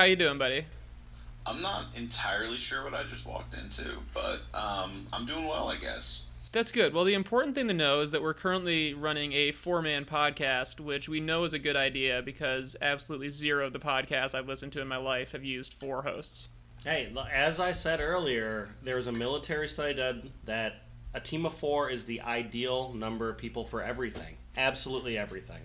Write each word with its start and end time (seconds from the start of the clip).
Matic, 0.00 0.04
how 0.04 0.08
you 0.08 0.16
doing, 0.16 0.38
buddy? 0.38 0.64
I'm 1.44 1.60
not 1.60 1.86
entirely 1.94 2.56
sure 2.56 2.84
what 2.84 2.94
I 2.94 3.04
just 3.04 3.26
walked 3.26 3.52
into, 3.52 3.98
but 4.14 4.40
um, 4.54 5.06
I'm 5.12 5.26
doing 5.26 5.44
well, 5.44 5.68
I 5.68 5.76
guess. 5.76 6.24
That's 6.52 6.72
good. 6.72 6.94
Well, 6.94 7.04
the 7.04 7.12
important 7.12 7.54
thing 7.54 7.68
to 7.68 7.74
know 7.74 8.00
is 8.00 8.10
that 8.12 8.22
we're 8.22 8.34
currently 8.34 8.94
running 8.94 9.34
a 9.34 9.52
four 9.52 9.82
man 9.82 10.06
podcast, 10.06 10.80
which 10.80 11.06
we 11.08 11.20
know 11.20 11.44
is 11.44 11.52
a 11.52 11.58
good 11.58 11.76
idea 11.76 12.22
because 12.22 12.76
absolutely 12.80 13.30
zero 13.30 13.66
of 13.66 13.74
the 13.74 13.78
podcasts 13.78 14.34
I've 14.34 14.48
listened 14.48 14.72
to 14.72 14.80
in 14.80 14.88
my 14.88 14.96
life 14.96 15.32
have 15.32 15.44
used 15.44 15.74
four 15.74 16.02
hosts. 16.02 16.48
Hey, 16.82 17.12
as 17.30 17.60
I 17.60 17.72
said 17.72 18.00
earlier, 18.00 18.68
there 18.82 18.96
was 18.96 19.06
a 19.06 19.12
military 19.12 19.68
study 19.68 19.92
that, 19.94 20.16
that 20.46 20.82
a 21.12 21.20
team 21.20 21.44
of 21.44 21.52
four 21.52 21.90
is 21.90 22.06
the 22.06 22.22
ideal 22.22 22.94
number 22.94 23.28
of 23.28 23.36
people 23.36 23.64
for 23.64 23.82
everything. 23.82 24.36
Absolutely 24.56 25.18
everything. 25.18 25.60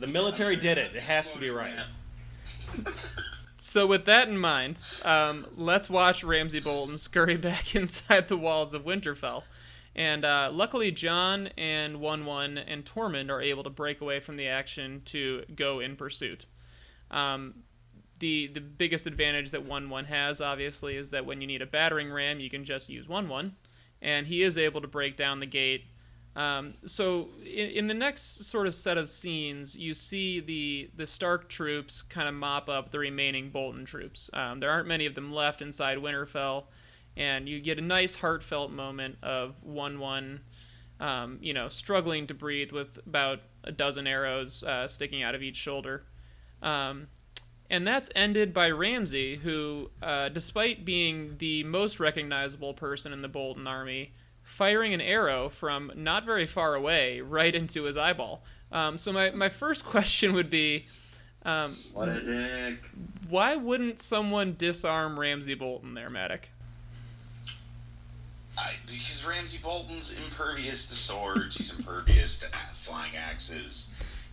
The 0.00 0.08
military 0.08 0.56
did 0.56 0.76
it. 0.76 0.96
It 0.96 1.02
has 1.02 1.30
to 1.30 1.38
be 1.38 1.50
right. 1.50 1.78
So, 3.60 3.86
with 3.88 4.04
that 4.04 4.28
in 4.28 4.38
mind, 4.38 4.84
um, 5.04 5.44
let's 5.56 5.90
watch 5.90 6.22
Ramsay 6.22 6.60
Bolton 6.60 6.96
scurry 6.96 7.36
back 7.36 7.74
inside 7.76 8.28
the 8.28 8.36
walls 8.36 8.72
of 8.72 8.84
Winterfell. 8.84 9.44
And 9.96 10.24
uh, 10.24 10.50
luckily, 10.52 10.92
Jon 10.92 11.48
and 11.58 12.00
Wun 12.00 12.24
Wun 12.24 12.56
and 12.56 12.84
Tormund 12.84 13.30
are 13.30 13.42
able 13.42 13.64
to 13.64 13.70
break 13.70 14.00
away 14.00 14.20
from 14.20 14.36
the 14.36 14.46
action 14.46 15.02
to 15.06 15.42
go 15.54 15.80
in 15.80 15.96
pursuit. 15.96 16.46
Um, 17.10 17.64
the, 18.20 18.46
the 18.46 18.60
biggest 18.60 19.08
advantage 19.08 19.50
that 19.50 19.66
Wun 19.66 19.90
Wun 19.90 20.04
has, 20.04 20.40
obviously, 20.40 20.96
is 20.96 21.10
that 21.10 21.26
when 21.26 21.40
you 21.40 21.48
need 21.48 21.62
a 21.62 21.66
battering 21.66 22.12
ram, 22.12 22.38
you 22.38 22.48
can 22.48 22.64
just 22.64 22.88
use 22.88 23.08
Wun 23.08 23.28
Wun. 23.28 23.56
And 24.00 24.28
he 24.28 24.42
is 24.42 24.56
able 24.56 24.80
to 24.82 24.88
break 24.88 25.16
down 25.16 25.40
the 25.40 25.46
gate. 25.46 25.86
Um, 26.38 26.74
so, 26.86 27.30
in, 27.42 27.70
in 27.70 27.86
the 27.88 27.94
next 27.94 28.44
sort 28.44 28.66
of 28.66 28.74
set 28.74 28.96
of 28.96 29.08
scenes, 29.08 29.74
you 29.74 29.92
see 29.94 30.38
the, 30.38 30.88
the 30.96 31.06
Stark 31.06 31.48
troops 31.48 32.00
kind 32.00 32.28
of 32.28 32.34
mop 32.34 32.68
up 32.68 32.92
the 32.92 32.98
remaining 33.00 33.50
Bolton 33.50 33.84
troops. 33.84 34.30
Um, 34.32 34.60
there 34.60 34.70
aren't 34.70 34.86
many 34.86 35.06
of 35.06 35.14
them 35.14 35.32
left 35.32 35.60
inside 35.60 35.98
Winterfell 35.98 36.64
and 37.18 37.48
you 37.48 37.60
get 37.60 37.78
a 37.78 37.82
nice 37.82 38.14
heartfelt 38.14 38.70
moment 38.70 39.18
of 39.22 39.62
Wun 39.62 39.98
Wun 39.98 40.40
um, 41.00 41.38
you 41.42 41.52
know 41.52 41.68
struggling 41.68 42.26
to 42.28 42.34
breathe 42.34 42.72
with 42.72 42.98
about 43.06 43.40
a 43.64 43.72
dozen 43.72 44.06
arrows 44.06 44.62
uh, 44.62 44.88
sticking 44.88 45.22
out 45.22 45.34
of 45.34 45.42
each 45.42 45.56
shoulder 45.56 46.04
um, 46.62 47.08
and 47.70 47.86
that's 47.86 48.08
ended 48.14 48.54
by 48.54 48.70
ramsay 48.70 49.36
who 49.36 49.90
uh, 50.02 50.28
despite 50.28 50.84
being 50.84 51.34
the 51.38 51.62
most 51.64 52.00
recognizable 52.00 52.72
person 52.72 53.12
in 53.12 53.20
the 53.20 53.28
bolton 53.28 53.66
army 53.66 54.12
firing 54.48 54.94
an 54.94 55.00
arrow 55.00 55.48
from 55.48 55.92
not 55.94 56.24
very 56.24 56.46
far 56.46 56.74
away 56.74 57.20
right 57.20 57.54
into 57.54 57.84
his 57.84 57.96
eyeball 57.96 58.42
um, 58.72 58.98
so 58.98 59.12
my, 59.12 59.30
my 59.30 59.48
first 59.48 59.84
question 59.94 60.34
would 60.34 60.50
be 60.50 60.84
um, 61.44 61.76
what 61.94 62.08
a 62.08 62.20
dick. 62.20 62.90
Why 63.28 63.56
wouldn't 63.56 64.00
someone 64.00 64.56
disarm 64.58 65.18
Ramsay 65.18 65.54
Bolton 65.54 65.94
there, 65.94 66.08
Matic? 66.08 66.50
I, 68.56 68.74
because 68.86 69.24
Ramsay 69.24 69.58
Bolton's 69.62 70.12
impervious 70.12 70.86
to 70.88 70.94
swords. 70.94 71.56
He's 71.56 71.72
impervious 71.74 72.40
to 72.40 72.48
flying 72.74 73.16
axes. 73.16 73.86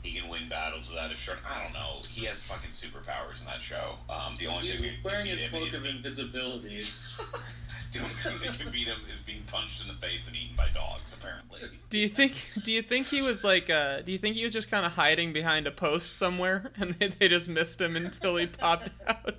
He 0.06 0.20
can 0.20 0.30
win 0.30 0.48
battles 0.48 0.88
without 0.88 1.12
a 1.12 1.16
shirt. 1.16 1.40
I 1.50 1.64
don't 1.64 1.74
know. 1.74 2.02
He 2.08 2.26
has 2.26 2.44
fucking 2.44 2.70
superpowers 2.70 3.40
in 3.40 3.46
that 3.48 3.60
show. 3.60 3.96
Um, 4.08 4.36
the 4.38 4.46
only 4.46 4.68
He's 4.68 4.80
thing 4.80 4.92
wearing 5.04 5.26
his 5.26 5.50
cloak 5.50 5.74
of 5.74 5.84
invisibility. 5.84 6.78
the 7.92 8.00
only 8.00 8.10
thing 8.10 8.38
that 8.44 8.60
can 8.60 8.72
beat 8.72 8.86
him 8.86 9.00
is 9.12 9.20
being 9.22 9.42
punched 9.48 9.82
in 9.82 9.88
the 9.88 9.96
face 9.96 10.28
and 10.28 10.36
eaten 10.36 10.56
by 10.56 10.68
dogs. 10.76 11.16
Apparently. 11.20 11.62
Do 11.90 11.98
you 11.98 12.10
think? 12.10 12.52
Do 12.64 12.72
you 12.72 12.84
think 12.84 13.08
he 13.08 13.24
was 13.24 13.44
like? 13.44 13.72
Uh, 13.72 14.02
do 14.02 14.12
you 14.12 14.20
think 14.20 14.36
he 14.36 14.44
was 14.44 14.54
just 14.54 14.70
kind 14.70 14.86
of 14.86 14.92
hiding 14.92 15.34
behind 15.34 15.66
a 15.66 15.72
post 15.72 16.18
somewhere, 16.18 16.72
and 16.80 16.94
they, 16.94 17.08
they 17.08 17.28
just 17.28 17.48
missed 17.48 17.82
him 17.82 17.96
until 17.96 18.36
he 18.36 18.46
popped 18.46 18.92
out? 19.08 19.38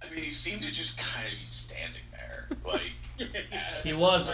I 0.00 0.14
mean, 0.14 0.24
he 0.24 0.30
seemed 0.30 0.62
to 0.62 0.72
just 0.72 0.96
kind 0.96 1.26
of 1.30 1.38
be 1.38 1.44
standing 1.44 2.02
there, 2.12 2.48
like. 2.64 2.92
he 3.82 3.92
was 3.92 4.30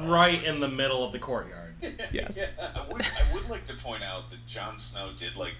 right 0.00 0.44
in 0.44 0.60
the 0.60 0.68
middle 0.68 1.02
of 1.02 1.12
the 1.12 1.18
courtyard. 1.18 1.67
Yes. 2.12 2.38
yeah, 2.58 2.68
I 2.74 2.92
would, 2.92 3.02
I 3.02 3.34
would 3.34 3.48
like 3.48 3.66
to 3.66 3.74
point 3.74 4.02
out 4.02 4.30
that 4.30 4.46
Jon 4.46 4.78
Snow 4.78 5.10
did 5.16 5.36
like 5.36 5.54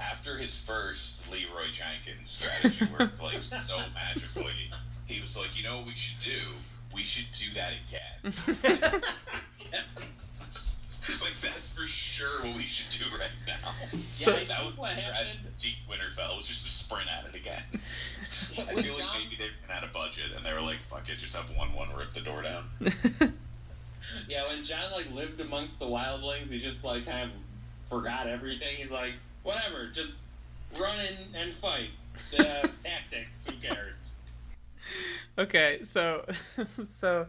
after 0.00 0.38
his 0.38 0.58
first 0.58 1.30
Leroy 1.30 1.66
Jenkins 1.72 2.30
strategy 2.30 2.86
worked 2.98 3.20
like 3.22 3.42
so 3.42 3.78
magically. 3.94 4.70
He 5.06 5.20
was 5.20 5.36
like, 5.36 5.56
you 5.56 5.62
know 5.64 5.78
what 5.78 5.86
we 5.86 5.94
should 5.94 6.18
do? 6.22 6.38
We 6.94 7.02
should 7.02 7.26
do 7.38 7.52
that 7.54 7.72
again. 7.88 9.02
like 11.20 11.38
that's 11.42 11.72
for 11.72 11.86
sure 11.86 12.40
what 12.42 12.56
we 12.56 12.62
should 12.62 12.98
do 12.98 13.04
right 13.18 13.28
now. 13.46 13.72
So- 14.10 14.30
yeah, 14.36 14.44
that 14.48 14.64
was 14.64 14.76
what 14.76 14.92
strategy 14.92 15.36
happened- 15.36 15.54
Zeke 15.54 15.76
Winterfell 15.88 16.36
was 16.38 16.46
just 16.46 16.64
to 16.64 16.70
sprint 16.70 17.08
at 17.12 17.26
it 17.32 17.34
again. 17.38 17.62
I 17.72 18.80
feel 18.82 18.94
like 18.94 18.98
Jon- 19.02 19.08
maybe 19.22 19.36
they 19.36 19.48
ran 19.68 19.78
out 19.78 19.84
of 19.84 19.92
budget 19.92 20.26
and 20.36 20.44
they 20.44 20.52
were 20.52 20.60
like, 20.60 20.78
"Fuck 20.88 21.08
it, 21.08 21.18
just 21.18 21.34
have 21.36 21.50
Wun 21.56 21.72
Wun 21.74 21.88
rip 21.96 22.12
the 22.14 22.20
door 22.20 22.42
down." 22.42 22.70
Jon 24.74 24.92
like 24.92 25.12
lived 25.12 25.40
amongst 25.40 25.78
the 25.78 25.86
wildlings, 25.86 26.50
he 26.50 26.58
just 26.58 26.84
like 26.84 27.06
kind 27.06 27.30
of 27.30 27.88
forgot 27.88 28.26
everything. 28.26 28.76
He's 28.76 28.90
like, 28.90 29.14
whatever, 29.42 29.88
just 29.92 30.16
run 30.78 30.98
in 31.00 31.34
and 31.34 31.52
fight. 31.52 31.90
The 32.30 32.70
tactics, 32.84 33.46
who 33.46 33.54
cares? 33.56 34.14
Okay, 35.38 35.80
so 35.82 36.24
so 36.84 37.26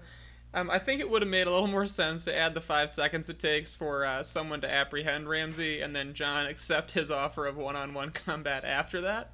um, 0.53 0.69
I 0.69 0.79
think 0.79 1.01
it 1.01 1.09
would 1.09 1.22
have 1.22 1.29
made 1.29 1.47
a 1.47 1.51
little 1.51 1.67
more 1.67 1.88
sense 1.88 2.25
to 2.25 2.35
add 2.35 2.53
the 2.53 2.61
five 2.61 2.89
seconds 2.89 3.29
it 3.29 3.39
takes 3.39 3.75
for 3.75 4.06
uh, 4.06 4.23
someone 4.23 4.62
to 4.62 4.72
apprehend 4.72 5.27
Ramsay 5.27 5.81
and 5.81 5.95
then 5.95 6.13
Jon 6.13 6.45
accept 6.45 6.91
his 6.91 7.12
offer 7.12 7.45
of 7.45 7.57
one-on-one 7.57 8.12
combat 8.12 8.63
after 8.63 9.01
that. 9.01 9.31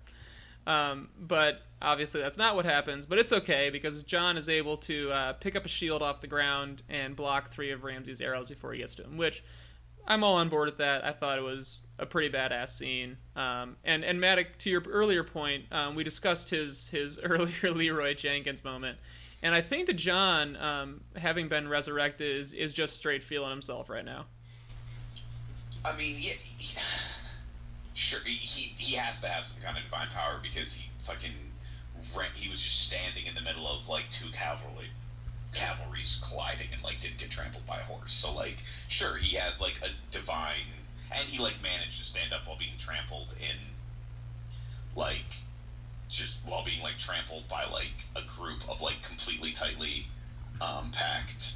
Um, 0.67 1.09
but 1.19 1.61
obviously 1.81 2.22
that's 2.22 2.38
not 2.38 2.56
what 2.56 2.66
happens. 2.66 3.06
But 3.06 3.18
it's 3.18 3.34
okay 3.34 3.69
because 3.69 4.03
Jon 4.03 4.38
is 4.38 4.50
able 4.50 4.78
to 4.78 5.12
uh, 5.12 5.34
pick 5.34 5.56
up 5.56 5.66
a 5.66 5.69
shield 5.69 6.02
off 6.02 6.22
the 6.22 6.28
ground 6.28 6.84
and 6.90 7.16
block 7.16 7.52
three 7.52 7.72
of 7.72 7.84
Ramsay's 7.84 8.22
arrows 8.22 8.50
before 8.50 8.74
he 8.74 8.80
gets 8.80 8.96
to 8.96 9.03
him, 9.03 9.18
which 9.18 9.44
I'm 10.08 10.24
all 10.24 10.36
on 10.36 10.50
board 10.50 10.68
with 10.68 10.78
that. 10.78 11.06
I 11.06 11.12
thought 11.12 11.38
it 11.38 11.44
was 11.44 11.81
a 12.00 12.06
pretty 12.06 12.36
badass 12.36 12.70
scene. 12.70 13.18
Um, 13.36 13.78
and 13.84 14.03
and 14.03 14.20
Matic, 14.20 14.58
to 14.59 14.70
your 14.70 14.81
earlier 14.88 15.24
point, 15.24 15.66
um, 15.72 15.96
we 15.96 16.03
discussed 16.03 16.50
his 16.50 16.90
his 16.90 17.20
earlier 17.24 17.72
Leroy 17.72 18.14
Jenkins 18.14 18.64
moment, 18.64 18.97
and 19.44 19.53
I 19.53 19.62
think 19.62 19.88
that 19.88 19.96
Jon, 19.96 20.56
um, 20.58 21.02
having 21.16 21.47
been 21.47 21.68
resurrected, 21.68 22.36
is 22.36 22.53
is 22.53 22.74
just 22.74 22.96
straight 22.96 23.24
feeling 23.24 23.52
himself 23.52 23.90
right 23.90 24.06
now. 24.06 24.25
I 25.84 25.96
mean, 25.97 26.16
yeah, 26.20 26.34
he, 26.34 26.78
sure, 27.94 28.20
he 28.25 28.74
he 28.78 28.96
has 28.96 29.22
to 29.22 29.28
have 29.28 29.46
some 29.46 29.62
kind 29.64 29.78
of 29.78 29.84
divine 29.84 30.08
power 30.14 30.40
because 30.41 30.74
he 30.74 30.90
fucking 31.00 31.34
ran, 32.17 32.29
he 32.34 32.50
was 32.50 32.62
just 32.62 32.88
standing 32.88 33.25
in 33.25 33.35
the 33.35 33.41
middle 33.41 33.67
of 33.67 33.88
like 33.88 34.06
two 34.12 34.29
cavalry 34.31 34.89
cavalries 35.53 36.19
colliding 36.23 36.67
and 36.72 36.81
like 36.84 37.00
didn't 37.01 37.17
get 37.17 37.29
trampled 37.29 37.66
by 37.66 37.79
a 37.79 37.84
horse. 37.84 38.13
So 38.13 38.34
like, 38.34 38.57
sure, 38.88 39.17
he 39.17 39.35
has 39.35 39.59
like 39.59 39.79
a 39.84 39.89
divine, 40.11 40.79
and 41.11 41.28
he 41.28 41.41
like 41.41 41.61
managed 41.61 42.00
to 42.00 42.06
stand 42.06 42.34
up 42.34 42.47
while 42.47 42.57
being 42.57 42.78
trampled 42.78 43.34
in, 43.40 43.57
like, 44.95 45.35
just 46.09 46.38
while 46.46 46.64
being 46.64 46.81
like 46.81 46.97
trampled 46.97 47.47
by 47.47 47.66
like 47.66 48.05
a 48.16 48.22
group 48.22 48.67
of 48.70 48.81
like 48.81 49.02
completely 49.02 49.52
tightly 49.52 50.08
um, 50.59 50.91
packed 50.91 51.53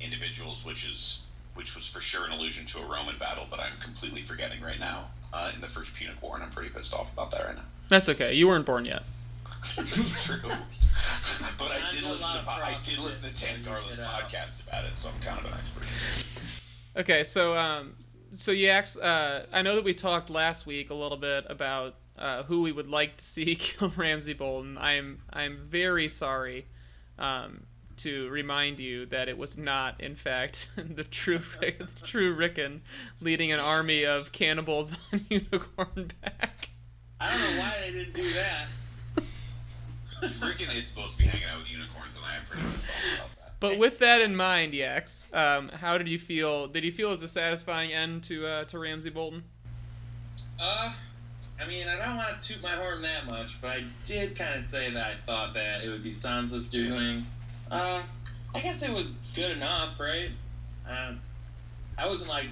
individuals, 0.00 0.64
which 0.64 0.84
is 0.84 1.22
which 1.54 1.74
was 1.74 1.86
for 1.86 2.00
sure 2.00 2.24
an 2.24 2.32
allusion 2.32 2.64
to 2.66 2.78
a 2.78 2.86
Roman 2.86 3.18
battle 3.18 3.46
that 3.50 3.58
I'm 3.58 3.78
completely 3.80 4.22
forgetting 4.22 4.60
right 4.60 4.78
now 4.78 5.10
uh, 5.32 5.50
in 5.52 5.60
the 5.60 5.66
first 5.66 5.94
Punic 5.94 6.22
War, 6.22 6.36
and 6.36 6.44
I'm 6.44 6.50
pretty 6.50 6.70
pissed 6.70 6.94
off 6.94 7.12
about 7.12 7.32
that 7.32 7.44
right 7.44 7.56
now. 7.56 7.64
That's 7.88 8.08
okay. 8.08 8.34
You 8.34 8.46
weren't 8.46 8.66
born 8.66 8.84
yet. 8.84 9.02
It's 9.78 10.24
true, 10.24 10.38
but 11.58 11.70
I 11.70 11.86
I 11.86 11.90
did 11.90 12.02
listen 12.04 12.32
to 12.32 12.38
of 12.38 12.44
po- 12.44 12.50
I 12.50 12.76
did 12.82 12.98
listen 12.98 13.28
to 13.28 13.34
Tan 13.34 13.58
you 13.60 13.64
Garland's 13.64 13.96
did 13.96 14.04
out. 14.04 14.28
podcast 14.28 14.66
about 14.66 14.84
it, 14.84 14.96
so 14.96 15.08
I'm 15.08 15.20
kind 15.20 15.38
of 15.38 15.52
an 15.52 15.58
expert. 15.58 15.84
Okay, 16.96 17.24
so 17.24 17.56
um, 17.56 17.94
so 18.32 18.52
Yax, 18.52 18.96
uh, 18.96 19.46
I 19.52 19.62
know 19.62 19.74
that 19.76 19.84
we 19.84 19.94
talked 19.94 20.30
last 20.30 20.66
week 20.66 20.90
a 20.90 20.94
little 20.94 21.18
bit 21.18 21.44
about 21.48 21.94
uh, 22.18 22.42
who 22.44 22.62
we 22.62 22.72
would 22.72 22.88
like 22.88 23.16
to 23.18 23.24
see 23.24 23.54
kill 23.58 23.92
Ramsay 23.96 24.34
Bolton. 24.34 24.78
I'm 24.78 25.20
I'm 25.32 25.58
very 25.64 26.08
sorry 26.08 26.66
um, 27.18 27.64
to 27.98 28.28
remind 28.28 28.78
you 28.80 29.06
that 29.06 29.28
it 29.28 29.38
was 29.38 29.56
not, 29.56 30.00
in 30.00 30.14
fact, 30.16 30.68
the 30.76 31.04
true 31.04 31.40
the 31.60 31.86
true 32.04 32.32
Rickon 32.34 32.82
leading 33.20 33.52
an 33.52 33.60
army 33.60 34.04
of 34.04 34.32
cannibals 34.32 34.96
on 35.12 35.26
unicorn 35.28 36.10
back. 36.22 36.70
I 37.20 37.30
don't 37.32 37.40
know 37.40 37.60
why 37.60 37.74
they 37.84 37.92
didn't 37.92 38.14
do 38.14 38.32
that. 38.34 38.66
Rickon 40.42 40.70
is 40.76 40.86
supposed 40.86 41.12
to 41.12 41.18
be 41.18 41.24
hanging 41.24 41.46
out 41.48 41.58
with 41.58 41.70
unicorns, 41.70 42.16
and 42.16 42.24
I 42.24 42.36
am 42.36 42.42
pretty 42.48 42.62
pissed 42.72 42.86
off 42.88 43.32
about 43.32 43.36
that. 43.36 43.52
But 43.60 43.78
with 43.78 43.98
that 43.98 44.20
in 44.20 44.36
mind, 44.36 44.72
Yax, 44.72 45.32
um, 45.34 45.68
how 45.68 45.98
did 45.98 46.08
you 46.08 46.18
feel? 46.18 46.66
Did 46.66 46.84
you 46.84 46.92
feel 46.92 47.08
it 47.08 47.12
was 47.12 47.22
a 47.22 47.28
satisfying 47.28 47.92
end 47.92 48.22
to 48.24 48.46
uh, 48.46 48.64
to 48.64 48.78
Ramsay 48.78 49.10
Bolton? 49.10 49.44
Uh, 50.60 50.92
I 51.60 51.66
mean, 51.66 51.88
I 51.88 51.96
don't 51.96 52.16
want 52.16 52.40
to 52.40 52.54
toot 52.54 52.62
my 52.62 52.74
horn 52.74 53.02
that 53.02 53.28
much, 53.28 53.60
but 53.60 53.70
I 53.70 53.84
did 54.04 54.36
kind 54.36 54.54
of 54.54 54.62
say 54.62 54.90
that 54.90 55.04
I 55.04 55.14
thought 55.26 55.54
that 55.54 55.82
it 55.82 55.88
would 55.88 56.04
be 56.04 56.10
Sansa's 56.10 56.68
doing. 56.68 57.26
Uh, 57.70 58.02
I 58.54 58.60
guess 58.60 58.82
it 58.82 58.92
was 58.92 59.16
good 59.34 59.50
enough, 59.50 59.98
right? 59.98 60.30
Um, 60.88 61.20
I 61.96 62.06
wasn't 62.06 62.30
like, 62.30 62.46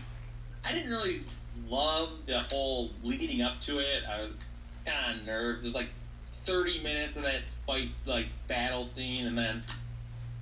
I 0.64 0.72
didn't 0.72 0.90
really 0.90 1.22
love 1.68 2.10
the 2.26 2.38
whole 2.38 2.90
leading 3.02 3.42
up 3.42 3.60
to 3.62 3.78
it. 3.78 4.02
I, 4.08 4.28
it's 4.74 4.84
kind 4.84 5.14
of 5.14 5.20
on 5.20 5.26
nerves. 5.26 5.62
There's 5.62 5.74
like 5.74 5.88
30 6.26 6.82
minutes 6.82 7.16
of 7.16 7.22
that 7.22 7.42
fight, 7.66 7.90
like 8.06 8.26
battle 8.48 8.84
scene, 8.84 9.26
and 9.26 9.36
then 9.36 9.62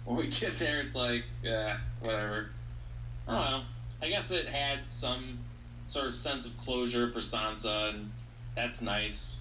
when 0.04 0.16
we 0.16 0.28
get 0.28 0.58
there, 0.58 0.80
it's 0.80 0.94
like, 0.94 1.24
yeah, 1.42 1.78
whatever. 2.00 2.50
I 3.26 3.32
don't 3.32 3.50
know. 3.50 3.62
I 4.02 4.08
guess 4.08 4.30
it 4.30 4.46
had 4.46 4.80
some 4.88 5.38
sort 5.86 6.06
of 6.06 6.14
sense 6.14 6.46
of 6.46 6.56
closure 6.58 7.08
for 7.08 7.20
Sansa, 7.20 7.94
and 7.94 8.12
that's 8.54 8.80
nice. 8.80 9.40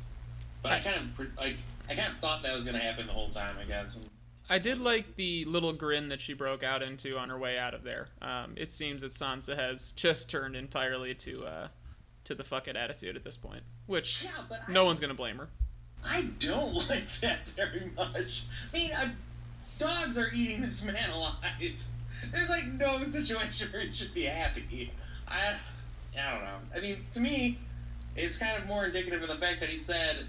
But 0.62 0.72
I 0.72 0.80
kind 0.80 0.96
of 0.98 1.38
like, 1.38 1.58
I 1.90 1.96
kind 1.96 2.12
of 2.12 2.20
thought 2.20 2.44
that 2.44 2.54
was 2.54 2.64
gonna 2.64 2.80
happen 2.80 3.08
the 3.08 3.14
whole 3.14 3.30
time. 3.30 3.56
I 3.60 3.66
guess. 3.66 4.00
I 4.50 4.60
did 4.60 4.80
like 4.80 5.16
the 5.16 5.46
little 5.46 5.74
grin 5.74 6.10
that 6.10 6.22
she 6.22 6.34
broke 6.34 6.64
out 6.64 6.82
into 6.82 7.18
on 7.18 7.30
her 7.30 7.38
way 7.38 7.58
out 7.58 7.74
of 7.74 7.84
there. 7.84 8.10
Um, 8.22 8.54
it 8.56 8.72
seems 8.72 9.02
that 9.02 9.12
Sansa 9.12 9.56
has 9.58 9.92
just 9.96 10.30
turned 10.30 10.56
entirely 10.56 11.14
to 11.16 11.46
uh, 11.46 11.68
to 12.26 12.36
the 12.36 12.44
fuck 12.44 12.68
it 12.68 12.76
attitude 12.76 13.16
at 13.18 13.24
this 13.24 13.36
point, 13.36 13.64
which 13.86 14.24
yeah, 14.24 14.58
no 14.70 14.86
one's 14.86 15.02
gonna 15.02 15.14
blame 15.14 15.38
her. 15.38 15.50
I 16.06 16.24
don't 16.40 16.74
like 16.90 17.08
that 17.22 17.48
very 17.56 17.92
much. 17.96 18.44
I 18.74 18.78
mean, 18.78 18.92
uh, 18.94 19.10
dogs 19.80 20.18
are 20.18 20.30
eating 20.34 20.62
this 20.62 20.84
man 20.84 21.10
alive. 21.10 21.36
There's 22.32 22.50
like 22.50 22.68
no 22.68 23.04
situation 23.04 23.70
where 23.72 23.82
he 23.82 23.94
should 23.94 24.14
be 24.14 24.24
happy. 24.24 24.92
I, 25.28 25.56
I 26.20 26.32
don't 26.32 26.44
know. 26.44 26.58
I 26.76 26.80
mean, 26.80 27.06
to 27.14 27.20
me, 27.20 27.60
it's 28.16 28.38
kind 28.38 28.62
of 28.62 28.68
more 28.68 28.86
indicative 28.86 29.22
of 29.24 29.30
the 29.30 29.38
fact 29.38 29.60
that 29.62 29.70
he 29.70 29.78
said 29.78 30.28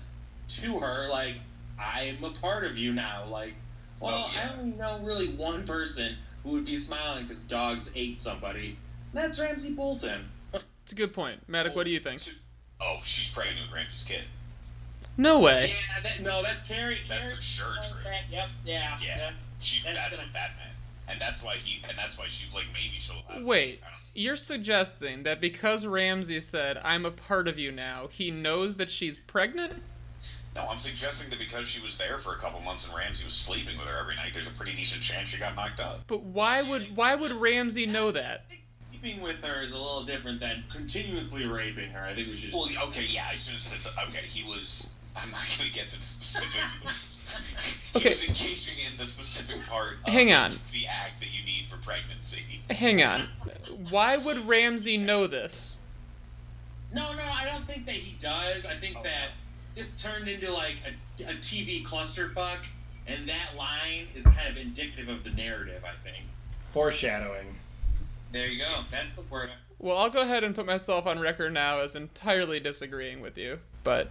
to 0.49 0.79
her, 0.81 1.09
like, 1.09 1.35
"I'm 1.79 2.23
a 2.25 2.31
part 2.31 2.65
of 2.65 2.77
you 2.79 2.93
now." 2.93 3.27
Like, 3.27 3.55
well, 4.01 4.27
Oh, 4.29 4.33
yeah. 4.35 4.51
I 4.55 4.59
only 4.61 4.77
know 4.77 5.01
really 5.03 5.29
one 5.29 5.67
person 5.67 6.17
who 6.43 6.51
would 6.51 6.65
be 6.65 6.77
smiling 6.77 7.23
because 7.25 7.41
dogs 7.41 7.91
ate 7.95 8.21
somebody. 8.21 8.77
That's 9.13 9.39
Ramsay 9.39 9.73
Bolton. 9.75 10.29
It's 10.53 10.93
a 10.93 10.95
good 10.95 11.15
point, 11.15 11.41
Maddox. 11.49 11.75
What 11.75 11.85
do 11.85 11.91
you 11.91 12.01
think? 12.01 12.23
Oh, 12.81 13.01
she's 13.05 13.31
pregnant 13.31 13.61
with 13.63 13.75
Ramsay's 13.75 14.05
kid. 14.05 14.25
No 15.17 15.39
way. 15.41 15.73
Yeah, 15.73 16.01
that, 16.03 16.21
no, 16.23 16.43
that's 16.43 16.63
Carrie. 16.65 16.99
That's 17.09 17.21
Carrie- 17.23 17.35
for 17.37 17.41
sure 17.41 17.75
true. 17.91 18.01
that- 18.05 18.25
Yep. 18.31 18.49
Yeah. 18.65 18.99
Yeah. 19.01 19.31
She 19.61 19.83
That's 19.83 19.97
that's, 19.97 20.11
gonna- 20.11 20.23
what 20.25 20.33
that 20.33 20.51
meant. 20.59 20.71
And 21.07 21.21
that's 21.21 21.43
why 21.43 21.57
he 21.57 21.83
and 21.89 21.97
that's 21.97 22.19
why 22.19 22.27
she 22.29 22.47
like 22.55 22.65
maybe 22.73 22.95
she'll 22.99 23.23
have 23.29 23.43
Wait, 23.43 23.81
you're 24.15 24.37
suggesting 24.37 25.23
that 25.25 25.41
because 25.41 25.87
Ramsay 25.87 26.41
said, 26.41 26.79
I'm 26.83 27.05
a 27.05 27.11
part 27.11 27.47
of 27.47 27.59
you 27.59 27.71
now, 27.71 28.09
he 28.11 28.31
knows 28.31 28.77
that 28.77 28.89
she's 28.91 29.17
pregnant? 29.19 29.83
No, 30.55 30.67
I'm 30.69 30.79
suggesting 30.79 31.31
that 31.31 31.39
because 31.39 31.67
she 31.67 31.83
was 31.83 31.99
there 31.99 32.19
for 32.19 32.33
a 32.35 32.39
couple 32.39 32.61
months 32.61 32.87
and 32.87 32.97
Ramsay 32.97 33.25
was 33.25 33.35
sleeping 33.35 33.77
with 33.77 33.87
her 33.89 33.99
every 33.99 34.15
night, 34.17 34.31
there's 34.33 34.47
a 34.47 34.51
pretty 34.53 34.73
decent 34.75 35.03
chance 35.03 35.29
she 35.29 35.39
got 35.39 35.55
knocked 35.57 35.81
up. 35.81 36.05
But 36.07 36.23
why 36.23 36.63
would 36.63 36.97
why 36.97 37.15
would 37.15 37.33
Ramsay 37.33 37.87
know 37.87 38.11
that? 38.13 38.47
Sleeping 38.91 39.21
with 39.21 39.43
her 39.43 39.63
is 39.63 39.73
a 39.73 39.77
little 39.77 40.05
different 40.05 40.41
than 40.41 40.65
continuously 40.73 41.45
raping 41.45 41.91
her. 41.91 42.05
I 42.05 42.15
think 42.15 42.29
we 42.29 42.37
should. 42.37 42.53
Well, 42.53 42.69
okay, 42.89 43.05
yeah, 43.09 43.27
I 43.31 43.37
shouldn't 43.37 43.63
have 43.65 43.83
said. 43.83 43.93
Okay, 44.09 44.27
he 44.27 44.43
was. 44.45 44.89
I'm 45.17 45.31
not 45.31 45.41
going 45.59 45.71
to 45.71 45.75
get 45.75 45.91
to 45.91 45.99
the 45.99 46.05
specifics. 46.05 46.73
he 47.93 47.97
Okay. 47.99 48.09
was 48.11 48.25
engaging 48.29 48.75
in 48.91 48.97
the 48.99 49.07
specific 49.07 49.65
part 49.67 49.95
of 50.07 50.13
Hang 50.13 50.33
on. 50.33 50.51
the 50.73 50.87
act 50.87 51.21
that 51.21 51.33
you 51.33 51.45
need 51.45 51.67
for 51.71 51.77
pregnancy. 51.77 52.61
Hang 52.71 53.03
on. 53.03 53.29
Why 53.91 54.17
would 54.17 54.47
Ramsay 54.49 54.97
know 54.99 55.27
this? 55.27 55.79
no, 56.93 57.13
no, 57.15 57.23
I 57.25 57.45
don't 57.47 57.65
think 57.67 57.87
that 57.87 57.95
he 57.97 58.17
does. 58.21 58.65
I 58.67 58.77
think 58.77 59.03
that 59.03 59.31
this 59.75 60.01
turned 60.01 60.29
into 60.29 60.53
like 60.53 60.77
a, 61.19 61.23
a 61.25 61.35
TV 61.35 61.85
clusterfuck, 61.85 62.59
and 63.09 63.29
that 63.29 63.57
line 63.57 64.07
is 64.15 64.25
kind 64.25 64.49
of 64.49 64.57
indicative 64.57 65.09
of 65.09 65.25
the 65.25 65.31
narrative. 65.31 65.83
I 65.85 65.95
think. 66.09 66.25
Foreshadowing. 66.71 67.57
There 68.33 68.47
you 68.47 68.59
go. 68.65 68.83
That's 68.93 69.15
the 69.15 69.23
word. 69.23 69.51
Well, 69.81 69.99
I'll 69.99 70.11
go 70.11 70.23
ahead 70.23 70.45
and 70.45 70.55
put 70.55 70.67
myself 70.67 71.07
on 71.07 71.19
record 71.19 71.53
now 71.53 71.81
as 71.81 71.97
entirely 71.97 72.61
disagreeing 72.61 73.21
with 73.21 73.37
you. 73.37 73.59
But 73.83 74.11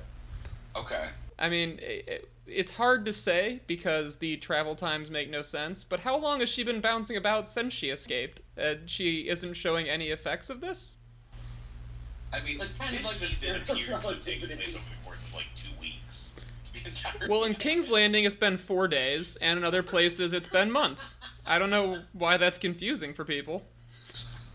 Okay. 0.75 1.05
I 1.39 1.49
mean, 1.49 1.79
it, 1.81 2.29
it's 2.47 2.71
hard 2.71 3.05
to 3.05 3.13
say 3.13 3.61
because 3.67 4.17
the 4.17 4.37
travel 4.37 4.75
times 4.75 5.09
make 5.09 5.29
no 5.29 5.41
sense. 5.41 5.83
But 5.83 6.01
how 6.01 6.17
long 6.17 6.39
has 6.41 6.49
she 6.49 6.63
been 6.63 6.81
bouncing 6.81 7.17
about 7.17 7.49
since 7.49 7.73
she 7.73 7.89
escaped? 7.89 8.41
And 8.57 8.89
she 8.89 9.27
isn't 9.29 9.53
showing 9.53 9.87
any 9.89 10.09
effects 10.09 10.49
of 10.49 10.61
this. 10.61 10.97
I 12.31 12.41
mean, 12.41 12.59
It's 12.61 12.73
kind 12.75 12.91
of 12.91 12.97
this 12.97 13.05
like 13.05 13.29
the 13.29 13.35
season 13.35 13.55
circle 13.65 13.73
appears 13.75 13.87
to 13.87 13.91
have 14.13 14.23
taken 14.23 14.49
relativity. 14.49 14.55
place 14.71 14.75
over 14.75 14.85
the 14.89 15.05
course 15.05 15.19
of 15.27 15.33
like 15.35 15.47
two 15.55 15.69
weeks. 15.79 16.31
To 16.65 16.73
be 16.73 16.79
entirely 16.89 17.27
Well, 17.29 17.43
in. 17.43 17.53
King's 17.55 17.89
Landing, 17.89 18.23
it's 18.23 18.35
been 18.35 18.57
four 18.57 18.87
days, 18.87 19.35
and 19.41 19.57
in 19.59 19.63
other 19.63 19.83
places, 19.83 20.33
it's 20.33 20.47
been 20.47 20.71
months. 20.71 21.17
I 21.45 21.59
don't 21.59 21.69
know 21.69 22.01
why 22.13 22.37
that's 22.37 22.57
confusing 22.57 23.13
for 23.13 23.23
people. 23.25 23.65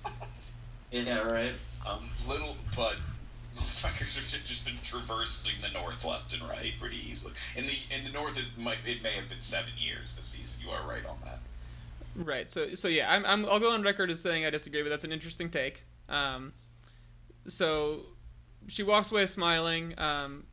Yeah. 0.91 1.19
Right. 1.19 1.53
Um, 1.87 2.09
little, 2.27 2.57
but 2.75 2.99
motherfuckers 3.79 4.17
have 4.17 4.45
just 4.45 4.65
been 4.65 4.79
traversing 4.83 5.55
the 5.63 5.71
north 5.79 6.05
left 6.05 6.33
and 6.33 6.43
right 6.43 6.73
pretty 6.81 6.97
easily. 6.97 7.33
In 7.57 7.65
the 7.67 7.77
in 7.97 8.05
the 8.05 8.11
north, 8.11 8.39
it 8.39 8.61
might 8.61 8.79
it 8.87 9.03
may 9.03 9.13
have 9.13 9.29
been 9.29 9.41
seven 9.41 9.73
years 9.79 10.15
this 10.17 10.27
season. 10.27 10.61
You 10.65 10.71
are 10.71 10.87
right 10.87 11.05
on 11.07 11.19
that. 11.25 11.39
Right. 12.17 12.51
So 12.51 12.75
so 12.75 12.89
yeah, 12.89 13.13
I'm, 13.13 13.25
I'm 13.25 13.47
I'll 13.47 13.61
go 13.61 13.73
on 13.73 13.83
record 13.83 14.11
as 14.11 14.21
saying 14.21 14.45
I 14.45 14.51
disagree, 14.51 14.83
but 14.83 14.89
that's 14.89 15.05
an 15.05 15.13
interesting 15.13 15.51
take. 15.51 15.85
Um, 16.09 16.53
so 17.47 18.07
she 18.67 18.83
walks 18.83 19.13
away 19.13 19.27
smiling. 19.27 19.99
Um, 19.99 20.45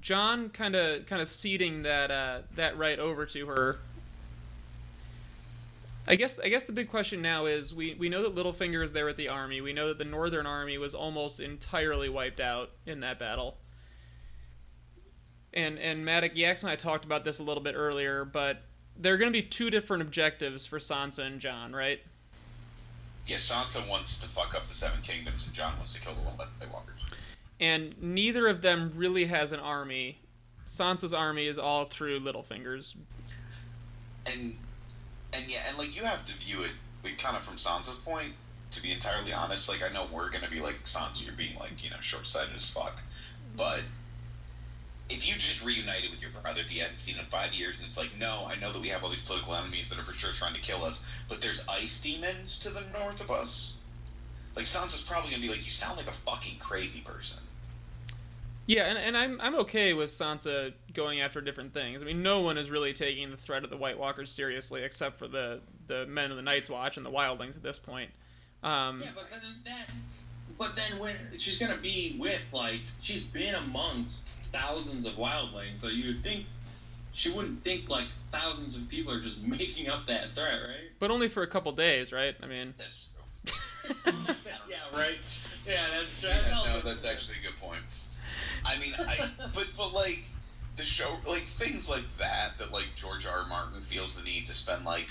Jon 0.00 0.48
kind 0.50 0.74
of 0.74 1.06
kind 1.06 1.22
of 1.22 1.28
ceding 1.28 1.82
that 1.82 2.10
uh, 2.10 2.40
that 2.56 2.76
right 2.76 2.98
over 2.98 3.26
to 3.26 3.46
her. 3.46 3.78
I 6.06 6.16
guess 6.16 6.38
I 6.38 6.48
guess 6.48 6.64
the 6.64 6.72
big 6.72 6.90
question 6.90 7.22
now 7.22 7.46
is 7.46 7.72
we, 7.72 7.94
we 7.94 8.08
know 8.08 8.22
that 8.22 8.34
Littlefinger 8.34 8.84
is 8.84 8.92
there 8.92 9.06
with 9.06 9.16
the 9.16 9.28
army. 9.28 9.60
We 9.60 9.72
know 9.72 9.88
that 9.88 9.98
the 9.98 10.04
Northern 10.04 10.46
Army 10.46 10.76
was 10.76 10.94
almost 10.94 11.38
entirely 11.38 12.08
wiped 12.08 12.40
out 12.40 12.70
in 12.86 13.00
that 13.00 13.18
battle. 13.18 13.58
And 15.54 15.78
and 15.78 16.04
Maddox 16.04 16.34
Yax 16.34 16.62
and 16.62 16.70
I 16.70 16.76
talked 16.76 17.04
about 17.04 17.24
this 17.24 17.38
a 17.38 17.42
little 17.42 17.62
bit 17.62 17.74
earlier, 17.76 18.24
but 18.24 18.62
there 18.96 19.14
are 19.14 19.16
going 19.16 19.32
to 19.32 19.38
be 19.38 19.42
two 19.42 19.70
different 19.70 20.02
objectives 20.02 20.66
for 20.66 20.78
Sansa 20.78 21.20
and 21.20 21.40
Jon, 21.40 21.72
right? 21.72 22.00
Yeah, 23.26 23.36
Sansa 23.36 23.86
wants 23.88 24.18
to 24.18 24.28
fuck 24.28 24.54
up 24.54 24.68
the 24.68 24.74
Seven 24.74 25.00
Kingdoms, 25.02 25.46
and 25.46 25.54
Jon 25.54 25.76
wants 25.76 25.94
to 25.94 26.00
kill 26.00 26.14
the 26.14 26.20
One 26.22 26.36
Walkers. 26.72 27.00
And 27.60 27.94
neither 28.02 28.48
of 28.48 28.62
them 28.62 28.90
really 28.94 29.26
has 29.26 29.52
an 29.52 29.60
army. 29.60 30.18
Sansa's 30.66 31.14
army 31.14 31.46
is 31.46 31.58
all 31.58 31.84
through 31.84 32.20
Littlefinger's. 32.20 32.96
And 34.26 34.56
and 35.32 35.50
yeah, 35.50 35.60
and 35.68 35.78
like 35.78 35.96
you 35.96 36.04
have 36.04 36.24
to 36.26 36.34
view 36.34 36.62
it, 36.62 36.72
like 37.04 37.18
kind 37.18 37.36
of 37.36 37.42
from 37.42 37.56
Sansa's 37.56 37.96
point. 37.96 38.34
To 38.72 38.82
be 38.82 38.90
entirely 38.90 39.34
honest, 39.34 39.68
like 39.68 39.82
I 39.82 39.92
know 39.92 40.06
we're 40.10 40.30
gonna 40.30 40.48
be 40.48 40.60
like 40.60 40.84
Sansa, 40.84 41.26
you're 41.26 41.34
being 41.34 41.58
like 41.58 41.84
you 41.84 41.90
know 41.90 42.00
short 42.00 42.26
sighted 42.26 42.56
as 42.56 42.70
fuck, 42.70 43.02
but 43.54 43.82
if 45.10 45.28
you 45.28 45.34
just 45.34 45.64
reunited 45.64 46.10
with 46.10 46.22
your 46.22 46.30
brother 46.30 46.62
that 46.62 46.72
you 46.72 46.80
hadn't 46.80 46.98
seen 46.98 47.18
in 47.18 47.24
five 47.26 47.52
years, 47.52 47.76
and 47.76 47.86
it's 47.86 47.98
like, 47.98 48.16
no, 48.18 48.48
I 48.48 48.58
know 48.58 48.72
that 48.72 48.80
we 48.80 48.88
have 48.88 49.04
all 49.04 49.10
these 49.10 49.22
political 49.22 49.54
enemies 49.54 49.90
that 49.90 49.98
are 49.98 50.04
for 50.04 50.14
sure 50.14 50.32
trying 50.32 50.54
to 50.54 50.60
kill 50.60 50.84
us, 50.84 51.02
but 51.28 51.40
there's 51.40 51.62
ice 51.68 52.00
demons 52.00 52.58
to 52.60 52.70
the 52.70 52.82
north 52.98 53.20
of 53.20 53.30
us. 53.30 53.74
Like 54.56 54.64
Sansa's 54.64 55.02
probably 55.02 55.30
gonna 55.30 55.42
be 55.42 55.48
like, 55.48 55.64
you 55.64 55.70
sound 55.70 55.98
like 55.98 56.08
a 56.08 56.12
fucking 56.12 56.58
crazy 56.58 57.00
person. 57.00 57.38
Yeah, 58.66 58.84
and, 58.84 58.98
and 58.98 59.16
I'm 59.16 59.40
I'm 59.40 59.54
okay 59.60 59.92
with 59.92 60.10
Sansa 60.10 60.72
going 60.92 61.20
after 61.20 61.40
different 61.40 61.74
things. 61.74 62.02
I 62.02 62.04
mean, 62.04 62.22
no 62.22 62.40
one 62.40 62.58
is 62.58 62.70
really 62.70 62.92
taking 62.92 63.30
the 63.30 63.36
threat 63.36 63.64
of 63.64 63.70
the 63.70 63.76
White 63.76 63.98
Walkers 63.98 64.30
seriously, 64.30 64.82
except 64.82 65.18
for 65.18 65.26
the 65.26 65.60
the 65.88 66.06
men 66.06 66.30
of 66.30 66.36
the 66.36 66.42
Night's 66.42 66.70
Watch 66.70 66.96
and 66.96 67.04
the 67.04 67.10
Wildlings 67.10 67.56
at 67.56 67.62
this 67.62 67.78
point. 67.78 68.10
Um, 68.62 69.00
Yeah, 69.00 69.10
but 69.14 69.26
then 69.30 69.40
that. 69.64 69.88
But 70.58 70.76
then 70.76 70.98
when 71.00 71.16
she's 71.38 71.58
gonna 71.58 71.76
be 71.76 72.16
with 72.20 72.40
like 72.52 72.82
she's 73.00 73.24
been 73.24 73.54
amongst 73.54 74.28
thousands 74.52 75.06
of 75.06 75.14
wildlings, 75.14 75.78
so 75.78 75.88
you 75.88 76.06
would 76.14 76.22
think 76.22 76.46
she 77.12 77.30
wouldn't 77.30 77.64
think 77.64 77.90
like 77.90 78.06
thousands 78.30 78.76
of 78.76 78.88
people 78.88 79.12
are 79.12 79.20
just 79.20 79.42
making 79.42 79.88
up 79.88 80.06
that 80.06 80.34
threat, 80.34 80.60
right? 80.62 80.90
but 81.00 81.10
only 81.10 81.28
for 81.28 81.42
a 81.42 81.48
couple 81.48 81.72
days, 81.72 82.12
right? 82.12 82.36
I 82.40 82.46
mean, 82.46 82.74
That's 82.78 83.08
true. 83.44 83.52
yeah, 84.68 84.76
right. 84.94 85.18
Yeah, 85.66 85.84
that's 85.98 86.22
Yeah, 86.22 86.62
no, 86.64 86.80
that's 86.80 87.04
actually 87.04 87.38
a 87.38 87.42
good 87.42 87.58
point. 87.60 87.82
I 88.64 88.78
mean, 88.78 88.94
I 88.98 89.30
but 89.54 89.68
but 89.76 89.92
like 89.92 90.24
the 90.76 90.84
show, 90.84 91.16
like 91.26 91.44
things 91.44 91.88
like 91.88 92.04
that, 92.18 92.58
that 92.58 92.72
like 92.72 92.94
George 92.94 93.26
R. 93.26 93.40
R. 93.40 93.46
Martin 93.46 93.82
feels 93.82 94.14
the 94.14 94.22
need 94.22 94.46
to 94.46 94.54
spend 94.54 94.84
like 94.84 95.08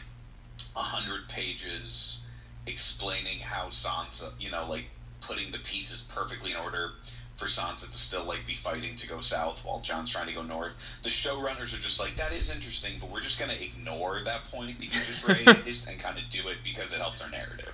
a 0.76 0.80
hundred 0.80 1.28
pages 1.28 2.22
explaining 2.66 3.40
how 3.40 3.68
Sansa, 3.68 4.32
you 4.40 4.52
know, 4.52 4.66
like 4.68 4.86
putting 5.20 5.52
the 5.52 5.60
pieces 5.60 6.02
perfectly 6.02 6.52
in 6.52 6.58
order 6.58 6.92
for 7.36 7.46
Sansa 7.46 7.90
to 7.92 7.98
still 7.98 8.24
like 8.24 8.46
be 8.46 8.54
fighting 8.54 8.96
to 8.96 9.08
go 9.08 9.20
south 9.20 9.66
while 9.66 9.80
Jon's 9.80 10.12
trying 10.12 10.28
to 10.28 10.34
go 10.34 10.44
north. 10.44 10.74
The 11.04 11.10
showrunners 11.10 11.74
are 11.74 11.82
just 11.82 12.00
like, 12.00 12.16
that 12.18 12.34
is 12.34 12.50
interesting, 12.50 12.94
but 13.00 13.10
we're 13.10 13.22
just 13.22 13.40
gonna 13.40 13.54
ignore 13.54 14.22
that 14.24 14.46
point 14.52 14.78
that 14.80 14.86
you 14.86 14.92
just 14.92 15.28
raised 15.28 15.88
and 15.90 16.00
kind 16.00 16.18
of 16.18 16.30
do 16.30 16.48
it 16.50 16.58
because 16.64 16.94
it 16.94 17.00
helps 17.00 17.22
our 17.22 17.30
narrative. 17.30 17.74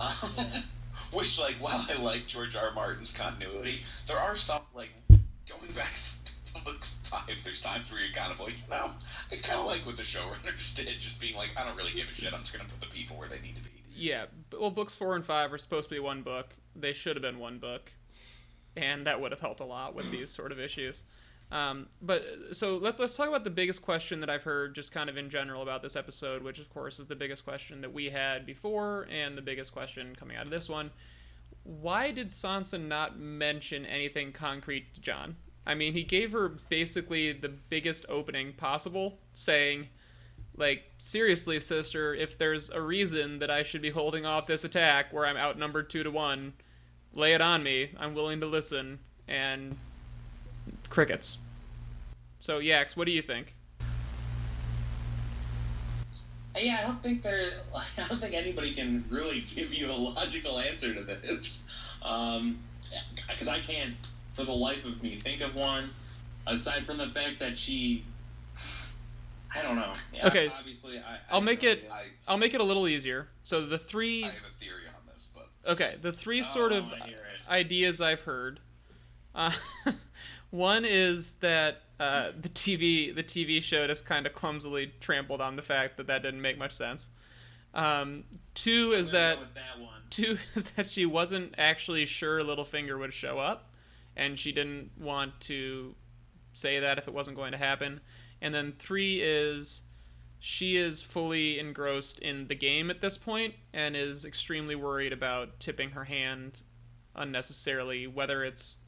Um, 0.00 0.62
which, 1.12 1.38
like, 1.38 1.54
while 1.54 1.86
I 1.88 2.00
like 2.00 2.26
George 2.26 2.56
R. 2.56 2.68
R. 2.68 2.74
Martin's 2.74 3.12
continuity, 3.12 3.80
there 4.06 4.18
are 4.18 4.36
some 4.36 4.62
like 4.74 4.90
going 5.48 5.72
back 5.74 5.92
to 6.54 6.60
book 6.64 6.84
five. 7.04 7.22
There's 7.44 7.60
times 7.60 7.90
where 7.92 8.00
you're 8.00 8.14
kind 8.14 8.32
of 8.32 8.40
like, 8.40 8.54
you 8.54 8.70
know, 8.70 8.90
I 9.32 9.36
kind 9.36 9.58
of 9.60 9.66
like 9.66 9.84
what 9.86 9.96
the 9.96 10.02
showrunners 10.02 10.74
did, 10.76 10.98
just 11.00 11.20
being 11.20 11.36
like, 11.36 11.50
I 11.56 11.64
don't 11.66 11.76
really 11.76 11.92
give 11.92 12.08
a 12.08 12.12
shit. 12.14 12.32
I'm 12.32 12.40
just 12.40 12.52
gonna 12.52 12.68
put 12.68 12.80
the 12.88 12.94
people 12.94 13.16
where 13.16 13.28
they 13.28 13.40
need 13.40 13.56
to 13.56 13.62
be. 13.62 13.70
yeah. 13.94 14.26
Well, 14.58 14.70
books 14.70 14.94
four 14.94 15.14
and 15.16 15.24
five 15.24 15.52
are 15.52 15.58
supposed 15.58 15.88
to 15.88 15.94
be 15.94 16.00
one 16.00 16.22
book. 16.22 16.54
They 16.76 16.92
should 16.92 17.16
have 17.16 17.22
been 17.22 17.38
one 17.38 17.58
book. 17.58 17.92
and 18.76 19.06
that 19.06 19.20
would 19.20 19.32
have 19.32 19.40
helped 19.40 19.60
a 19.60 19.64
lot 19.64 19.94
with 19.94 20.10
these 20.12 20.30
sort 20.30 20.52
of 20.52 20.60
issues. 20.60 21.02
Um, 21.52 21.88
but 22.00 22.24
so 22.52 22.76
let's 22.76 23.00
let's 23.00 23.14
talk 23.14 23.28
about 23.28 23.42
the 23.42 23.50
biggest 23.50 23.82
question 23.82 24.20
that 24.20 24.30
I've 24.30 24.44
heard, 24.44 24.74
just 24.74 24.92
kind 24.92 25.10
of 25.10 25.16
in 25.16 25.28
general 25.30 25.62
about 25.62 25.82
this 25.82 25.96
episode, 25.96 26.42
which 26.42 26.60
of 26.60 26.70
course 26.70 27.00
is 27.00 27.08
the 27.08 27.16
biggest 27.16 27.44
question 27.44 27.80
that 27.80 27.92
we 27.92 28.10
had 28.10 28.46
before, 28.46 29.08
and 29.10 29.36
the 29.36 29.42
biggest 29.42 29.72
question 29.72 30.14
coming 30.14 30.36
out 30.36 30.44
of 30.44 30.50
this 30.50 30.68
one. 30.68 30.90
Why 31.64 32.12
did 32.12 32.28
Sansa 32.28 32.80
not 32.80 33.18
mention 33.18 33.84
anything 33.84 34.32
concrete 34.32 34.94
to 34.94 35.00
Jon? 35.00 35.36
I 35.66 35.74
mean, 35.74 35.92
he 35.92 36.04
gave 36.04 36.32
her 36.32 36.48
basically 36.48 37.32
the 37.32 37.48
biggest 37.48 38.06
opening 38.08 38.54
possible, 38.54 39.18
saying, 39.32 39.88
like, 40.56 40.84
seriously, 40.98 41.60
sister, 41.60 42.14
if 42.14 42.38
there's 42.38 42.70
a 42.70 42.80
reason 42.80 43.40
that 43.40 43.50
I 43.50 43.62
should 43.62 43.82
be 43.82 43.90
holding 43.90 44.24
off 44.24 44.46
this 44.46 44.64
attack 44.64 45.12
where 45.12 45.26
I'm 45.26 45.36
outnumbered 45.36 45.90
two 45.90 46.02
to 46.02 46.10
one, 46.10 46.54
lay 47.12 47.34
it 47.34 47.40
on 47.40 47.62
me. 47.62 47.90
I'm 47.98 48.14
willing 48.14 48.40
to 48.40 48.46
listen. 48.46 49.00
And 49.28 49.76
crickets. 50.90 51.38
So, 52.38 52.58
Yax, 52.58 52.96
what 52.96 53.06
do 53.06 53.12
you 53.12 53.22
think? 53.22 53.54
Yeah, 56.58 56.78
I 56.80 56.82
don't 56.86 57.02
think 57.02 57.22
there. 57.22 57.52
I 57.74 58.08
don't 58.08 58.20
think 58.20 58.34
anybody 58.34 58.74
can 58.74 59.04
really 59.08 59.40
give 59.54 59.72
you 59.72 59.90
a 59.90 59.94
logical 59.94 60.58
answer 60.58 60.92
to 60.92 61.02
this, 61.02 61.66
because 62.00 63.48
I 63.48 63.60
can't, 63.60 63.94
for 64.34 64.44
the 64.44 64.52
life 64.52 64.84
of 64.84 65.02
me, 65.02 65.16
think 65.16 65.40
of 65.40 65.54
one. 65.54 65.90
Aside 66.46 66.84
from 66.86 66.98
the 66.98 67.06
fact 67.06 67.38
that 67.38 67.56
she, 67.56 68.04
I 69.54 69.62
don't 69.62 69.76
know. 69.76 69.92
Yeah, 70.14 70.26
Okay, 70.26 70.48
obviously, 70.48 70.98
I. 70.98 71.14
I 71.14 71.18
I'll 71.30 71.36
have 71.40 71.44
make 71.44 71.62
it- 71.64 71.88
I, 71.92 72.02
I'll 72.26 72.38
make 72.38 72.54
it 72.54 72.60
a 72.60 72.64
little 72.64 72.88
easier. 72.88 73.28
So, 73.44 73.64
the 73.64 73.78
three. 73.78 74.24
I 74.24 74.28
have 74.28 74.34
a 74.36 74.58
theory 74.64 74.82
on 74.88 75.02
this, 75.14 75.28
but 75.34 75.48
Okay, 75.70 75.96
the 76.00 76.12
three 76.12 76.40
Oh, 76.40 76.44
sort 76.44 76.72
I 76.72 76.76
of 76.76 76.84
wanna 76.84 77.04
hear 77.04 77.16
it. 77.18 77.48
ideas 77.50 78.00
I've 78.00 78.22
heard. 78.22 78.60
Uh, 79.34 79.52
one 80.50 80.84
is 80.84 81.32
that 81.40 81.82
uh, 81.98 82.30
the 82.38 82.48
TV 82.48 83.14
the 83.14 83.22
TV 83.22 83.62
show 83.62 83.86
just 83.86 84.04
kind 84.04 84.26
of 84.26 84.32
clumsily 84.32 84.92
trampled 85.00 85.40
on 85.40 85.56
the 85.56 85.62
fact 85.62 85.96
that 85.96 86.06
that 86.06 86.22
didn't 86.22 86.40
make 86.40 86.58
much 86.58 86.72
sense. 86.72 87.08
Um, 87.72 88.24
two 88.54 88.92
is 88.92 89.10
that 89.10 89.38
that 89.54 89.80
one. 89.80 90.02
two 90.10 90.38
is 90.54 90.64
that 90.76 90.88
she 90.88 91.06
wasn't 91.06 91.54
actually 91.58 92.06
sure 92.06 92.40
Littlefinger 92.40 92.98
would 92.98 93.14
show 93.14 93.38
up, 93.38 93.72
and 94.16 94.38
she 94.38 94.52
didn't 94.52 94.90
want 94.98 95.40
to 95.42 95.94
say 96.52 96.80
that 96.80 96.98
if 96.98 97.06
it 97.06 97.14
wasn't 97.14 97.36
going 97.36 97.52
to 97.52 97.58
happen. 97.58 98.00
And 98.42 98.54
then 98.54 98.72
three 98.78 99.20
is 99.22 99.82
she 100.38 100.76
is 100.76 101.02
fully 101.02 101.58
engrossed 101.58 102.18
in 102.18 102.48
the 102.48 102.54
game 102.54 102.90
at 102.90 103.02
this 103.02 103.18
point 103.18 103.54
and 103.74 103.94
is 103.94 104.24
extremely 104.24 104.74
worried 104.74 105.12
about 105.12 105.60
tipping 105.60 105.90
her 105.90 106.04
hand 106.04 106.62
unnecessarily, 107.14 108.06
whether 108.06 108.42
it's 108.42 108.78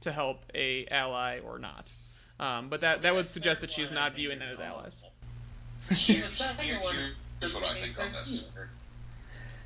to 0.00 0.12
help 0.12 0.44
a 0.54 0.86
ally 0.90 1.40
or 1.40 1.58
not. 1.58 1.92
Um, 2.40 2.68
but 2.68 2.80
that 2.82 3.02
that 3.02 3.14
would 3.14 3.26
suggest 3.26 3.60
that 3.62 3.70
she's 3.70 3.90
not 3.90 4.14
viewing 4.14 4.38
them 4.38 4.48
as 4.52 4.60
allies. 4.60 5.02
here, 5.90 6.24
here- 6.60 6.78
here- 6.78 7.10
here's 7.40 7.54
what 7.54 7.64
I 7.64 7.74
think 7.74 7.98
on 8.00 8.12
this. 8.12 8.50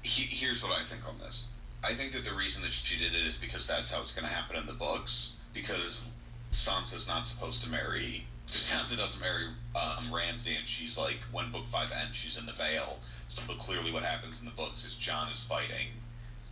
here's 0.03 0.63
what 0.63 0.73
I 0.73 0.85
think 0.85 1.07
on 1.09 1.19
this. 1.19 1.47
I 1.85 1.95
think 1.95 2.13
that 2.13 2.25
the 2.25 2.35
reason 2.35 2.63
that 2.63 2.73
she 2.73 2.99
did 3.03 3.15
it 3.15 3.27
is 3.27 3.37
because 3.37 3.67
that's 3.67 3.91
how 3.91 4.03
it's 4.03 4.13
going 4.15 4.27
to 4.27 4.33
happen 4.33 4.57
in 4.57 4.67
the 4.67 4.73
books. 4.73 5.35
Because 5.53 6.05
Sansa's 6.53 7.07
not 7.09 7.27
supposed 7.27 7.63
to 7.65 7.69
marry. 7.71 8.27
Because 8.47 8.63
Sansa 8.73 8.97
doesn't 8.97 9.21
marry 9.21 9.47
um, 9.75 10.13
Ramsay, 10.15 10.55
and 10.55 10.67
she's 10.67 10.97
like, 10.97 11.19
when 11.33 11.51
book 11.51 11.67
five 11.67 11.91
ends, 11.93 12.17
she's 12.17 12.39
in 12.39 12.47
the 12.47 12.53
Vale. 12.53 12.99
So 13.29 13.43
clearly, 13.59 13.91
what 13.93 14.03
happens 14.05 14.39
in 14.39 14.45
the 14.47 14.53
books 14.53 14.85
is 14.87 14.95
Jon 14.97 15.31
is 15.33 15.43
fighting 15.43 15.89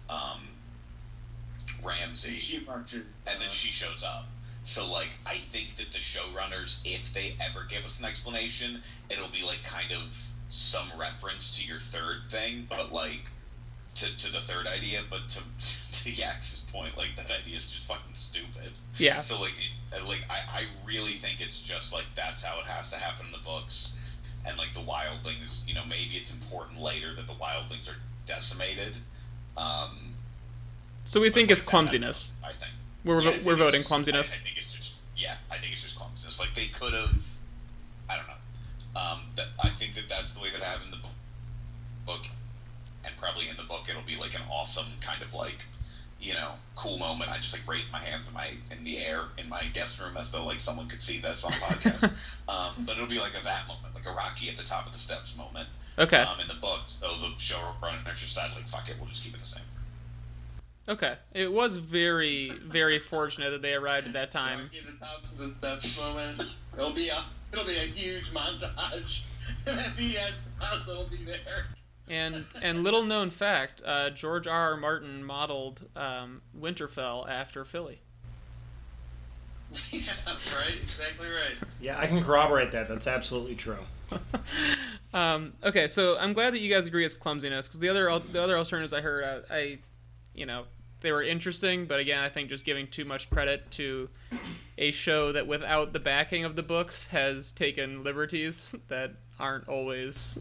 um, 0.09 0.41
Ramsay, 1.85 2.37
She 2.37 2.61
marches. 2.61 3.19
and 3.27 3.41
then 3.41 3.51
she 3.51 3.69
shows 3.69 4.03
up. 4.03 4.27
So 4.65 4.91
like, 4.91 5.11
I 5.27 5.37
think 5.37 5.77
that 5.77 5.91
the 5.93 5.99
showrunners, 5.99 6.81
if 6.85 7.13
they 7.13 7.35
ever 7.41 7.65
give 7.69 7.85
us 7.85 7.99
an 7.99 8.05
explanation, 8.05 8.83
it'll 9.09 9.29
be 9.29 9.43
like 9.43 9.63
kind 9.65 9.93
of 9.93 10.17
some 10.51 10.89
reference 10.99 11.57
to 11.59 11.67
your 11.67 11.81
third 11.81 12.23
thing, 12.29 12.67
but 12.69 12.93
like 12.93 13.29
to, 13.97 14.17
to 14.19 14.31
the 14.33 14.41
third 14.41 14.67
idea. 14.67 15.01
But 15.09 15.29
to 15.31 15.41
to 16.05 16.11
Yax's 16.11 16.61
point, 16.73 16.97
like 16.97 17.17
that 17.17 17.31
idea 17.31 17.57
is 17.57 17.65
just 17.71 17.85
fucking 17.85 18.15
stupid. 18.15 18.73
Yeah. 18.99 19.21
So 19.21 19.41
like, 19.41 19.53
it, 19.59 20.01
uh, 20.03 20.07
like 20.07 20.25
I, 20.29 20.61
I 20.61 20.63
really 20.87 21.15
think 21.15 21.41
it's 21.41 21.61
just 21.61 21.93
like 21.93 22.05
that's 22.15 22.43
how 22.45 22.61
it 22.61 22.67
has 22.67 22.91
to 22.91 22.97
happen 22.97 23.27
in 23.27 23.33
the 23.33 23.39
books, 23.45 23.95
and 24.47 24.57
like 24.59 24.75
the 24.75 24.81
wildlings, 24.81 25.67
you 25.67 25.75
know, 25.75 25.83
maybe 25.89 26.15
it's 26.17 26.31
important 26.33 26.81
later 26.81 27.15
that 27.15 27.27
the 27.27 27.33
wildlings 27.35 27.89
are 27.89 27.97
decimated. 28.27 28.97
Um, 29.57 30.15
So 31.11 31.21
we 31.21 31.29
think 31.29 31.51
it's 31.51 31.61
clumsiness. 31.61 32.35
I 32.41 32.53
think. 32.53 32.71
We're, 33.05 33.21
Yeah, 33.21 33.39
we're 33.45 33.57
voting 33.57 33.83
clumsiness. 33.83 34.31
I, 34.31 34.37
I 34.37 34.39
think 34.45 34.57
it's 34.57 34.73
just 34.73 34.95
yeah. 35.17 35.39
I 35.51 35.59
think 35.59 35.73
it's 35.73 35.83
just 35.83 35.97
clumsiness. 35.97 36.39
Like 36.39 36.55
they 36.55 36.69
could 36.69 36.93
have. 36.93 37.21
I 38.09 38.15
don't 38.15 38.29
know. 38.29 39.01
Um, 39.01 39.23
that 39.35 39.49
I 39.61 39.71
think 39.71 39.97
that 39.97 40.05
that's 40.09 40.35
the 40.35 40.41
way 40.41 40.51
that 40.53 40.63
I 40.63 40.67
have 40.67 40.83
in 40.85 40.93
the 40.93 40.99
bo- 40.99 41.09
book, 42.07 42.27
and 43.05 43.13
probably 43.17 43.49
in 43.49 43.57
the 43.57 43.65
book 43.65 43.87
it'll 43.91 44.07
be 44.07 44.15
like 44.15 44.37
an 44.37 44.43
awesome 44.49 44.87
kind 45.01 45.21
of 45.21 45.35
like, 45.35 45.67
you 46.21 46.35
know, 46.35 46.53
cool 46.77 46.97
moment. 46.97 47.29
I 47.29 47.39
just 47.39 47.55
like 47.55 47.67
raise 47.67 47.91
my 47.91 47.99
hands 47.99 48.29
in 48.29 48.35
my 48.35 48.53
in 48.71 48.85
the 48.85 48.99
air 48.99 49.25
in 49.37 49.49
my 49.49 49.65
guest 49.75 50.01
room 50.01 50.17
as 50.17 50.31
though 50.31 50.47
like 50.47 50.61
someone 50.61 50.87
could 50.87 51.01
see 51.01 51.19
this 51.19 51.43
on 51.43 51.51
podcast. 51.51 52.05
um, 52.49 52.85
but 52.87 52.97
it'll 52.97 53.09
be 53.09 53.19
like 53.19 53.35
a 53.35 53.43
that 53.43 53.67
moment, 53.67 53.97
like 53.97 54.07
a 54.07 54.15
Rocky 54.15 54.49
at 54.49 54.57
the 54.57 54.63
top 54.63 54.87
of 54.87 54.93
the 54.93 55.01
steps 55.01 55.37
moment. 55.37 55.71
Okay. 55.99 56.19
Um, 56.19 56.39
in 56.39 56.47
the 56.47 56.55
book, 56.55 56.83
so 56.87 57.09
the 57.19 57.35
showrunner 57.37 58.07
just 58.11 58.33
decides 58.33 58.55
like, 58.55 58.69
fuck 58.69 58.89
it, 58.89 58.95
we'll 59.01 59.09
just 59.09 59.25
keep 59.25 59.35
it 59.35 59.41
the 59.41 59.47
same. 59.47 59.63
Okay. 60.91 61.15
It 61.33 61.53
was 61.53 61.77
very, 61.77 62.51
very 62.51 62.99
fortunate 62.99 63.51
that 63.51 63.63
they 63.63 63.75
arrived 63.75 64.09
at 64.09 64.13
that 64.15 64.33
time. 64.33 64.63
Rocky 64.63 64.81
the 64.81 64.99
top 64.99 65.23
of 65.23 65.39
the 65.39 65.49
steps 65.49 65.99
moment. 65.99 66.43
It'll 66.77 66.93
be 66.93 67.09
a 67.09 67.23
it'll 67.53 67.65
be 67.65 67.77
a 67.77 67.87
huge 67.87 68.33
montage, 68.33 69.23
and 69.67 69.95
the 69.97 70.19
end, 70.19 70.35
Sansa 70.35 70.97
will 70.97 71.05
be 71.05 71.25
there. 71.25 71.67
And 72.09 72.45
and 72.61 72.83
little 72.83 73.05
known 73.05 73.31
fact, 73.31 73.83
uh, 73.87 74.11
George 74.11 74.49
R. 74.49 74.73
R. 74.73 74.77
Martin 74.77 75.23
modeled 75.23 75.89
um, 75.95 76.43
Winterfell 76.59 77.29
after 77.29 77.65
Philly. 77.65 78.01
yeah, 79.93 80.03
right. 80.27 80.75
Exactly 80.83 81.31
right. 81.31 81.55
Yeah, 81.81 82.01
I 82.01 82.09
can 82.09 82.25
corroborate 82.25 82.73
that. 82.73 82.89
That's 82.89 83.07
absolutely 83.07 83.55
true. 83.55 83.79
Um, 85.13 85.55
okay, 85.65 85.89
so 85.89 86.17
I'm 86.21 86.35
glad 86.35 86.55
that 86.55 86.61
you 86.61 86.73
guys 86.73 86.87
agree 86.87 87.05
it's 87.05 87.17
clumsiness 87.17 87.67
because 87.67 87.81
the 87.81 87.89
other 87.89 88.17
the 88.31 88.41
other 88.41 88.57
alternatives 88.57 88.93
I 88.93 89.01
heard, 89.01 89.43
I, 89.51 89.57
I, 89.57 89.79
you 90.35 90.47
know, 90.47 90.67
they 91.01 91.13
were 91.13 91.23
interesting, 91.23 91.87
but 91.87 92.01
again, 92.01 92.21
I 92.21 92.29
think 92.29 92.49
just 92.49 92.65
giving 92.65 92.87
too 92.87 93.05
much 93.05 93.31
credit 93.31 93.71
to 93.73 94.09
a 94.79 94.91
show 94.91 95.33
that 95.33 95.47
without 95.47 95.93
the 95.93 96.01
backing 96.01 96.45
of 96.45 96.57
the 96.57 96.63
books 96.63 97.07
has 97.07 97.53
taken 97.53 98.03
liberties 98.03 98.75
that 98.89 99.13
aren't 99.39 99.69
always 99.69 100.39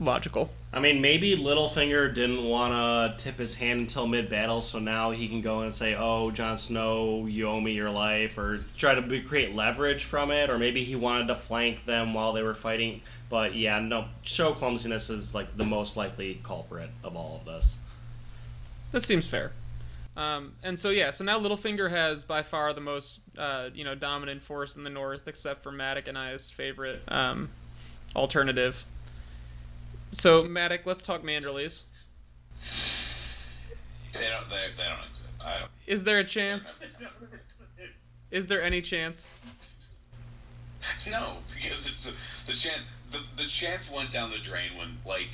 logical. 0.00 0.50
I 0.72 0.80
mean, 0.80 1.00
maybe 1.00 1.36
Littlefinger 1.36 2.14
didn't 2.14 2.44
want 2.44 2.72
to 2.72 3.22
tip 3.22 3.38
his 3.38 3.54
hand 3.54 3.80
until 3.80 4.06
mid 4.06 4.28
battle, 4.28 4.62
so 4.62 4.78
now 4.78 5.10
he 5.10 5.28
can 5.28 5.40
go 5.42 5.60
and 5.60 5.74
say, 5.74 5.94
"Oh, 5.94 6.30
Jon 6.30 6.58
Snow, 6.58 7.26
you 7.26 7.48
owe 7.48 7.60
me 7.60 7.72
your 7.72 7.90
life," 7.90 8.38
or 8.38 8.60
try 8.76 8.94
to 8.94 9.20
create 9.22 9.54
leverage 9.54 10.04
from 10.04 10.30
it, 10.30 10.48
or 10.48 10.58
maybe 10.58 10.84
he 10.84 10.96
wanted 10.96 11.28
to 11.28 11.34
flank 11.34 11.84
them 11.84 12.14
while 12.14 12.32
they 12.32 12.42
were 12.42 12.54
fighting. 12.54 13.02
But 13.28 13.54
yeah, 13.54 13.78
no, 13.78 14.06
show 14.22 14.54
clumsiness 14.54 15.10
is 15.10 15.34
like 15.34 15.56
the 15.56 15.64
most 15.64 15.96
likely 15.96 16.40
culprit 16.42 16.90
of 17.04 17.16
all 17.16 17.36
of 17.40 17.44
this. 17.44 17.76
That 18.92 19.02
seems 19.02 19.28
fair. 19.28 19.52
Um, 20.16 20.54
and 20.62 20.78
so 20.78 20.90
yeah, 20.90 21.10
so 21.10 21.24
now 21.24 21.38
Littlefinger 21.38 21.90
has 21.90 22.24
by 22.24 22.42
far 22.42 22.72
the 22.72 22.80
most 22.80 23.20
uh, 23.38 23.70
you 23.72 23.84
know 23.84 23.94
dominant 23.94 24.42
force 24.42 24.76
in 24.76 24.84
the 24.84 24.90
north, 24.90 25.28
except 25.28 25.62
for 25.62 25.72
Matic 25.72 26.08
and 26.08 26.18
I's 26.18 26.50
favorite 26.50 27.02
um, 27.08 27.50
alternative. 28.14 28.84
So 30.10 30.44
Matic, 30.44 30.80
let's 30.84 31.02
talk 31.02 31.22
Manderleys. 31.22 31.82
They 34.12 34.26
don't. 34.28 34.50
They, 34.50 34.66
they 34.76 34.88
don't 34.88 34.98
exist. 34.98 35.46
I 35.46 35.60
don't. 35.60 35.70
Is 35.86 36.04
there 36.04 36.18
a 36.18 36.24
chance? 36.24 36.80
Is 38.30 38.46
there 38.48 38.62
any 38.62 38.80
chance? 38.80 39.32
No, 41.10 41.36
because 41.54 41.86
it's 41.86 42.04
the, 42.04 42.12
the 42.46 42.54
chance. 42.54 42.80
The, 43.10 43.20
the 43.36 43.46
chance 43.46 43.90
went 43.90 44.10
down 44.10 44.30
the 44.30 44.38
drain 44.38 44.70
when, 44.78 44.96
like, 45.04 45.28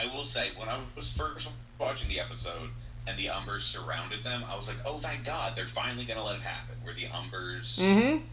I 0.00 0.06
will 0.06 0.22
say, 0.22 0.50
when 0.56 0.68
I 0.68 0.78
was 0.94 1.12
first 1.12 1.50
watching 1.80 2.08
the 2.08 2.20
episode 2.20 2.70
and 3.06 3.18
the 3.18 3.26
Umbers 3.26 3.60
surrounded 3.62 4.22
them, 4.24 4.44
I 4.48 4.56
was 4.56 4.66
like, 4.68 4.78
oh, 4.86 4.98
thank 4.98 5.24
God, 5.24 5.54
they're 5.56 5.66
finally 5.66 6.04
gonna 6.04 6.24
let 6.24 6.36
it 6.36 6.42
happen. 6.42 6.76
Where 6.82 6.94
the 6.94 7.06
Umbers 7.06 7.76
Mm-hmm. 7.78 8.24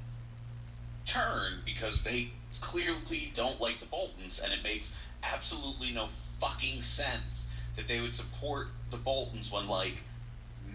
turn 1.05 1.59
because 1.65 2.03
they 2.03 2.29
clearly 2.59 3.31
don't 3.33 3.59
like 3.59 3.79
the 3.79 3.85
Boltons, 3.85 4.39
and 4.43 4.53
it 4.53 4.63
makes 4.63 4.93
absolutely 5.23 5.91
no 5.91 6.07
fucking 6.07 6.81
sense 6.81 7.47
that 7.75 7.87
they 7.87 7.99
would 8.01 8.13
support 8.13 8.67
the 8.89 8.97
Boltons 8.97 9.51
when, 9.51 9.67
like, 9.67 10.03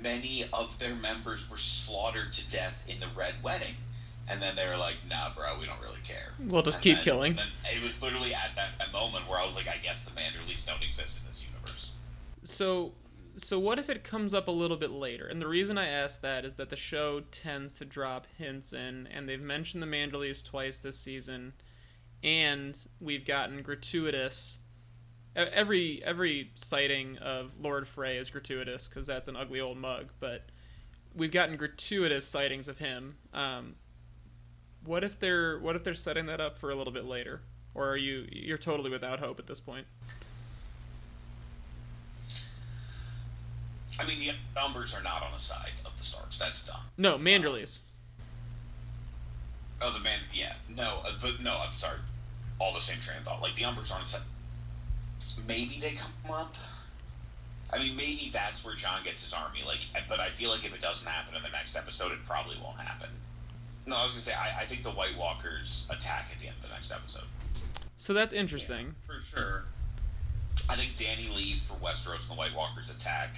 many 0.01 0.45
of 0.53 0.79
their 0.79 0.95
members 0.95 1.49
were 1.51 1.57
slaughtered 1.57 2.33
to 2.33 2.51
death 2.51 2.85
in 2.89 3.01
the 3.01 3.07
Red 3.17 3.35
Wedding. 3.43 3.77
And 4.29 4.43
then 4.43 4.57
they 4.57 4.67
were 4.67 4.77
like, 4.77 4.97
nah, 5.09 5.33
bro, 5.35 5.57
we 5.59 5.67
don't 5.67 5.81
really 5.81 6.01
care. 6.03 6.33
We'll 6.41 6.63
just 6.63 6.79
And 6.79 6.83
keep 6.83 6.97
then- 6.97 7.05
killing. 7.05 7.31
and 7.33 7.39
then 7.39 7.47
it 7.77 7.83
was 7.83 8.03
literally 8.03 8.35
at 8.35 8.57
that, 8.57 8.71
that 8.79 8.91
moment 8.93 9.29
where 9.29 9.39
I 9.39 9.47
was 9.47 9.55
like, 9.55 9.69
I 9.69 9.77
guess 9.77 10.05
the 10.05 10.11
Manderleys 10.11 10.65
don't 10.67 10.83
exist 10.83 11.15
in 11.21 11.29
this 11.29 11.43
universe. 11.45 11.93
So, 12.43 12.93
so 13.37 13.59
what 13.59 13.79
if 13.79 13.91
it 13.91 14.03
comes 14.03 14.33
up 14.33 14.49
a 14.49 14.53
little 14.53 14.77
bit 14.77 14.91
later? 14.91 15.27
And 15.27 15.41
the 15.41 15.47
reason 15.47 15.77
I 15.77 15.89
ask 15.89 16.21
that 16.23 16.45
is 16.45 16.55
that 16.55 16.71
the 16.71 16.77
show 16.77 17.21
tends 17.31 17.75
to 17.75 17.85
drop 17.85 18.27
hints 18.39 18.73
in, 18.73 19.07
and 19.13 19.29
they've 19.29 19.41
mentioned 19.41 19.83
the 19.83 19.87
Manderleys 19.87 20.45
twice 20.45 20.79
this 20.79 20.99
season, 20.99 21.53
and 22.23 22.83
we've 23.01 23.27
gotten 23.27 23.63
gratuitous. 23.63 24.59
Every 25.35 26.03
every 26.03 26.53
sighting 26.55 27.19
of 27.19 27.61
Lord 27.61 27.87
Frey 27.87 28.17
is 28.17 28.31
gratuitous 28.31 28.89
because 28.89 29.07
that's 29.07 29.29
an 29.29 29.37
ugly 29.37 29.61
old 29.61 29.77
mug, 29.77 30.13
but 30.19 30.47
we've 31.15 31.33
gotten 31.33 31.57
gratuitous 31.57 32.27
sightings 32.27 32.69
of 32.69 32.79
him. 32.79 33.17
Um, 33.35 33.75
what 34.83 35.05
if 35.05 35.19
they're 35.19 35.59
what 35.59 35.77
if 35.77 35.85
they're 35.85 35.95
setting 35.95 36.27
that 36.27 36.41
up 36.41 36.57
for 36.57 36.71
a 36.71 36.75
little 36.75 36.93
bit 36.93 37.05
later, 37.05 37.43
or 37.75 37.91
are 37.91 37.97
you 37.99 38.27
you're 38.33 38.57
totally 38.57 38.91
without 38.91 39.19
hope 39.19 39.39
at 39.39 39.47
this 39.47 39.61
point? 39.61 39.87
I 43.99 44.07
mean, 44.07 44.19
the 44.21 44.61
Umbers 44.61 44.99
are 44.99 45.03
not 45.03 45.23
on 45.23 45.33
the 45.33 45.39
side 45.39 45.73
of 45.85 45.97
the 45.97 46.05
Starks. 46.05 46.39
That's 46.39 46.65
dumb. 46.65 46.81
No, 46.99 47.17
Manderleys. 47.17 47.81
Oh, 49.81 49.93
the 49.93 50.01
man. 50.01 50.21
Yeah. 50.33 50.55
No, 50.75 51.01
uh, 51.05 51.13
but 51.21 51.41
no. 51.43 51.59
I'm 51.67 51.73
sorry. 51.73 51.99
All 52.59 52.73
the 52.73 52.81
same 52.81 53.01
train 53.01 53.19
of 53.19 53.25
thought. 53.25 53.43
Like 53.43 53.55
the 53.55 53.63
Umbers 53.63 53.93
aren't 53.95 54.09
set. 54.09 54.23
Maybe 55.47 55.79
they 55.81 55.93
come 55.93 56.33
up. 56.33 56.55
I 57.73 57.79
mean, 57.79 57.97
maybe 57.97 58.31
that's 58.33 58.65
where 58.65 58.75
Jon 58.75 59.03
gets 59.05 59.23
his 59.23 59.33
army. 59.33 59.61
Like, 59.67 59.81
but 60.09 60.21
I 60.21 60.31
feel 60.31 60.51
like 60.51 60.65
if 60.65 60.75
it 60.75 60.81
doesn't 60.81 61.07
happen 61.07 61.35
in 61.35 61.43
the 61.43 61.51
next 61.51 61.77
episode, 61.77 62.13
it 62.13 62.25
probably 62.25 62.57
won't 62.63 62.79
happen. 62.79 63.09
No, 63.87 63.97
I 63.97 64.05
was 64.05 64.13
gonna 64.13 64.23
say 64.23 64.35
I, 64.35 64.63
I 64.63 64.65
think 64.65 64.83
the 64.83 64.91
White 64.91 65.17
Walkers 65.17 65.87
attack 65.91 66.29
at 66.33 66.41
the 66.41 66.49
end 66.49 66.57
of 66.63 66.69
the 66.69 66.75
next 66.75 66.93
episode. 66.93 67.25
So 67.97 68.13
that's 68.13 68.33
interesting. 68.33 68.95
For 69.07 69.21
sure. 69.23 69.65
I 70.69 70.75
think 70.77 70.97
Dany 70.97 71.35
leaves 71.35 71.63
for 71.63 71.75
Westeros 71.75 72.23
and 72.23 72.31
the 72.31 72.35
White 72.35 72.55
Walkers 72.55 72.91
attack, 72.91 73.37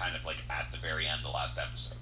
kind 0.00 0.16
of 0.16 0.24
like 0.24 0.42
at 0.48 0.72
the 0.72 0.78
very 0.78 1.06
end, 1.06 1.18
of 1.18 1.22
the 1.24 1.30
last 1.30 1.58
episode. 1.58 1.98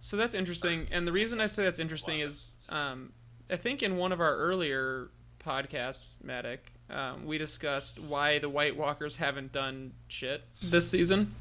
So 0.00 0.16
that's 0.16 0.34
interesting, 0.34 0.88
and 0.90 1.06
the 1.06 1.12
reason 1.12 1.40
I 1.40 1.46
say 1.46 1.64
that's 1.64 1.80
interesting 1.80 2.20
is, 2.20 2.54
um, 2.68 3.12
I 3.48 3.56
think 3.56 3.82
in 3.82 3.96
one 3.96 4.12
of 4.12 4.20
our 4.20 4.36
earlier 4.36 5.08
podcasts, 5.44 6.16
Matic, 6.24 6.58
um, 6.90 7.26
we 7.26 7.38
discussed 7.38 7.98
why 8.00 8.38
the 8.38 8.48
White 8.48 8.76
Walkers 8.76 9.16
haven't 9.16 9.52
done 9.52 9.92
shit 10.08 10.42
this 10.62 10.90
season. 10.90 11.34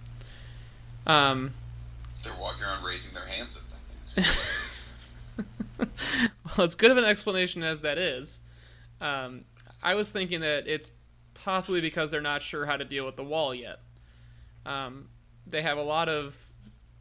Um, 1.06 1.54
They're 2.24 2.34
walking 2.40 2.64
around 2.64 2.84
raising 2.84 3.14
their 3.14 3.28
hands 3.28 3.58
at 3.58 4.26
things. 4.26 4.58
well, 6.58 6.66
as 6.66 6.76
good 6.76 6.92
of 6.92 6.98
an 6.98 7.06
explanation 7.06 7.62
as 7.62 7.82
that 7.82 7.98
is, 7.98 8.40
um, 9.02 9.46
I 9.84 9.94
was 9.94 10.10
thinking 10.10 10.42
that 10.42 10.68
it's 10.68 10.92
possibly 11.36 11.82
because 11.82 12.10
they're 12.10 12.22
not 12.22 12.42
sure 12.42 12.66
how 12.66 12.78
to 12.78 12.86
deal 12.86 13.06
with 13.06 13.16
the 13.16 13.24
wall 13.24 13.54
yet. 13.54 13.80
Um, 14.66 15.10
they 15.48 15.62
have 15.62 15.78
a 15.78 15.84
lot 15.84 16.10
of 16.10 16.36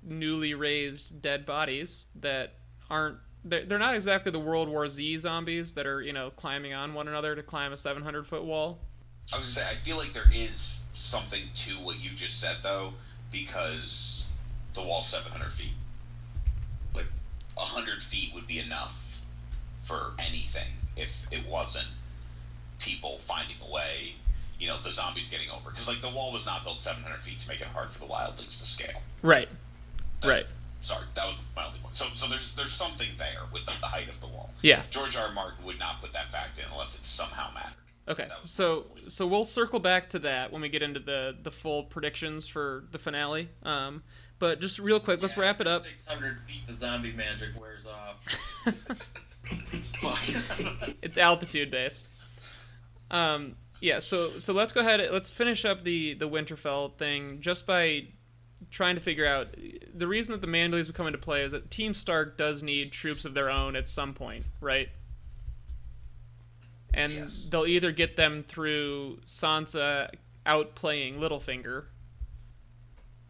newly 0.02 0.54
raised 0.54 1.22
dead 1.22 1.46
bodies 1.46 2.08
that 2.20 2.54
aren't. 2.90 3.18
They're, 3.44 3.64
they're 3.64 3.78
not 3.78 3.94
exactly 3.94 4.32
the 4.32 4.40
World 4.40 4.68
War 4.68 4.88
Z 4.88 5.18
zombies 5.18 5.74
that 5.74 5.86
are, 5.86 6.00
you 6.00 6.12
know, 6.12 6.30
climbing 6.30 6.72
on 6.72 6.94
one 6.94 7.08
another 7.08 7.34
to 7.34 7.42
climb 7.42 7.72
a 7.72 7.76
700 7.76 8.26
foot 8.26 8.44
wall. 8.44 8.80
I 9.32 9.36
was 9.36 9.54
gonna 9.54 9.66
say, 9.66 9.72
I 9.72 9.74
feel 9.74 9.96
like 9.96 10.12
there 10.12 10.30
is 10.32 10.80
something 10.94 11.42
to 11.54 11.72
what 11.72 12.00
you 12.00 12.10
just 12.10 12.40
said, 12.40 12.58
though, 12.62 12.94
because 13.30 14.24
the 14.72 14.82
wall's 14.82 15.08
700 15.08 15.52
feet. 15.52 15.72
Like, 16.94 17.06
100 17.54 18.02
feet 18.02 18.32
would 18.34 18.46
be 18.46 18.58
enough 18.58 19.20
for 19.82 20.12
anything 20.18 20.72
if 20.96 21.26
it 21.30 21.46
wasn't 21.46 21.86
people 22.78 23.18
finding 23.18 23.56
a 23.66 23.70
way, 23.70 24.14
you 24.58 24.66
know, 24.68 24.78
the 24.80 24.90
zombies 24.90 25.28
getting 25.30 25.50
over. 25.50 25.70
Because, 25.70 25.88
like, 25.88 26.00
the 26.00 26.10
wall 26.10 26.32
was 26.32 26.46
not 26.46 26.64
built 26.64 26.78
700 26.78 27.18
feet 27.20 27.38
to 27.40 27.48
make 27.48 27.60
it 27.60 27.66
hard 27.68 27.90
for 27.90 27.98
the 27.98 28.06
wildlings 28.06 28.60
to 28.60 28.66
scale. 28.66 29.02
Right. 29.22 29.48
That's- 30.20 30.44
Right. 30.44 30.46
Sorry, 30.82 31.04
that 31.14 31.26
was 31.26 31.36
my 31.56 31.66
only 31.66 31.78
point. 31.78 31.96
So, 31.96 32.04
so 32.14 32.26
there's 32.28 32.54
there's 32.56 32.70
something 32.72 33.08
there 33.16 33.40
with 33.50 33.64
the, 33.64 33.72
the 33.80 33.86
height 33.86 34.10
of 34.10 34.20
the 34.20 34.26
wall. 34.26 34.50
Yeah. 34.60 34.82
George 34.90 35.16
R. 35.16 35.28
R. 35.28 35.32
Martin 35.32 35.64
would 35.64 35.78
not 35.78 36.02
put 36.02 36.12
that 36.12 36.26
fact 36.28 36.58
in 36.58 36.66
unless 36.70 36.94
it 36.94 37.06
somehow 37.06 37.50
mattered. 37.54 37.72
Okay, 38.06 38.28
so 38.44 38.84
so 39.08 39.26
we'll 39.26 39.46
circle 39.46 39.80
back 39.80 40.10
to 40.10 40.18
that 40.18 40.52
when 40.52 40.60
we 40.60 40.68
get 40.68 40.82
into 40.82 41.00
the 41.00 41.34
the 41.42 41.50
full 41.50 41.84
predictions 41.84 42.46
for 42.46 42.84
the 42.92 42.98
finale. 42.98 43.48
Um, 43.62 44.02
but 44.38 44.60
just 44.60 44.78
real 44.78 45.00
quick, 45.00 45.22
let's 45.22 45.38
wrap 45.38 45.58
it 45.62 45.66
up. 45.66 45.84
Six 45.84 46.04
hundred 46.06 46.38
feet, 46.42 46.66
the 46.66 46.74
zombie 46.74 47.12
magic 47.12 47.58
wears 47.58 47.86
off. 47.86 48.22
Fuck. 50.02 50.18
It's 51.00 51.16
altitude 51.16 51.70
based. 51.70 52.08
Um, 53.10 53.56
yeah, 53.84 53.98
so 53.98 54.38
so 54.38 54.54
let's 54.54 54.72
go 54.72 54.80
ahead. 54.80 55.06
Let's 55.12 55.30
finish 55.30 55.66
up 55.66 55.84
the 55.84 56.14
the 56.14 56.26
Winterfell 56.26 56.94
thing 56.96 57.42
just 57.42 57.66
by 57.66 58.06
trying 58.70 58.94
to 58.94 59.00
figure 59.02 59.26
out 59.26 59.54
the 59.94 60.06
reason 60.06 60.32
that 60.32 60.40
the 60.40 60.46
Manderleys 60.46 60.86
would 60.86 60.94
come 60.94 61.06
into 61.06 61.18
play 61.18 61.42
is 61.42 61.52
that 61.52 61.70
Team 61.70 61.92
Stark 61.92 62.38
does 62.38 62.62
need 62.62 62.92
troops 62.92 63.26
of 63.26 63.34
their 63.34 63.50
own 63.50 63.76
at 63.76 63.86
some 63.86 64.14
point, 64.14 64.46
right? 64.62 64.88
And 66.94 67.12
Yes. 67.12 67.46
they'll 67.50 67.66
either 67.66 67.92
get 67.92 68.16
them 68.16 68.42
through 68.42 69.18
Sansa 69.26 70.08
outplaying 70.46 71.18
Littlefinger. 71.18 71.84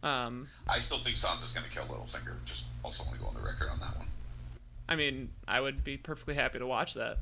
Um, 0.03 0.47
I 0.69 0.79
still 0.79 0.99
think 0.99 1.17
Sansa's 1.17 1.51
going 1.51 1.65
to 1.65 1.71
kill 1.71 1.83
Littlefinger. 1.85 2.35
Just 2.45 2.63
also 2.81 3.03
want 3.03 3.15
to 3.17 3.21
go 3.21 3.27
on 3.27 3.33
the 3.33 3.41
record 3.41 3.67
on 3.69 3.79
that 3.81 3.97
one. 3.97 4.07
I 4.87 4.95
mean, 4.95 5.33
I 5.49 5.59
would 5.59 5.83
be 5.83 5.97
perfectly 5.97 6.35
happy 6.35 6.59
to 6.59 6.67
watch 6.67 6.93
that. 6.93 7.17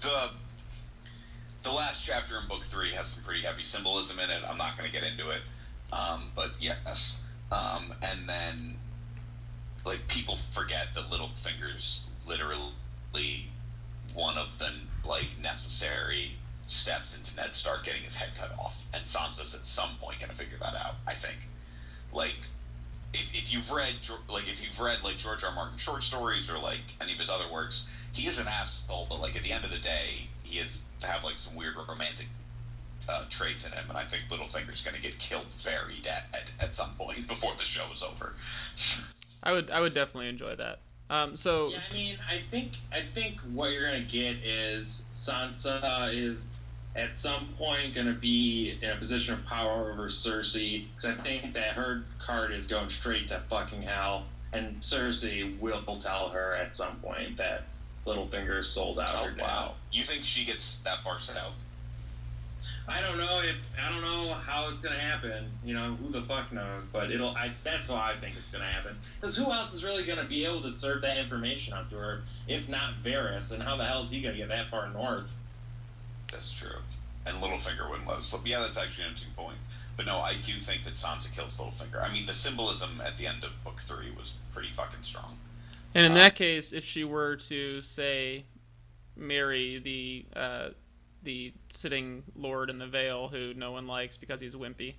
The 0.00 0.30
the 1.62 1.72
last 1.72 2.04
chapter 2.04 2.36
in 2.38 2.48
book 2.48 2.64
three 2.64 2.92
has 2.92 3.08
some 3.08 3.22
pretty 3.22 3.42
heavy 3.42 3.62
symbolism 3.62 4.18
in 4.18 4.30
it. 4.30 4.42
I'm 4.48 4.58
not 4.58 4.76
going 4.76 4.90
to 4.90 4.92
get 4.92 5.06
into 5.06 5.30
it, 5.30 5.42
um, 5.92 6.24
but 6.34 6.52
yes. 6.60 7.16
Um, 7.50 7.94
and 8.02 8.28
then, 8.28 8.76
like 9.84 10.08
people 10.08 10.36
forget 10.50 10.88
that 10.94 11.10
Littlefinger's 11.10 12.08
literally 12.26 13.50
one 14.14 14.36
of 14.38 14.58
the 14.58 14.70
like 15.06 15.38
necessary 15.40 16.32
steps 16.68 17.16
into 17.16 17.34
Ned 17.36 17.54
Stark 17.54 17.84
getting 17.84 18.02
his 18.02 18.16
head 18.16 18.30
cut 18.38 18.52
off, 18.58 18.86
and 18.92 19.04
Sansa's 19.04 19.54
at 19.54 19.66
some 19.66 19.96
point 20.00 20.18
going 20.18 20.30
to 20.30 20.36
figure 20.36 20.58
that 20.60 20.74
out. 20.74 20.96
I 21.06 21.14
think, 21.14 21.48
like. 22.12 22.36
If, 23.14 23.34
if 23.34 23.52
you've 23.52 23.70
read 23.70 23.96
like 24.30 24.48
if 24.48 24.64
you've 24.64 24.80
read 24.80 25.04
like 25.04 25.18
George 25.18 25.44
R. 25.44 25.50
R. 25.50 25.54
Martin 25.54 25.76
short 25.76 26.02
stories 26.02 26.50
or 26.50 26.56
like 26.58 26.96
any 26.98 27.12
of 27.12 27.18
his 27.18 27.28
other 27.28 27.44
works, 27.52 27.84
he 28.10 28.26
is 28.26 28.38
an 28.38 28.48
asshole, 28.48 29.06
but 29.06 29.20
like 29.20 29.36
at 29.36 29.42
the 29.42 29.52
end 29.52 29.66
of 29.66 29.70
the 29.70 29.76
day, 29.76 30.28
he 30.52 30.58
is 30.58 30.82
to 31.00 31.06
have 31.06 31.24
like 31.24 31.38
some 31.38 31.54
weird 31.54 31.74
romantic 31.88 32.26
uh, 33.08 33.24
traits 33.30 33.66
in 33.66 33.72
him, 33.72 33.84
and 33.88 33.98
I 33.98 34.04
think 34.04 34.24
Littlefinger's 34.24 34.82
going 34.82 34.94
to 34.94 35.02
get 35.02 35.18
killed 35.18 35.46
very 35.58 35.98
dead 36.02 36.24
at, 36.32 36.44
at 36.60 36.76
some 36.76 36.90
point 36.90 37.26
before 37.28 37.52
the 37.56 37.64
show 37.64 37.86
is 37.92 38.02
over. 38.02 38.34
I 39.42 39.52
would 39.52 39.70
I 39.70 39.80
would 39.80 39.94
definitely 39.94 40.28
enjoy 40.28 40.54
that. 40.56 40.80
Um, 41.10 41.36
so 41.36 41.68
Yeah, 41.68 41.80
I 41.90 41.96
mean, 41.96 42.18
I 42.28 42.40
think 42.50 42.72
I 42.92 43.02
think 43.02 43.40
what 43.52 43.72
you're 43.72 43.86
gonna 43.90 44.04
get 44.04 44.36
is 44.36 45.04
Sansa 45.12 46.14
is 46.14 46.60
at 46.94 47.14
some 47.14 47.48
point 47.58 47.94
gonna 47.94 48.12
be 48.12 48.78
in 48.80 48.90
a 48.90 48.96
position 48.96 49.34
of 49.34 49.44
power 49.46 49.90
over 49.90 50.08
Cersei 50.08 50.86
because 50.94 51.18
I 51.18 51.20
think 51.22 51.54
that 51.54 51.72
her 51.72 52.04
card 52.18 52.52
is 52.52 52.66
going 52.66 52.90
straight 52.90 53.28
to 53.28 53.40
fucking 53.48 53.82
hell, 53.82 54.26
and 54.52 54.80
Cersei 54.80 55.58
will 55.58 55.98
tell 56.00 56.28
her 56.28 56.54
at 56.54 56.76
some 56.76 56.96
point 57.00 57.36
that 57.38 57.64
Littlefinger 58.06 58.64
sold 58.64 58.98
out 58.98 59.10
Oh 59.12 59.30
wow! 59.38 59.74
You 59.92 60.02
think 60.02 60.24
she 60.24 60.44
gets 60.44 60.76
that 60.78 61.04
far 61.04 61.20
south? 61.20 61.54
I 62.88 63.00
don't 63.00 63.16
know 63.16 63.40
if 63.40 63.56
I 63.80 63.88
don't 63.90 64.02
know 64.02 64.34
how 64.34 64.68
it's 64.68 64.80
gonna 64.80 64.98
happen. 64.98 65.44
You 65.64 65.74
know, 65.74 65.94
who 65.94 66.10
the 66.10 66.22
fuck 66.22 66.52
knows? 66.52 66.82
But 66.92 67.10
it'll. 67.12 67.30
I 67.30 67.52
that's 67.62 67.88
how 67.88 67.96
I 67.96 68.14
think 68.20 68.34
it's 68.36 68.50
gonna 68.50 68.64
happen. 68.64 68.96
Because 69.20 69.36
who 69.36 69.52
else 69.52 69.72
is 69.72 69.84
really 69.84 70.04
gonna 70.04 70.24
be 70.24 70.44
able 70.44 70.60
to 70.62 70.70
serve 70.70 71.02
that 71.02 71.16
information 71.16 71.74
up 71.74 71.90
to 71.90 71.96
her 71.96 72.22
if 72.48 72.68
not 72.68 73.00
Varys? 73.02 73.52
And 73.52 73.62
how 73.62 73.76
the 73.76 73.84
hell 73.84 74.02
is 74.02 74.10
he 74.10 74.20
gonna 74.20 74.36
get 74.36 74.48
that 74.48 74.68
far 74.68 74.88
north? 74.90 75.32
That's 76.32 76.52
true. 76.52 76.78
And 77.24 77.38
Littlefinger 77.38 77.88
wouldn't 77.88 78.08
let 78.08 78.18
us. 78.18 78.34
Yeah, 78.44 78.60
that's 78.60 78.76
actually 78.76 79.04
an 79.04 79.10
interesting 79.10 79.34
point. 79.36 79.58
But 79.96 80.06
no, 80.06 80.18
I 80.18 80.34
do 80.34 80.54
think 80.54 80.82
that 80.84 80.94
Sansa 80.94 81.32
kills 81.32 81.56
Littlefinger. 81.56 82.02
I 82.02 82.12
mean, 82.12 82.26
the 82.26 82.32
symbolism 82.32 83.00
at 83.04 83.16
the 83.16 83.26
end 83.26 83.44
of 83.44 83.50
book 83.62 83.80
three 83.80 84.10
was 84.10 84.34
pretty 84.52 84.70
fucking 84.70 85.02
strong. 85.02 85.38
And 85.94 86.06
in 86.06 86.12
Uh, 86.12 86.16
that 86.16 86.34
case, 86.36 86.72
if 86.72 86.84
she 86.84 87.04
were 87.04 87.36
to 87.36 87.80
say, 87.82 88.46
marry 89.16 89.78
the 89.78 90.26
uh, 90.38 90.68
the 91.22 91.52
sitting 91.70 92.24
lord 92.34 92.68
in 92.70 92.78
the 92.78 92.86
Vale, 92.86 93.28
who 93.28 93.54
no 93.54 93.72
one 93.72 93.86
likes 93.86 94.16
because 94.16 94.40
he's 94.40 94.54
wimpy, 94.54 94.94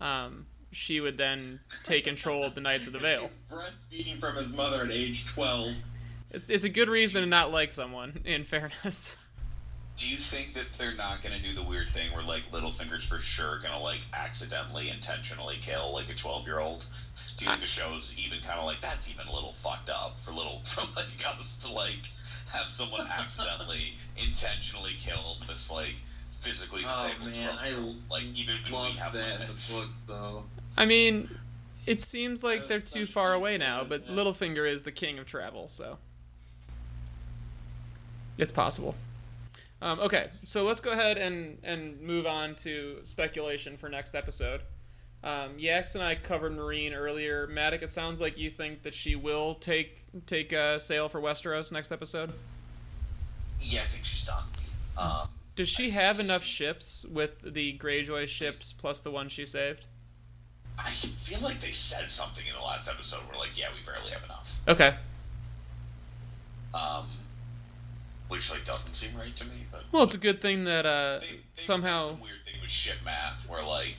um, 0.00 0.46
she 0.70 1.00
would 1.00 1.16
then 1.16 1.60
take 1.84 2.04
control 2.04 2.44
of 2.44 2.54
the 2.54 2.60
Knights 2.60 2.86
of 2.86 2.92
the 2.92 2.98
Vale. 2.98 3.22
He's 3.22 3.36
breastfeeding 3.50 4.18
from 4.20 4.36
his 4.36 4.54
mother 4.54 4.82
at 4.84 4.90
age 4.90 5.24
twelve. 5.26 5.74
It's, 6.30 6.50
it's 6.50 6.64
a 6.64 6.68
good 6.68 6.88
reason 6.88 7.20
to 7.20 7.26
not 7.26 7.50
like 7.52 7.72
someone. 7.72 8.20
In 8.24 8.44
fairness, 8.44 9.16
Do 9.96 10.08
you 10.08 10.16
think 10.16 10.54
that 10.54 10.66
they're 10.78 10.94
not 10.94 11.22
going 11.22 11.36
to 11.36 11.42
do 11.46 11.54
the 11.54 11.62
weird 11.62 11.92
thing 11.92 12.10
where 12.12 12.22
like 12.22 12.50
Littlefinger's 12.50 13.04
for 13.04 13.18
sure 13.18 13.58
going 13.60 13.72
to 13.72 13.78
like 13.78 14.00
accidentally, 14.12 14.88
intentionally 14.90 15.58
kill 15.60 15.92
like 15.92 16.08
a 16.10 16.14
twelve 16.14 16.46
year 16.46 16.58
old? 16.58 16.84
Do 17.42 17.48
you 17.48 17.50
think 17.50 17.60
the 17.62 17.66
show's 17.66 18.14
even 18.16 18.38
kind 18.40 18.60
of 18.60 18.66
like 18.66 18.80
that's 18.80 19.10
even 19.10 19.26
a 19.26 19.34
little 19.34 19.52
fucked 19.54 19.90
up 19.90 20.16
for 20.18 20.30
little 20.30 20.60
for 20.64 20.82
like 20.94 21.06
us 21.26 21.56
to 21.64 21.72
like 21.72 22.08
have 22.52 22.66
someone 22.68 23.06
accidentally, 23.08 23.94
intentionally 24.16 24.92
kill 24.96 25.38
this 25.48 25.68
like 25.68 25.96
physically 26.30 26.82
Oh 26.86 27.08
disabled 27.08 27.34
man, 27.36 27.58
I 27.58 27.68
12-year-old? 27.70 27.96
like 28.10 28.24
even 28.34 28.54
when 28.70 28.84
we 28.84 28.90
have 28.92 29.12
that 29.14 29.24
in 29.26 29.38
the 29.38 29.44
limits. 29.46 29.80
books, 29.80 30.02
though. 30.02 30.44
I 30.76 30.86
mean, 30.86 31.30
it 31.84 32.00
seems 32.00 32.44
like 32.44 32.68
they're 32.68 32.78
too 32.78 33.06
far 33.06 33.32
away 33.32 33.58
now, 33.58 33.82
but 33.82 34.04
yeah. 34.06 34.12
Littlefinger 34.14 34.70
is 34.70 34.84
the 34.84 34.92
king 34.92 35.18
of 35.18 35.26
travel, 35.26 35.68
so 35.68 35.98
it's 38.38 38.52
possible. 38.52 38.94
Um, 39.80 39.98
okay, 39.98 40.28
so 40.44 40.64
let's 40.64 40.78
go 40.78 40.92
ahead 40.92 41.18
and, 41.18 41.58
and 41.64 42.00
move 42.00 42.24
on 42.24 42.54
to 42.56 42.98
speculation 43.02 43.76
for 43.76 43.88
next 43.88 44.14
episode. 44.14 44.60
Um, 45.24 45.56
Yax 45.58 45.94
and 45.94 46.02
I 46.02 46.16
covered 46.16 46.52
Meereen 46.56 46.92
earlier. 46.96 47.46
Matic, 47.46 47.82
it 47.82 47.90
sounds 47.90 48.20
like 48.20 48.36
you 48.38 48.50
think 48.50 48.82
that 48.82 48.94
she 48.94 49.14
will 49.14 49.54
take 49.54 49.98
take 50.26 50.52
uh, 50.52 50.78
sail 50.78 51.08
for 51.08 51.20
Westeros 51.20 51.70
next 51.70 51.92
episode. 51.92 52.32
Yeah, 53.60 53.82
I 53.82 53.86
think 53.86 54.04
she's 54.04 54.24
done. 54.24 54.42
Um, 54.98 55.28
Does 55.54 55.68
she 55.68 55.90
have 55.90 56.18
enough 56.18 56.42
ships 56.42 57.06
with 57.08 57.40
the 57.54 57.78
Greyjoy 57.78 58.26
ships 58.26 58.72
plus 58.72 59.00
the 59.00 59.10
one 59.12 59.28
she 59.28 59.46
saved? 59.46 59.86
I 60.78 60.90
feel 60.90 61.38
like 61.40 61.60
they 61.60 61.70
said 61.72 62.10
something 62.10 62.44
in 62.46 62.54
the 62.54 62.60
last 62.64 62.88
episode 62.88 63.20
where 63.28 63.38
like, 63.38 63.56
yeah, 63.56 63.68
we 63.72 63.84
barely 63.86 64.10
have 64.10 64.24
enough. 64.24 64.56
Okay. 64.66 64.96
Um, 66.74 67.06
which 68.28 68.50
like 68.50 68.64
doesn't 68.64 68.94
seem 68.94 69.16
right 69.16 69.36
to 69.36 69.44
me, 69.44 69.66
but 69.70 69.84
Well, 69.92 70.02
it's 70.02 70.14
a 70.14 70.18
good 70.18 70.40
thing 70.40 70.64
that 70.64 70.86
uh, 70.86 71.18
they, 71.20 71.26
they 71.26 71.40
somehow. 71.54 72.08
weird 72.14 72.44
thing 72.44 72.60
with 72.60 72.70
ship 72.70 72.96
math 73.04 73.46
where 73.48 73.62
like 73.62 73.96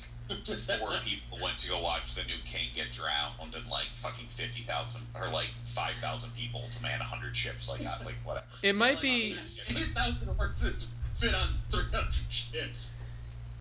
four 0.79 0.91
people 1.03 1.37
went 1.41 1.57
to 1.59 1.69
go 1.69 1.81
watch 1.81 2.15
the 2.15 2.23
new 2.23 2.37
king 2.45 2.69
get 2.75 2.91
drowned 2.91 3.35
and 3.55 3.67
like 3.69 3.87
fucking 3.95 4.27
fifty 4.27 4.63
thousand 4.63 5.01
or 5.15 5.29
like 5.29 5.49
five 5.63 5.95
thousand 5.95 6.33
people 6.33 6.63
to 6.75 6.81
man 6.81 6.99
hundred 6.99 7.35
ships 7.35 7.69
like 7.69 7.81
that 7.81 8.05
like 8.05 8.15
whatever. 8.23 8.45
It 8.61 8.75
might 8.75 8.95
Like, 8.95 9.01
be. 9.01 9.37
Eight 9.69 9.93
thousand 9.93 10.29
horses 10.37 10.89
fit 11.19 11.33
on 11.35 11.49
three 11.69 11.83
hundred 11.91 12.13
ships. 12.29 12.91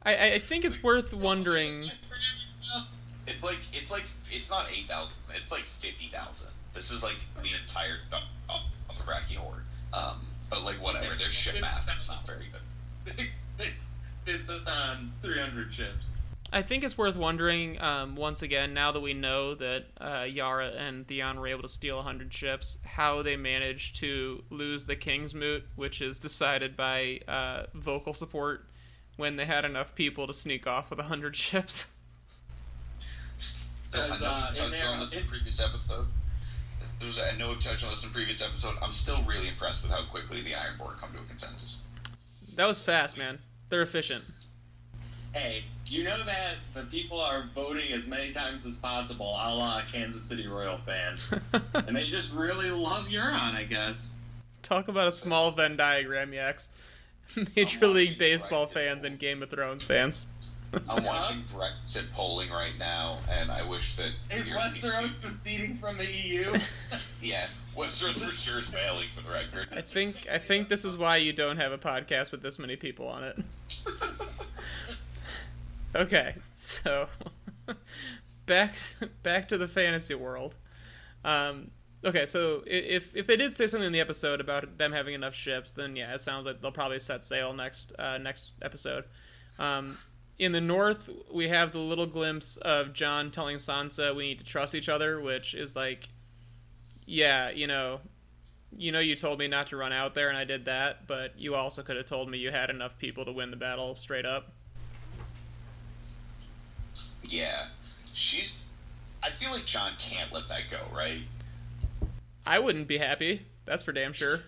I, 0.05 0.15
I- 0.17 0.33
I 0.35 0.39
think 0.39 0.65
it's 0.65 0.83
worth 0.83 1.13
wondering. 1.13 1.91
It's 3.27 3.45
like 3.45 3.59
it's 3.73 3.91
like 3.91 4.05
it's 4.31 4.51
not 4.51 4.69
eight 4.77 4.89
thousand. 4.89 5.13
It's 5.35 5.51
like 5.53 5.63
fifty 5.63 6.07
thousand. 6.07 6.49
This 6.75 6.91
is 6.91 7.03
like 7.03 7.17
the 7.43 7.51
entire 7.61 7.99
uh, 8.13 8.21
uh, 8.49 8.61
Dothraki 8.91 9.37
horde. 9.37 9.63
Um, 9.93 10.27
but 10.51 10.65
like 10.65 10.77
whatever. 10.83 11.15
Their 11.17 11.31
ship 11.31 11.61
math 11.61 11.89
is 12.01 12.09
not 12.09 12.27
very 12.27 12.47
good. 12.51 13.29
It's 13.59 13.89
it's 14.27 14.51
on 14.51 15.13
three 15.23 15.39
hundred 15.39 15.73
ships. 15.73 16.09
I 16.55 16.61
think 16.61 16.85
it's 16.85 16.99
worth 16.99 17.17
wondering 17.17 17.81
um, 17.81 18.15
once 18.15 18.43
again 18.43 18.75
now 18.75 18.93
that 18.93 19.01
we 19.01 19.15
know 19.15 19.55
that 19.55 19.85
uh, 19.99 20.25
Yara 20.29 20.67
and 20.67 21.07
Theon 21.09 21.41
were 21.41 21.47
able 21.49 21.63
to 21.63 21.69
steal 21.69 21.97
100 21.97 22.33
ships, 22.33 22.77
how 22.85 23.23
they 23.23 23.37
managed 23.37 23.97
to 23.97 24.45
lose 24.51 24.85
the 24.85 24.95
Kingsmoot, 24.95 25.65
which 25.77 26.03
is 26.03 26.19
decided 26.19 26.77
by 26.77 27.21
uh, 27.27 27.65
vocal 27.73 28.13
support 28.13 28.67
when 29.17 29.37
they 29.37 29.47
had 29.47 29.65
enough 29.65 29.95
people 29.95 30.27
to 30.27 30.35
sneak 30.35 30.67
off 30.67 30.91
with 30.91 30.99
100 30.99 31.35
ships. 31.37 31.87
I 33.95 33.99
know 33.99 34.05
we've 34.11 34.23
uh, 34.23 34.47
touched 34.53 34.87
on 34.87 35.01
this 35.01 35.13
in 35.15 35.21
in- 35.21 35.27
previous 35.29 35.61
episode. 35.61 36.07
There's- 37.01 37.19
I 37.21 37.37
know 37.39 37.49
we've 37.49 37.61
touched 37.63 37.83
on 37.85 37.91
this 37.91 38.05
in 38.05 38.11
previous 38.11 38.43
episode. 38.43 38.75
I'm 38.83 38.93
still 38.93 39.19
really 39.27 39.49
impressed 39.49 39.83
with 39.83 39.91
how 39.91 40.05
quickly 40.05 40.43
the 40.43 40.51
Ironborn 40.51 40.99
come 41.01 41.13
to 41.15 41.19
a 41.19 41.25
consensus. 41.27 41.79
That 42.57 42.67
was 42.69 42.81
fast, 42.83 43.17
man. 43.17 43.39
They're 43.71 43.83
efficient. 43.83 44.25
Hey, 45.33 45.65
you 45.87 46.05
know 46.05 46.23
that 46.25 46.57
the 46.75 46.83
people 46.83 47.19
are 47.21 47.45
voting 47.55 47.91
as 47.93 48.07
many 48.07 48.33
times 48.33 48.67
as 48.67 48.77
possible, 48.77 49.29
a 49.29 49.55
la 49.55 49.81
Kansas 49.91 50.23
City 50.23 50.47
Royal 50.47 50.79
fan, 50.79 51.17
and 51.75 51.97
they 51.97 52.05
just 52.07 52.35
really 52.35 52.71
love 52.71 53.07
Euron, 53.07 53.55
I 53.55 53.65
guess. 53.65 54.17
Talk 54.63 54.89
about 54.89 55.09
a 55.09 55.13
small 55.13 55.51
Venn 55.51 55.77
diagram, 55.77 56.33
Yax. 56.33 56.69
Major 57.57 57.87
League 57.87 58.19
Baseball 58.19 58.67
Brexit 58.67 58.73
fans 58.73 59.05
and 59.05 59.19
Game 59.19 59.43
of 59.43 59.49
Thrones 59.49 59.85
fans. 59.85 60.27
I'm 60.89 61.03
watching 61.05 61.39
Brexit 61.43 62.13
polling 62.15 62.51
right 62.51 62.77
now, 62.79 63.19
and 63.31 63.51
I 63.51 63.67
wish 63.67 63.97
that 63.97 64.11
Is 64.31 64.51
European 64.51 64.73
Westeros 64.73 65.01
people- 65.01 65.09
seceding 65.31 65.75
from 65.77 65.97
the 65.97 66.07
EU? 66.07 66.59
Yeah, 67.23 67.47
Westeros 67.77 68.19
for 68.23 68.33
sure 68.33 68.59
is 68.59 68.67
bailing 68.69 69.09
for 69.15 69.23
the 69.23 69.31
record. 69.31 69.69
I 69.73 69.81
think 69.81 70.27
I 70.31 70.37
think 70.39 70.69
this 70.69 70.85
is 70.85 70.95
why 70.97 71.17
you 71.17 71.33
don't 71.33 71.57
have 71.57 71.73
a 71.73 71.79
podcast 71.79 72.33
with 72.33 72.43
this 72.43 72.59
many 72.59 72.77
people 72.77 73.07
on 73.09 73.25
it. 73.25 73.39
Okay, 75.95 76.37
so 76.53 77.09
back 78.47 78.75
back 79.23 79.49
to 79.49 79.59
the 79.59 79.69
fantasy 79.69 80.15
world. 80.15 80.57
Um, 81.25 81.71
okay, 82.05 82.25
so 82.25 82.63
if 82.67 83.15
if 83.15 83.27
they 83.27 83.37
did 83.37 83.55
say 83.55 83.67
something 83.67 83.87
in 83.87 83.93
the 83.93 84.01
episode 84.01 84.41
about 84.41 84.79
them 84.79 84.93
having 84.93 85.15
enough 85.15 85.35
ships, 85.35 85.73
then 85.73 85.95
yeah, 85.97 86.15
it 86.15 86.21
sounds 86.21 86.47
like 86.47 86.61
they'll 86.61 86.73
probably 86.73 86.99
set 86.99 87.25
sail 87.25 87.53
next 87.53 87.93
uh, 87.99 88.19
next 88.19 88.53
episode. 88.63 89.05
Um, 89.59 89.99
in 90.39 90.53
the 90.53 90.61
north, 90.61 91.11
we 91.33 91.49
have 91.49 91.73
the 91.73 91.79
little 91.79 92.07
glimpse 92.07 92.57
of 92.57 92.95
Jon 92.95 93.31
telling 93.31 93.59
Sansa 93.59 94.17
we 94.17 94.29
need 94.29 94.39
to 94.39 94.45
trust 94.45 94.75
each 94.75 94.89
other, 94.89 95.21
which 95.21 95.55
is 95.55 95.77
like, 95.77 96.09
yeah, 97.05 97.51
you 97.51 97.67
know, 97.67 98.01
you 98.75 98.91
know, 98.93 98.99
you 98.99 99.15
told 99.15 99.39
me 99.39 99.47
not 99.47 99.67
to 99.69 99.77
run 99.77 99.93
out 99.93 100.15
there, 100.15 100.31
and 100.31 100.39
I 100.39 100.45
did 100.45 100.65
that, 100.65 101.07
but 101.07 101.39
you 101.39 101.55
also 101.55 101.83
could 101.83 101.97
have 101.97 102.07
told 102.07 102.31
me 102.31 102.39
you 102.39 102.51
had 102.51 102.71
enough 102.71 102.97
people 102.99 103.27
to 103.27 103.33
win 103.33 103.51
the 103.51 103.57
battle 103.57 103.95
straight 103.95 104.25
up. 104.25 104.53
Yeah, 107.25 107.67
she's. 108.13 108.63
I 109.23 109.31
feel 109.31 109.53
like 109.53 109.65
Jon 109.65 109.93
can't 109.99 110.33
let 110.33 110.49
that 110.49 110.63
go, 110.71 110.81
right? 110.95 111.21
I 112.45 112.59
wouldn't 112.59 112.89
be 112.89 112.99
happy. 112.99 113.43
That's 113.65 113.83
for 113.85 113.93
damn 113.93 114.13
sure. 114.13 114.41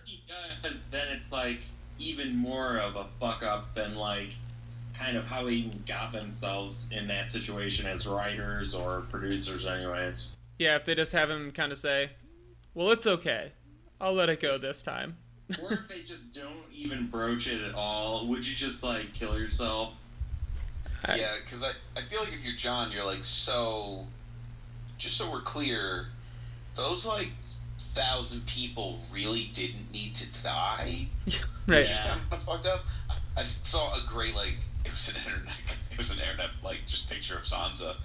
Because 0.61 0.83
then 0.85 1.07
it's 1.09 1.31
like 1.31 1.61
even 1.97 2.35
more 2.35 2.77
of 2.77 2.95
a 2.95 3.07
fuck 3.19 3.41
up 3.41 3.73
than 3.73 3.95
like 3.95 4.31
kind 4.93 5.17
of 5.17 5.25
how 5.25 5.45
they 5.45 5.51
even 5.51 5.83
got 5.87 6.11
themselves 6.11 6.89
in 6.91 7.07
that 7.07 7.29
situation 7.29 7.85
as 7.85 8.07
writers 8.07 8.75
or 8.75 9.01
producers, 9.09 9.65
anyways. 9.65 10.35
Yeah, 10.57 10.75
if 10.75 10.85
they 10.85 10.95
just 10.95 11.11
have 11.11 11.29
him 11.29 11.51
kind 11.51 11.71
of 11.71 11.77
say, 11.77 12.11
"Well, 12.73 12.91
it's 12.91 13.07
okay. 13.07 13.53
I'll 13.99 14.13
let 14.13 14.29
it 14.29 14.39
go 14.39 14.57
this 14.57 14.81
time." 14.81 15.17
or 15.61 15.73
if 15.73 15.87
they 15.87 16.01
just 16.01 16.33
don't 16.33 16.65
even 16.73 17.07
broach 17.07 17.47
it 17.47 17.61
at 17.61 17.75
all, 17.75 18.27
would 18.27 18.45
you 18.47 18.55
just 18.55 18.83
like 18.83 19.13
kill 19.13 19.37
yourself? 19.37 19.93
I- 21.03 21.15
Yeah, 21.17 21.33
because 21.43 21.63
I, 21.63 21.71
I 21.97 22.01
feel 22.01 22.21
like 22.21 22.33
if 22.33 22.43
you're 22.45 22.55
Jon, 22.55 22.91
you're 22.91 23.03
like, 23.05 23.23
so, 23.23 24.05
just 24.97 25.17
so 25.17 25.29
we're 25.31 25.41
clear, 25.41 26.07
those 26.75 27.05
like 27.05 27.29
thousand 27.79 28.45
people 28.45 28.99
really 29.13 29.49
didn't 29.53 29.91
need 29.91 30.15
to 30.15 30.25
die. 30.43 31.07
Right. 31.67 31.77
Which 31.79 31.89
is 31.89 31.97
kind 31.97 32.21
of 32.31 32.43
fucked 32.43 32.67
up. 32.67 32.81
I, 33.09 33.15
I 33.41 33.43
saw 33.43 33.93
a 33.95 34.01
great 34.07 34.35
like 34.35 34.57
it 34.85 34.91
was 34.91 35.09
an 35.09 35.15
internet 35.15 35.55
it 35.89 35.97
was 35.97 36.11
an 36.11 36.19
internet 36.19 36.51
like 36.63 36.85
just 36.85 37.09
picture 37.09 37.35
of 37.37 37.43
Sansa, 37.43 37.95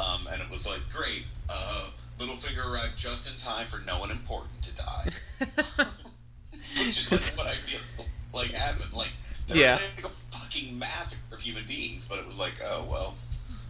um, 0.00 0.26
and 0.32 0.42
it 0.42 0.50
was 0.50 0.66
like 0.66 0.80
great. 0.92 1.22
Uh, 1.48 1.90
Littlefinger 2.18 2.66
arrived 2.68 2.96
just 2.96 3.30
in 3.30 3.36
time 3.38 3.68
for 3.68 3.78
no 3.78 4.00
one 4.00 4.10
important 4.10 4.62
to 4.62 4.72
die, 4.74 5.10
which 6.78 6.98
is 6.98 7.12
like 7.12 7.38
what 7.38 7.46
I 7.46 7.54
feel 7.54 7.78
like 8.32 8.50
happened. 8.50 8.92
Like 8.92 9.12
there 9.46 9.56
Yeah. 9.56 9.74
was 9.74 9.82
like 10.04 10.12
a 10.12 10.36
fucking 10.38 10.78
massacre 10.78 11.34
of 11.34 11.40
human 11.40 11.64
beings, 11.66 12.06
but 12.08 12.18
it 12.18 12.26
was 12.26 12.38
like 12.38 12.54
oh 12.64 12.86
well, 12.90 13.14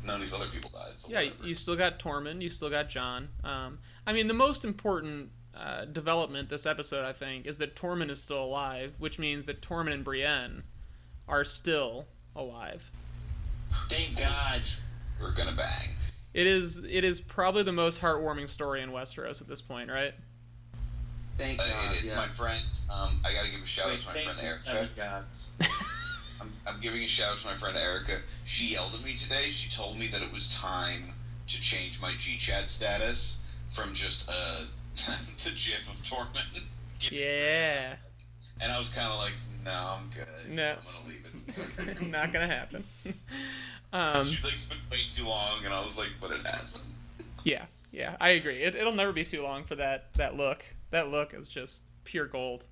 none 0.05 0.17
of 0.17 0.21
these 0.21 0.33
other 0.33 0.47
people 0.47 0.71
died. 0.73 0.93
So 0.97 1.09
yeah, 1.09 1.25
whatever. 1.25 1.47
you 1.47 1.55
still 1.55 1.77
got 1.77 1.99
Tormund. 1.99 2.43
You 2.43 2.49
still 2.49 2.71
got 2.71 2.89
Jon. 2.89 3.29
Um, 3.43 3.79
I 4.07 4.13
mean, 4.13 4.29
the 4.29 4.35
most 4.35 4.65
important 4.65 5.31
uh, 5.57 5.85
development 5.85 6.49
this 6.49 6.67
episode, 6.67 7.05
I 7.05 7.13
think, 7.13 7.47
is 7.47 7.59
that 7.59 7.77
Tormund 7.77 8.11
is 8.11 8.21
still 8.21 8.43
alive, 8.45 8.95
which 8.99 9.19
means 9.19 9.45
that 9.47 9.61
Tormund 9.63 9.95
and 9.95 10.05
Brienne 10.05 10.65
are 11.29 11.45
still 11.45 12.07
alive. 12.37 12.91
Thank 13.89 14.19
God. 14.19 14.61
we're 15.21 15.33
gonna 15.33 15.53
bang. 15.53 15.91
It 16.33 16.47
is. 16.49 16.79
It 16.79 17.05
is 17.05 17.21
probably 17.21 17.63
the 17.63 17.73
most 17.73 18.01
heartwarming 18.01 18.49
story 18.49 18.83
in 18.83 18.91
Westeros 18.91 19.41
at 19.41 19.47
this 19.49 19.63
point, 19.63 19.89
right? 19.91 20.15
Thank 21.39 21.61
Uh, 21.61 21.67
God. 21.69 21.91
it 21.93 21.97
is 21.99 22.05
yeah. 22.05 22.17
my 22.17 22.29
friend. 22.29 22.63
Um, 22.91 23.21
I 23.25 23.33
got 23.35 23.45
to 23.45 23.51
give 23.51 23.63
a 23.63 23.67
shout 23.67 23.87
Wait, 23.87 23.95
out 23.95 24.01
to 24.01 24.07
my 24.09 24.13
thank 24.15 24.25
friend 24.27 24.41
Erica. 24.41 24.63
Seven 24.65 24.89
gods. 24.97 25.51
I'm, 26.41 26.53
I'm 26.67 26.81
giving 26.81 27.03
a 27.03 27.07
shout 27.07 27.33
out 27.33 27.39
to 27.41 27.47
my 27.47 27.55
friend 27.55 27.77
Erica. 27.77 28.19
She 28.45 28.67
yelled 28.73 28.95
at 28.95 29.05
me 29.05 29.15
today. 29.15 29.51
She 29.51 29.71
told 29.71 29.99
me 29.99 30.07
that 30.09 30.23
it 30.23 30.33
was 30.33 30.53
time 30.55 31.13
to 31.49 31.61
change 31.61 32.01
my 32.01 32.13
GChat 32.13 32.69
status 32.69 33.37
from 33.71 33.95
just 33.95 34.29
uh, 34.29 34.63
the 34.95 35.51
GIF 35.51 35.89
of 35.91 35.97
Tormund. 36.03 36.63
Yeah. 37.01 37.97
And 38.61 38.73
I 38.73 38.79
was 38.79 38.89
kind 38.89 39.09
of 39.11 39.19
like, 39.19 39.33
no, 39.65 39.71
I'm 39.99 40.11
good. 40.11 40.55
No. 40.55 40.71
I'm 40.73 40.79
gonna 40.85 41.09
leave 41.09 41.97
it. 41.97 42.03
Not 42.09 42.33
gonna 42.33 42.47
happen. 42.47 42.85
um, 43.93 44.25
She's 44.25 44.45
like, 44.45 44.55
it's 44.55 44.67
been 44.67 44.79
way 44.91 44.99
too 45.11 45.27
long, 45.27 45.65
and 45.65 45.73
I 45.75 45.85
was 45.85 45.99
like, 45.99 46.11
but 46.21 46.31
it 46.31 46.47
hasn't. 46.47 46.85
yeah, 47.45 47.65
yeah, 47.91 48.17
I 48.21 48.31
agree. 48.31 48.63
It, 48.63 48.75
it'll 48.75 48.93
never 48.93 49.13
be 49.13 49.25
too 49.25 49.43
long 49.43 49.65
for 49.65 49.75
that 49.77 50.13
that 50.15 50.37
look. 50.37 50.65
That 50.95 51.11
look 51.11 51.35
is 51.35 51.49
just 51.49 51.83
pure 52.05 52.27
gold. 52.27 52.67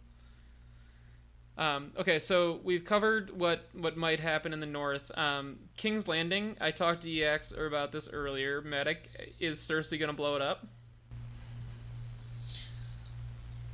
Um, 1.58 1.90
okay, 1.98 2.20
so 2.20 2.60
we've 2.62 2.84
covered 2.84 3.36
what 3.36 3.68
what 3.72 3.96
might 3.96 4.20
happen 4.20 4.52
in 4.52 4.60
the 4.60 4.66
north. 4.66 5.10
Um, 5.18 5.58
King's 5.76 6.06
Landing. 6.06 6.56
I 6.60 6.70
talked 6.70 7.02
to 7.02 7.08
Yax 7.08 7.50
about 7.50 7.90
this 7.90 8.08
earlier. 8.08 8.62
Matic 8.62 9.08
is 9.40 9.58
Cersei 9.58 9.98
gonna 9.98 10.12
blow 10.12 10.36
it 10.36 10.40
up? 10.40 10.68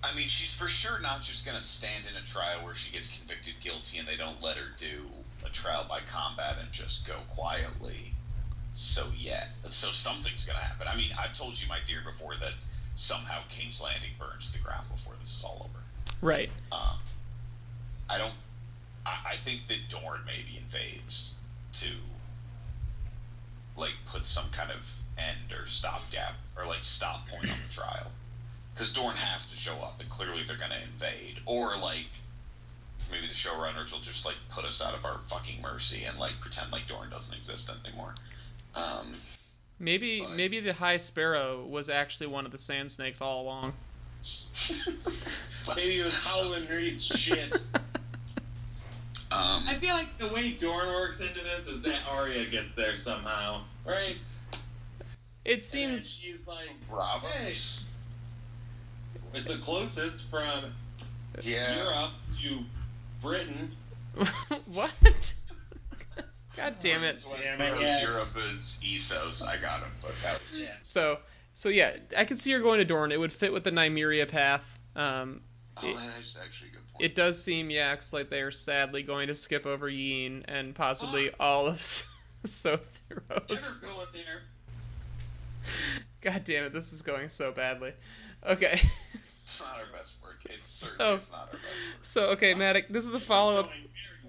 I 0.02 0.16
mean, 0.16 0.28
she's 0.28 0.54
for 0.54 0.68
sure 0.70 0.98
not 0.98 1.20
just 1.20 1.44
gonna 1.44 1.61
stand 1.61 2.04
in 2.11 2.16
a 2.16 2.24
trial 2.24 2.64
where 2.64 2.74
she 2.74 2.90
gets 2.90 3.11
convicted 3.18 3.56
guilty 3.61 3.98
and 3.98 4.08
they 4.08 4.16
don't 4.16 4.42
let 4.42 4.56
her 4.56 4.70
do 4.78 5.02
a 5.44 5.50
trial 5.50 5.84
by 5.87 6.00
combat 6.11 6.56
and 6.58 6.72
just 6.72 7.06
go 7.06 7.16
quietly. 7.37 8.14
So 8.72 9.08
yeah, 9.14 9.48
so 9.68 9.88
something's 9.88 10.46
gonna 10.46 10.58
happen. 10.58 10.88
I 10.88 10.96
mean, 10.96 11.11
I've 11.22 11.37
told 11.37 11.61
you 11.61 11.68
my 11.68 11.80
theory 11.87 12.02
before 12.02 12.32
that 12.40 12.54
somehow 12.98 13.42
King's 13.48 13.80
Landing 13.80 14.11
burns 14.18 14.48
to 14.48 14.58
the 14.58 14.64
ground 14.64 14.87
before 14.90 15.14
this 15.20 15.37
is 15.37 15.42
all 15.44 15.68
over. 15.70 15.84
Right. 16.20 16.50
Um, 16.72 16.98
I 18.11 18.18
don't. 18.18 18.34
I, 19.06 19.30
I 19.30 19.37
think 19.37 19.68
that 19.68 19.88
Dorne 19.88 20.22
maybe 20.26 20.58
invades 20.58 21.30
to 21.74 21.87
like 23.76 23.94
put 24.04 24.24
some 24.24 24.50
kind 24.50 24.72
of 24.72 24.96
end 25.16 25.52
or 25.56 25.64
stopgap 25.64 26.34
or 26.56 26.66
like 26.66 26.82
stop 26.82 27.28
point 27.28 27.50
on 27.50 27.58
the 27.66 27.72
trial, 27.72 28.11
because 28.74 28.92
Dorne 28.92 29.16
has 29.16 29.46
to 29.46 29.56
show 29.56 29.74
up, 29.74 30.00
and 30.00 30.11
clearly 30.11 30.42
they're 30.46 30.56
gonna 30.56 30.82
invade, 30.82 31.38
or 31.46 31.76
like 31.76 32.11
maybe 33.12 33.28
the 33.28 33.32
showrunners 33.32 33.92
will 33.92 34.00
just 34.00 34.26
like 34.26 34.37
put 34.50 34.64
us 34.64 34.82
out 34.82 34.94
of 34.94 35.04
our 35.04 35.18
fucking 35.18 35.62
mercy 35.62 36.02
and 36.02 36.18
like 36.18 36.40
pretend 36.40 36.72
like 36.72 36.88
Dorne 36.88 37.11
doesn't 37.11 37.34
exist 37.34 37.70
anymore. 37.87 38.16
Um, 38.74 39.14
Maybe 39.78 40.20
But- 40.20 40.30
maybe 40.30 40.60
the 40.60 40.72
High 40.74 40.96
Sparrow 40.96 41.64
was 41.64 41.88
actually 41.88 42.26
one 42.26 42.44
of 42.46 42.52
the 42.52 42.58
Sand 42.58 42.90
Snakes 42.92 43.20
all 43.20 43.42
along. 43.42 43.74
Maybe 45.76 46.00
it 46.00 46.04
was 46.04 46.14
Howland 46.14 46.68
Reed's 46.68 47.04
shit. 47.04 47.52
um, 49.30 49.64
I 49.68 49.76
feel 49.80 49.94
like 49.94 50.16
the 50.18 50.28
way 50.28 50.50
Dorne 50.52 50.88
works 50.88 51.20
into 51.20 51.40
this 51.42 51.68
is 51.68 51.82
that 51.82 52.00
Arya 52.10 52.46
gets 52.46 52.74
there 52.74 52.96
somehow, 52.96 53.62
right? 53.84 54.18
It 55.44 55.52
And 55.52 55.56
then 55.56 55.62
seems 55.62 56.10
she's 56.10 56.46
like, 56.46 56.70
Bravo. 56.90 57.28
Hey. 57.28 57.50
it's 59.34 59.46
the 59.46 59.58
closest 59.62 60.28
from 60.28 60.74
Yeah. 61.42 61.76
Europe 61.84 62.10
to 62.42 62.64
Britain. 63.22 63.76
what? 64.66 65.34
God 66.58 66.76
damn 66.80 67.04
it. 67.04 67.24
Damn 67.40 67.60
it, 67.60 67.80
yes. 67.80 68.02
Europe 68.02 68.36
is 68.52 68.78
Essos. 68.82 69.42
I 69.46 69.56
got 69.56 69.80
him, 69.80 69.90
but 70.02 70.12
that 70.22 70.40
was 70.50 70.60
Yeah. 70.60 70.74
So 70.82 71.18
so 71.54 71.68
yeah, 71.68 71.96
I 72.16 72.24
could 72.24 72.38
see 72.38 72.52
her 72.52 72.60
going 72.60 72.78
to 72.78 72.84
Dorne. 72.84 73.10
It 73.12 73.18
would 73.20 73.32
fit 73.32 73.52
with 73.52 73.64
the 73.64 73.70
Nymeria 73.72 74.28
path. 74.28 74.78
Um, 74.96 75.42
Oh, 75.80 75.88
It- 75.88 75.94
that 75.96 76.20
is 76.20 76.36
actually 76.42 76.70
a 76.70 76.72
good 76.72 76.92
point. 76.92 77.04
it 77.04 77.14
does 77.14 77.40
seem 77.42 77.68
Yax 77.68 78.12
like 78.12 78.30
they 78.30 78.40
are 78.40 78.50
sadly 78.50 79.02
going 79.04 79.28
to 79.28 79.34
skip 79.36 79.64
over 79.64 79.88
Yeen 79.88 80.44
and 80.48 80.74
possibly 80.74 81.30
all 81.38 81.68
of 81.68 81.74
Never 82.44 82.78
Sothoryos. 83.48 83.80
go 83.82 84.00
in 84.02 84.06
there. 84.12 84.42
God 86.20 86.42
damn 86.44 86.64
it, 86.64 86.72
this 86.72 86.92
is 86.92 87.02
going 87.02 87.28
so 87.28 87.52
badly. 87.52 87.92
Okay. 88.44 88.80
It's 89.14 89.60
not 89.60 89.78
our 89.78 89.96
best 89.96 90.14
work. 90.22 90.38
It's 90.44 90.62
So- 90.62 90.86
certainly 90.86 91.14
it's 91.14 91.30
not 91.30 91.40
our 91.40 91.46
best 91.46 91.62
work. 91.62 91.70
So 92.00 92.26
okay, 92.30 92.54
Maddox, 92.54 92.86
this 92.90 93.04
is 93.04 93.10
the 93.12 93.20
follow 93.20 93.60
up. 93.60 93.70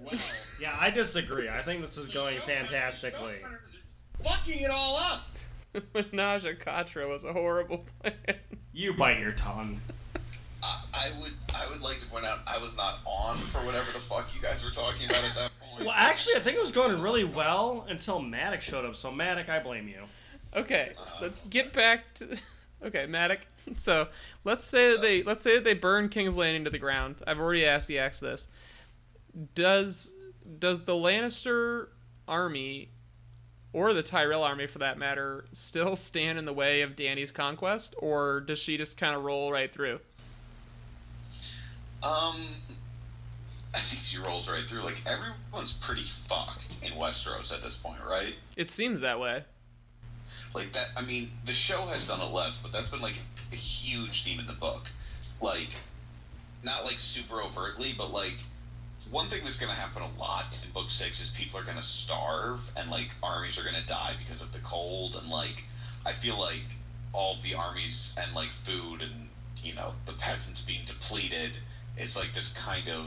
Going 0.04 0.18
very 0.18 0.30
well. 0.30 0.36
Yeah, 0.60 0.76
I 0.78 0.90
disagree. 0.90 1.48
I 1.48 1.62
think 1.62 1.82
this 1.82 1.96
is 1.96 2.08
going 2.08 2.38
fantastically. 2.46 3.34
showrunners 3.42 3.44
are 3.44 3.86
just 3.88 4.04
Fucking 4.24 4.60
it 4.60 4.70
all 4.70 4.96
up. 4.96 5.26
Menage 5.94 6.44
a 6.44 6.54
Quatre 6.54 7.06
was 7.06 7.24
a 7.24 7.32
horrible 7.32 7.84
plan. 8.02 8.14
You 8.72 8.92
bite 8.92 9.20
your 9.20 9.32
tongue. 9.32 9.80
I, 10.62 10.80
I 10.92 11.12
would 11.20 11.32
I 11.54 11.66
would 11.68 11.80
like 11.80 12.00
to 12.00 12.06
point 12.06 12.26
out 12.26 12.40
I 12.46 12.58
was 12.58 12.76
not 12.76 12.98
on 13.06 13.38
for 13.46 13.58
whatever 13.58 13.90
the 13.92 14.00
fuck 14.00 14.34
you 14.34 14.42
guys 14.42 14.62
were 14.64 14.70
talking 14.70 15.06
about 15.06 15.24
at 15.24 15.34
that 15.36 15.50
point. 15.60 15.86
Well, 15.86 15.94
actually, 15.96 16.36
I 16.36 16.40
think 16.40 16.56
it 16.56 16.60
was 16.60 16.72
going 16.72 17.00
really 17.00 17.24
well 17.24 17.86
until 17.88 18.20
Maddox 18.20 18.64
showed 18.64 18.84
up. 18.84 18.96
So, 18.96 19.10
Maddox, 19.10 19.48
I 19.48 19.60
blame 19.60 19.88
you. 19.88 20.02
Okay, 20.54 20.92
uh, 20.98 21.18
let's 21.22 21.44
get 21.44 21.72
back 21.72 22.12
to. 22.14 22.38
Okay, 22.82 23.04
Maddox. 23.06 23.46
So 23.76 24.08
let's 24.42 24.64
say 24.64 24.90
that 24.90 25.02
they 25.02 25.22
let's 25.22 25.42
say 25.42 25.56
that 25.56 25.64
they 25.64 25.74
burn 25.74 26.08
King's 26.08 26.36
Landing 26.36 26.64
to 26.64 26.70
the 26.70 26.78
ground. 26.78 27.22
I've 27.26 27.38
already 27.38 27.64
asked 27.66 27.86
the 27.88 27.98
Axe 27.98 28.18
this. 28.18 28.48
Does 29.54 30.10
does 30.58 30.84
the 30.84 30.92
Lannister 30.92 31.88
army, 32.26 32.90
or 33.72 33.92
the 33.94 34.02
Tyrell 34.02 34.42
army 34.42 34.66
for 34.66 34.78
that 34.78 34.98
matter, 34.98 35.44
still 35.52 35.96
stand 35.96 36.38
in 36.38 36.44
the 36.44 36.52
way 36.52 36.82
of 36.82 36.96
Dany's 36.96 37.32
conquest, 37.32 37.94
or 37.98 38.40
does 38.40 38.58
she 38.58 38.76
just 38.76 38.96
kind 38.96 39.14
of 39.14 39.24
roll 39.24 39.52
right 39.52 39.72
through? 39.72 40.00
Um, 42.02 42.36
I 43.74 43.78
think 43.78 44.02
she 44.02 44.18
rolls 44.18 44.48
right 44.48 44.64
through. 44.66 44.80
Like 44.80 45.00
everyone's 45.06 45.72
pretty 45.72 46.04
fucked 46.04 46.76
in 46.82 46.92
Westeros 46.92 47.52
at 47.52 47.62
this 47.62 47.76
point, 47.76 48.00
right? 48.08 48.34
It 48.56 48.68
seems 48.68 49.00
that 49.00 49.20
way. 49.20 49.44
Like 50.54 50.72
that. 50.72 50.88
I 50.96 51.02
mean, 51.02 51.30
the 51.44 51.52
show 51.52 51.86
has 51.86 52.06
done 52.06 52.20
it 52.20 52.32
less, 52.32 52.56
but 52.56 52.72
that's 52.72 52.88
been 52.88 53.00
like 53.00 53.18
a 53.52 53.56
huge 53.56 54.24
theme 54.24 54.40
in 54.40 54.46
the 54.46 54.52
book. 54.52 54.90
Like, 55.40 55.68
not 56.64 56.84
like 56.84 56.98
super 56.98 57.40
overtly, 57.40 57.94
but 57.96 58.12
like 58.12 58.36
one 59.10 59.26
thing 59.26 59.40
that's 59.42 59.58
going 59.58 59.72
to 59.72 59.78
happen 59.78 60.02
a 60.02 60.20
lot 60.20 60.46
in 60.52 60.70
book 60.70 60.90
six 60.90 61.20
is 61.20 61.30
people 61.30 61.58
are 61.58 61.64
going 61.64 61.76
to 61.76 61.82
starve 61.82 62.70
and 62.76 62.90
like 62.90 63.10
armies 63.22 63.58
are 63.58 63.62
going 63.62 63.74
to 63.74 63.86
die 63.86 64.14
because 64.18 64.40
of 64.40 64.52
the 64.52 64.58
cold 64.60 65.16
and 65.20 65.30
like 65.30 65.64
I 66.06 66.12
feel 66.12 66.38
like 66.38 66.62
all 67.12 67.36
the 67.42 67.54
armies 67.54 68.14
and 68.16 68.34
like 68.34 68.50
food 68.50 69.02
and 69.02 69.28
you 69.62 69.74
know 69.74 69.94
the 70.06 70.12
peasants 70.12 70.62
being 70.62 70.82
depleted 70.86 71.50
it's 71.96 72.16
like 72.16 72.32
this 72.32 72.52
kind 72.52 72.88
of 72.88 73.06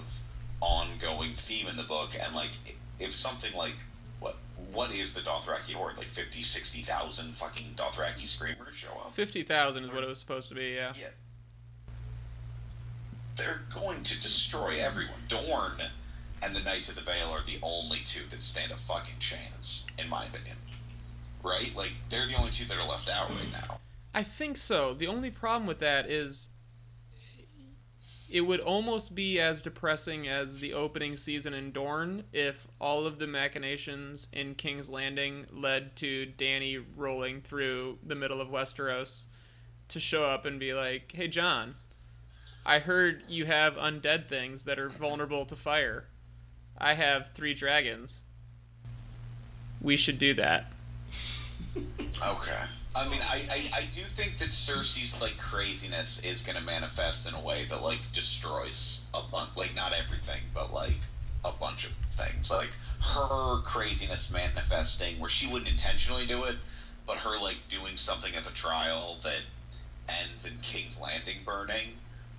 ongoing 0.60 1.34
theme 1.34 1.68
in 1.68 1.78
the 1.78 1.84
book 1.84 2.10
and 2.22 2.36
like 2.36 2.52
if 3.00 3.14
something 3.14 3.54
like 3.56 3.76
what 4.20 4.36
what 4.72 4.94
is 4.94 5.14
the 5.14 5.22
Dothraki 5.22 5.74
horde 5.74 5.98
like 5.98 6.08
50 6.08 6.42
60,000 6.42 7.36
fucking 7.36 7.74
Dothraki 7.76 8.28
screamers 8.28 8.76
show 8.76 8.90
up 8.90 9.14
Fifty 9.14 9.44
thousand 9.44 9.86
is 9.86 9.92
what 9.92 10.04
it 10.04 10.10
was 10.10 10.20
supposed 10.20 10.50
to 10.50 10.56
be. 10.56 10.74
Yeah. 10.76 10.94
yeah. 11.00 11.08
They're 13.36 13.62
going 13.74 14.04
to 14.04 14.22
destroy 14.22 14.80
everyone. 14.80 15.24
Dorne 15.28 15.82
and 16.42 16.56
the 16.56 16.62
Knights 16.62 16.90
of 16.90 16.96
the 16.96 17.02
Vale 17.02 17.30
are 17.30 17.44
the 17.44 17.60
only 17.62 18.00
two 18.06 18.28
that 18.30 18.44
stand 18.44 18.72
a 18.72 18.78
fucking 18.78 19.20
chance, 19.20 19.86
in 19.98 20.10
my 20.10 20.26
opinion. 20.26 20.58
Right? 21.42 21.74
Like, 21.76 21.94
they're 22.10 22.28
the 22.28 22.36
only 22.36 22.52
two 22.52 22.66
that 22.66 22.78
are 22.78 22.88
left 22.88 23.10
out 23.10 23.30
right 23.30 23.52
now. 23.52 23.80
I 24.14 24.24
think 24.24 24.58
so. 24.58 24.94
The 24.94 25.08
only 25.08 25.32
problem 25.32 25.66
with 25.66 25.80
that 25.80 26.10
is 26.10 26.50
it 28.34 28.42
would 28.42 28.60
almost 28.60 29.14
be 29.14 29.40
as 29.40 29.62
depressing 29.62 30.28
as 30.28 30.58
the 30.58 30.74
opening 30.74 31.16
season 31.18 31.54
in 31.54 31.72
Dorne 31.72 32.24
if 32.34 32.68
all 32.82 33.06
of 33.06 33.20
the 33.20 33.28
machinations 33.28 34.28
in 34.34 34.56
King's 34.56 34.90
Landing 34.90 35.46
led 35.52 35.96
to 35.98 36.34
Dany 36.36 36.84
rolling 36.96 37.42
through 37.42 38.00
the 38.04 38.16
middle 38.16 38.42
of 38.42 38.48
Westeros 38.48 39.26
to 39.90 40.00
show 40.00 40.26
up 40.26 40.46
and 40.46 40.60
be 40.60 40.74
like, 40.74 41.12
"Hey 41.12 41.28
Jon, 41.28 41.76
I 42.66 42.80
heard 42.80 43.24
you 43.28 43.46
have 43.46 43.76
undead 43.76 44.28
things 44.28 44.66
that 44.66 44.80
are 44.80 44.90
vulnerable 44.90 45.46
to 45.46 45.56
fire. 45.56 46.06
I 46.78 46.94
have 46.94 47.32
3 47.34 47.54
dragons. 47.54 48.24
We 49.82 49.98
should 49.98 50.18
do 50.18 50.34
that." 50.36 50.72
Okay. 51.76 52.60
I 52.96 53.10
mean, 53.10 53.22
I, 53.24 53.42
I, 53.50 53.78
I 53.80 53.82
do 53.94 54.02
think 54.02 54.38
that 54.38 54.50
Cersei's, 54.50 55.20
like, 55.20 55.38
craziness 55.40 56.22
is 56.24 56.44
going 56.44 56.58
to 56.58 56.64
manifest 56.64 57.28
in 57.28 57.34
a 57.34 57.42
way 57.42 57.66
that, 57.70 57.82
like, 57.82 58.00
destroys 58.14 59.02
a 59.14 59.22
bunch, 59.32 59.50
like, 59.56 59.74
not 59.76 59.94
everything, 59.94 60.42
but, 60.54 60.72
like, 60.72 61.00
a 61.44 61.52
bunch 61.52 61.88
of 61.88 61.94
things. 62.12 62.52
Like, 62.52 62.70
her 63.02 63.62
craziness 63.64 64.30
manifesting 64.32 65.20
where 65.20 65.30
she 65.30 65.48
wouldn't 65.48 65.72
intentionally 65.72 66.28
do 66.28 66.44
it, 66.44 66.58
but 67.08 67.18
her, 67.18 67.40
like, 67.42 67.68
doing 67.68 67.98
something 67.98 68.36
at 68.36 68.44
the 68.44 68.52
trial 68.52 69.18
that 69.24 69.42
ends 70.08 70.46
in 70.46 70.60
King's 70.62 71.00
Landing 71.00 71.38
burning, 71.44 71.94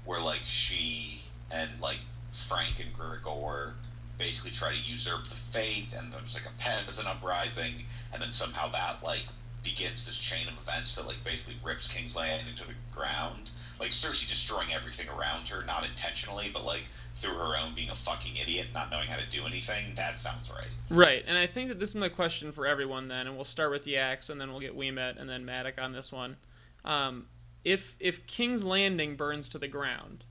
where, 0.04 0.20
like, 0.20 0.42
she 0.46 1.22
and, 1.50 1.80
like, 1.80 2.00
Frank 2.32 2.80
and 2.80 2.92
Gregor 2.92 3.74
basically 4.18 4.50
try 4.50 4.70
to 4.70 4.78
usurp 4.78 5.28
the 5.28 5.34
faith, 5.34 5.94
and 5.96 6.12
there's, 6.12 6.34
like, 6.34 6.46
a 6.46 6.58
peasant 6.58 7.08
uprising, 7.08 7.84
and 8.12 8.22
then 8.22 8.32
somehow 8.32 8.70
that, 8.70 9.02
like, 9.02 9.24
begins 9.64 10.06
this 10.06 10.18
chain 10.18 10.46
of 10.46 10.54
events 10.62 10.94
that 10.94 11.06
like 11.06 11.24
basically 11.24 11.56
rips 11.64 11.88
King's 11.88 12.14
Landing 12.14 12.54
to 12.56 12.66
the 12.66 12.74
ground. 12.94 13.50
Like 13.80 13.90
Cersei 13.90 14.28
destroying 14.28 14.72
everything 14.72 15.08
around 15.08 15.48
her, 15.48 15.64
not 15.64 15.84
intentionally, 15.84 16.50
but 16.52 16.64
like 16.64 16.82
through 17.16 17.34
her 17.34 17.56
own 17.56 17.74
being 17.74 17.90
a 17.90 17.94
fucking 17.94 18.36
idiot, 18.36 18.68
not 18.72 18.90
knowing 18.90 19.08
how 19.08 19.16
to 19.16 19.28
do 19.28 19.46
anything. 19.46 19.94
That 19.96 20.20
sounds 20.20 20.50
right. 20.50 20.68
Right, 20.90 21.24
and 21.26 21.36
I 21.36 21.46
think 21.46 21.70
that 21.70 21.80
this 21.80 21.90
is 21.90 21.96
my 21.96 22.08
question 22.10 22.52
for 22.52 22.66
everyone 22.66 23.08
then, 23.08 23.26
and 23.26 23.34
we'll 23.34 23.44
start 23.44 23.70
with 23.72 23.84
the 23.84 23.96
axe, 23.96 24.28
and 24.28 24.40
then 24.40 24.50
we'll 24.50 24.60
get 24.60 24.76
Weemet 24.76 25.20
and 25.20 25.28
then 25.28 25.44
Maddox 25.44 25.78
on 25.78 25.92
this 25.92 26.12
one. 26.12 26.36
Um, 26.84 27.26
if 27.64 27.96
if 27.98 28.26
King's 28.26 28.64
Landing 28.64 29.16
burns 29.16 29.48
to 29.48 29.58
the 29.58 29.68
ground, 29.68 30.24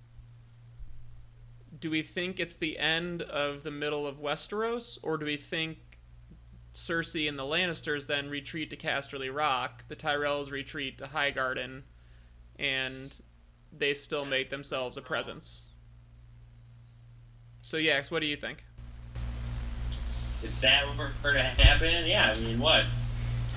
do 1.78 1.90
we 1.90 2.04
think 2.04 2.40
it's 2.40 2.56
the 2.56 2.78
end 2.78 3.22
of 3.24 3.64
the 3.64 3.72
middle 3.72 4.06
of 4.06 4.18
Westeros, 4.22 4.98
or 5.02 5.18
do 5.18 5.26
we 5.26 5.38
think 5.38 5.78
Cersei 6.74 7.28
and 7.28 7.38
the 7.38 7.44
Lannisters 7.44 8.08
then 8.08 8.30
retreat 8.30 8.70
to 8.70 8.78
Casterly 8.78 9.34
Rock, 9.34 9.86
the 9.88 9.96
Tyrells 9.96 10.52
retreat 10.52 10.98
to 11.00 11.06
Highgarden, 11.06 11.82
and 12.58 13.20
they 13.76 13.94
still 13.94 14.26
make 14.26 14.50
themselves 14.50 14.96
a 14.96 15.02
presence? 15.02 15.64
So, 17.62 17.78
Yax, 17.78 18.12
what 18.12 18.20
do 18.20 18.28
you 18.28 18.36
think? 18.36 18.64
If 20.44 20.60
that 20.62 20.86
were 20.98 21.34
to 21.34 21.40
happen, 21.40 22.06
yeah, 22.06 22.32
I 22.32 22.40
mean, 22.40 22.60
what? 22.60 22.84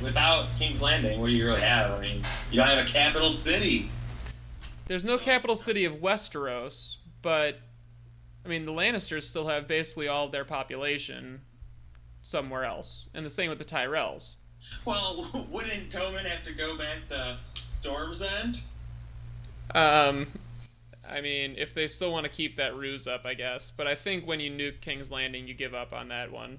Without 0.02 0.46
King's 0.58 0.82
Landing, 0.82 1.20
what 1.20 1.26
do 1.26 1.32
you 1.32 1.46
really 1.46 1.60
have? 1.60 1.92
I 1.92 2.00
mean, 2.00 2.22
you 2.50 2.60
don't 2.60 2.68
have 2.68 2.86
a 2.86 2.88
capital 2.88 3.30
city. 3.30 3.90
There's 4.86 5.04
no 5.04 5.18
capital 5.18 5.56
city 5.56 5.84
of 5.84 5.94
Westeros, 5.94 6.98
but 7.22 7.58
I 8.44 8.48
mean 8.48 8.66
the 8.66 8.72
Lannisters 8.72 9.22
still 9.22 9.48
have 9.48 9.66
basically 9.66 10.06
all 10.06 10.26
of 10.26 10.32
their 10.32 10.44
population 10.44 11.40
somewhere 12.22 12.64
else, 12.64 13.08
and 13.14 13.24
the 13.24 13.30
same 13.30 13.48
with 13.48 13.58
the 13.58 13.64
Tyrells. 13.64 14.36
Well, 14.84 15.46
wouldn't 15.50 15.90
Tommen 15.90 16.24
have 16.24 16.44
to 16.44 16.52
go 16.52 16.76
back 16.76 17.06
to 17.08 17.38
Storm's 17.54 18.22
End? 18.22 18.60
Um, 19.74 20.26
I 21.08 21.20
mean, 21.20 21.54
if 21.56 21.74
they 21.74 21.88
still 21.88 22.12
want 22.12 22.24
to 22.24 22.30
keep 22.30 22.56
that 22.56 22.76
ruse 22.76 23.06
up, 23.06 23.24
I 23.24 23.34
guess. 23.34 23.72
But 23.76 23.86
I 23.86 23.94
think 23.94 24.26
when 24.26 24.40
you 24.40 24.50
nuke 24.50 24.80
King's 24.80 25.10
Landing, 25.10 25.46
you 25.46 25.54
give 25.54 25.74
up 25.74 25.92
on 25.92 26.08
that 26.08 26.30
one. 26.30 26.58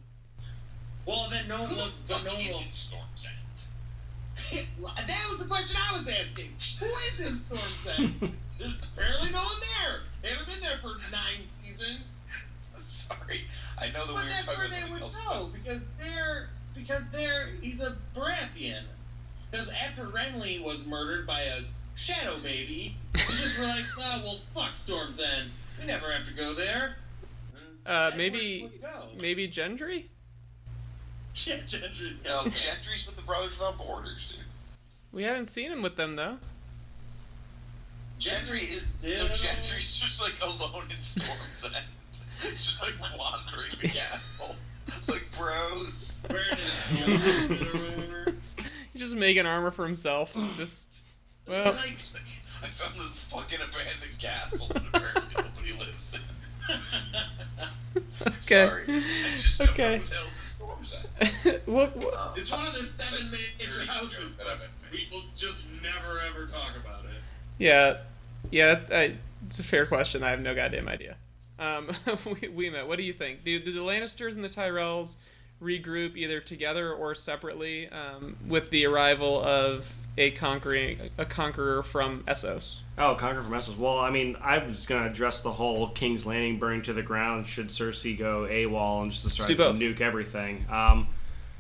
Well, 1.07 1.27
then 1.31 1.47
no 1.47 1.59
one 1.61 1.69
Who 1.69 1.75
the 1.75 1.81
will. 1.81 1.87
fuck 1.87 2.23
But 2.23 2.25
no 2.25 2.33
one 2.37 2.41
is 2.41 2.53
will. 2.53 2.61
Storm's 2.73 3.25
End? 3.25 4.67
that 5.07 5.27
was 5.29 5.39
the 5.39 5.45
question 5.45 5.77
I 5.89 5.97
was 5.97 6.07
asking. 6.07 6.47
Who 6.79 6.85
is 6.85 7.19
in 7.21 7.39
Storm's 7.45 7.97
End? 7.97 8.37
There's 8.59 8.73
apparently 8.93 9.31
no 9.31 9.39
one 9.43 9.55
there. 9.61 9.99
They 10.21 10.29
haven't 10.29 10.47
been 10.47 10.59
there 10.61 10.77
for 10.81 10.95
nine 11.11 11.45
seasons. 11.45 12.19
Sorry, 12.79 13.41
I 13.79 13.87
know 13.91 14.05
that 14.05 14.07
But 14.07 14.07
we 14.07 14.13
were 14.15 14.21
that's 14.29 14.45
talking 14.45 14.57
where 14.59 14.67
about 14.67 14.75
they 14.75 14.79
something 14.81 14.93
would 14.93 15.01
else. 15.03 15.17
go 15.29 15.49
because 15.53 15.89
they're 15.99 16.49
because 16.75 17.09
they're 17.11 17.49
he's 17.61 17.81
a 17.81 17.95
Baratheon. 18.15 18.81
Because 19.49 19.71
after 19.71 20.03
Renly 20.03 20.61
was 20.61 20.85
murdered 20.85 21.25
by 21.25 21.41
a 21.41 21.61
shadow 21.95 22.37
baby, 22.39 22.97
we 23.13 23.19
just 23.35 23.57
were 23.57 23.65
like, 23.65 23.85
oh 23.97 24.21
well, 24.25 24.37
fuck 24.53 24.75
Storm's 24.75 25.21
End. 25.21 25.51
We 25.79 25.85
never 25.87 26.11
have 26.11 26.27
to 26.27 26.33
go 26.33 26.53
there. 26.53 26.97
Uh, 27.85 28.11
maybe- 28.17 28.69
go. 28.81 29.05
Maybe 29.21 29.47
Gendry? 29.47 30.05
Yeah, 31.45 31.57
Gendry's 31.67 32.23
No, 32.23 32.43
got 32.43 32.51
Gendry's 32.51 33.05
with 33.05 33.15
the 33.15 33.21
Brothers 33.21 33.57
Without 33.59 33.77
Borders, 33.77 34.29
dude. 34.31 34.39
We 35.13 35.23
haven't 35.23 35.45
seen 35.47 35.71
him 35.71 35.81
with 35.81 35.95
them 35.95 36.15
though. 36.15 36.37
Gendry 38.19 38.63
is 38.63 38.95
Yeah. 39.03 39.17
so 39.17 39.25
Gendry's 39.27 39.99
just 39.99 40.19
like 40.21 40.33
alone 40.41 40.85
in 40.89 41.01
Storm's 41.03 41.63
End, 41.63 41.85
just 42.55 42.81
like 42.81 42.93
wandering 43.19 43.71
the 43.81 43.87
castle, 43.87 44.55
like 45.07 45.31
bros. 45.37 46.15
Where 46.27 46.43
did 46.49 46.59
it 46.91 47.49
go? 47.49 47.69
or 47.79 47.81
whatever. 47.81 48.35
He's 48.93 49.01
just 49.01 49.15
making 49.15 49.45
armor 49.45 49.71
for 49.71 49.85
himself. 49.85 50.35
Just 50.57 50.87
well, 51.47 51.65
Like, 51.73 51.91
It's 51.91 52.13
like, 52.15 52.23
I 52.63 52.67
found 52.67 52.99
this 52.99 53.11
fucking 53.25 53.59
abandoned 53.59 54.17
castle 54.17 54.67
that 54.73 54.83
apparently 54.87 55.35
nobody 55.35 55.73
lives 55.73 56.15
in. 56.15 56.21
okay. 58.27 58.67
Sorry, 58.67 58.83
I 58.87 59.37
just 59.37 59.59
don't 59.59 59.67
know 59.67 59.73
Okay. 59.85 59.99
Who 60.59 60.65
the 60.65 60.73
hell's 60.73 60.79
in 60.81 60.85
Storm's 60.87 61.45
End. 61.45 61.61
what, 61.65 61.95
what- 61.97 62.37
it's 62.37 62.51
one 62.51 62.65
of 62.65 62.73
the 62.73 62.83
seven 62.83 63.29
major 63.31 63.85
houses, 63.85 64.35
joke 64.35 64.45
that 64.45 64.47
I've 64.53 64.59
been 64.59 64.69
people 64.99 65.21
just 65.35 65.63
never 65.81 66.19
ever 66.19 66.45
talk 66.47 66.71
about 66.81 67.05
it. 67.05 67.11
Yeah, 67.57 67.97
yeah. 68.51 68.79
I, 68.91 69.15
it's 69.45 69.59
a 69.59 69.63
fair 69.63 69.85
question. 69.85 70.23
I 70.23 70.29
have 70.29 70.39
no 70.41 70.53
goddamn 70.55 70.87
idea. 70.87 71.17
Um, 71.59 71.89
we, 72.41 72.47
we 72.49 72.69
met. 72.69 72.87
What 72.87 72.97
do 72.97 73.03
you 73.03 73.13
think? 73.13 73.43
Do, 73.43 73.59
do 73.59 73.71
the 73.71 73.79
Lannisters 73.81 74.35
and 74.35 74.43
the 74.43 74.49
Tyrells 74.49 75.15
regroup 75.61 76.15
either 76.15 76.39
together 76.39 76.93
or 76.93 77.15
separately 77.15 77.89
um, 77.89 78.37
with 78.47 78.69
the 78.69 78.85
arrival 78.85 79.41
of 79.41 79.95
a 80.17 80.31
conquering 80.31 81.09
a 81.17 81.25
conqueror 81.25 81.83
from 81.83 82.23
Essos? 82.27 82.79
Oh, 82.97 83.15
conqueror 83.15 83.43
from 83.43 83.53
Essos. 83.53 83.77
Well, 83.77 83.99
I 83.99 84.09
mean, 84.09 84.35
I 84.41 84.57
was 84.59 84.85
going 84.85 85.03
to 85.03 85.09
address 85.09 85.41
the 85.41 85.51
whole 85.51 85.89
King's 85.89 86.25
Landing 86.25 86.57
burning 86.59 86.81
to 86.83 86.93
the 86.93 87.03
ground 87.03 87.45
should 87.45 87.67
Cersei 87.67 88.17
go 88.17 88.47
AWOL 88.49 89.03
and 89.03 89.11
just 89.11 89.29
start 89.29 89.49
to 89.49 89.55
nuke 89.55 90.01
everything. 90.01 90.65
Um, 90.69 91.07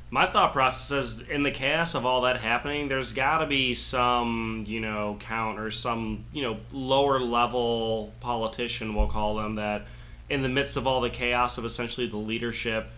my 0.09 0.25
thought 0.25 0.53
process 0.53 0.91
is 0.91 1.19
in 1.29 1.43
the 1.43 1.51
chaos 1.51 1.93
of 1.93 2.05
all 2.05 2.21
that 2.21 2.39
happening, 2.39 2.87
there's 2.87 3.11
got 3.11 3.39
to 3.39 3.45
be 3.45 3.73
some, 3.73 4.63
you 4.65 4.79
know, 4.79 5.17
count 5.19 5.59
or 5.59 5.69
some, 5.69 6.23
you 6.31 6.41
know, 6.41 6.57
lower 6.71 7.19
level 7.19 8.13
politician, 8.21 8.95
we'll 8.95 9.07
call 9.07 9.35
them, 9.35 9.55
that 9.55 9.85
in 10.29 10.43
the 10.43 10.49
midst 10.49 10.77
of 10.77 10.87
all 10.87 11.01
the 11.01 11.09
chaos 11.09 11.57
of 11.57 11.65
essentially 11.65 12.07
the 12.07 12.17
leadership 12.17 12.89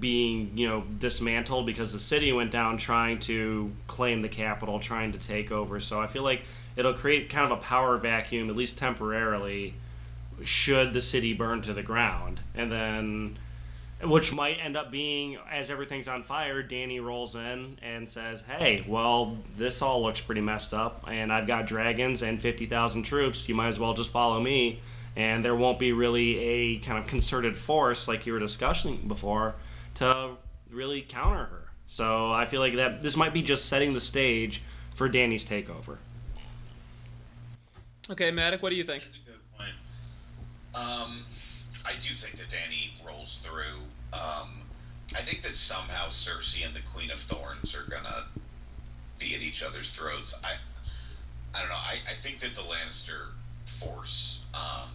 being 0.00 0.50
you 0.56 0.68
know 0.68 0.82
dismantled 0.98 1.66
because 1.66 1.92
the 1.92 2.00
city 2.00 2.32
went 2.32 2.50
down 2.50 2.76
trying 2.76 3.18
to 3.18 3.70
claim 3.86 4.20
the 4.20 4.28
capital 4.28 4.80
trying 4.80 5.12
to 5.12 5.18
take 5.18 5.52
over. 5.52 5.80
So 5.80 6.00
i 6.00 6.06
feel 6.06 6.22
like 6.22 6.42
it'll 6.76 6.94
create 6.94 7.30
kind 7.30 7.50
of 7.50 7.58
a 7.58 7.60
power 7.60 7.96
vacuum 7.96 8.50
at 8.50 8.56
least 8.56 8.78
temporarily 8.78 9.74
should 10.42 10.92
the 10.92 11.00
city 11.00 11.32
burn 11.32 11.62
to 11.62 11.72
the 11.72 11.82
ground. 11.82 12.40
And 12.54 12.70
then 12.70 13.38
which 14.02 14.30
might 14.32 14.58
end 14.62 14.76
up 14.76 14.90
being 14.90 15.38
as 15.50 15.70
everything's 15.70 16.06
on 16.06 16.22
fire 16.22 16.62
Dany 16.62 17.02
rolls 17.02 17.34
in 17.34 17.78
and 17.80 18.06
says 18.06 18.42
hey 18.42 18.84
well 18.86 19.38
this 19.56 19.80
all 19.80 20.02
looks 20.02 20.20
pretty 20.20 20.42
messed 20.42 20.74
up 20.74 21.04
and 21.08 21.32
i've 21.32 21.46
got 21.46 21.66
dragons 21.66 22.22
and 22.22 22.40
50000 22.40 23.04
troops. 23.04 23.48
You 23.48 23.54
might 23.54 23.68
as 23.68 23.78
well 23.78 23.94
just 23.94 24.10
follow 24.10 24.40
me. 24.40 24.80
And 25.14 25.42
there 25.42 25.54
won't 25.54 25.78
be 25.78 25.92
really 25.92 26.38
a 26.38 26.78
kind 26.80 26.98
of 26.98 27.06
concerted 27.06 27.56
force 27.56 28.06
like 28.06 28.26
you 28.26 28.34
were 28.34 28.38
discussing 28.38 29.08
before 29.08 29.54
to 29.96 30.36
really 30.70 31.02
counter 31.02 31.44
her 31.44 31.64
so 31.86 32.32
i 32.32 32.46
feel 32.46 32.60
like 32.60 32.76
that 32.76 33.02
this 33.02 33.16
might 33.16 33.34
be 33.34 33.42
just 33.42 33.66
setting 33.66 33.92
the 33.92 34.00
stage 34.00 34.62
for 34.94 35.08
Dany's 35.08 35.44
takeover 35.44 35.98
Okay, 38.08 38.30
Maddox, 38.30 38.62
what 38.62 38.70
do 38.70 38.76
you 38.76 38.84
think? 38.84 39.02
That's 39.02 39.16
a 39.16 39.30
good 39.30 39.52
point. 39.56 39.74
Um, 40.74 41.24
I 41.84 41.92
do 41.94 42.14
think 42.14 42.36
that 42.36 42.46
Dany 42.48 42.90
rolls 43.04 43.44
through. 43.44 43.80
Um, 44.12 44.62
I 45.14 45.22
think 45.22 45.42
that 45.42 45.56
somehow 45.56 46.08
Cersei 46.08 46.64
and 46.64 46.74
the 46.74 46.82
Queen 46.94 47.10
of 47.10 47.18
Thorns 47.18 47.74
are 47.74 47.88
gonna 47.90 48.26
be 49.18 49.34
at 49.34 49.40
each 49.40 49.62
other's 49.62 49.90
throats. 49.90 50.34
I, 50.44 50.54
I 51.54 51.60
don't 51.60 51.68
know. 51.68 51.74
I, 51.74 51.98
I 52.08 52.14
think 52.14 52.40
that 52.40 52.54
the 52.54 52.62
Lannister 52.62 53.30
force. 53.64 54.44
Um, 54.54 54.90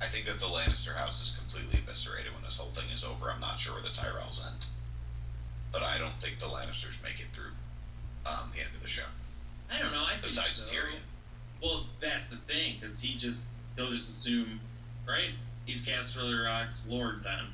I 0.00 0.06
think 0.06 0.26
that 0.26 0.38
the 0.38 0.46
Lannister 0.46 0.94
house 0.94 1.22
is 1.22 1.36
completely 1.36 1.78
eviscerated 1.78 2.32
when 2.34 2.42
this 2.42 2.58
whole 2.58 2.70
thing 2.70 2.90
is 2.94 3.02
over. 3.02 3.30
I'm 3.30 3.40
not 3.40 3.58
sure 3.58 3.74
where 3.74 3.82
the 3.82 3.88
Tyrells 3.88 4.44
end, 4.44 4.66
but 5.72 5.82
I 5.82 5.98
don't 5.98 6.16
think 6.18 6.38
the 6.38 6.46
Lannisters 6.46 7.02
make 7.02 7.18
it 7.18 7.26
through 7.32 7.52
um, 8.26 8.50
the 8.54 8.60
end 8.60 8.70
of 8.74 8.82
the 8.82 8.88
show. 8.88 9.08
I 9.72 9.80
don't 9.80 9.92
know. 9.92 10.04
I 10.04 10.10
think 10.12 10.22
Besides 10.22 10.56
so. 10.64 10.74
Tyrion. 10.74 11.00
Well, 11.62 11.86
that's 12.00 12.28
the 12.28 12.36
thing, 12.36 12.76
because 12.78 13.00
he 13.00 13.14
just 13.14 13.48
he'll 13.76 13.90
just 13.90 14.10
assume, 14.10 14.60
right? 15.08 15.30
He's 15.64 15.84
Casterly 15.84 16.44
Rock's 16.44 16.86
lord 16.88 17.22
then. 17.24 17.46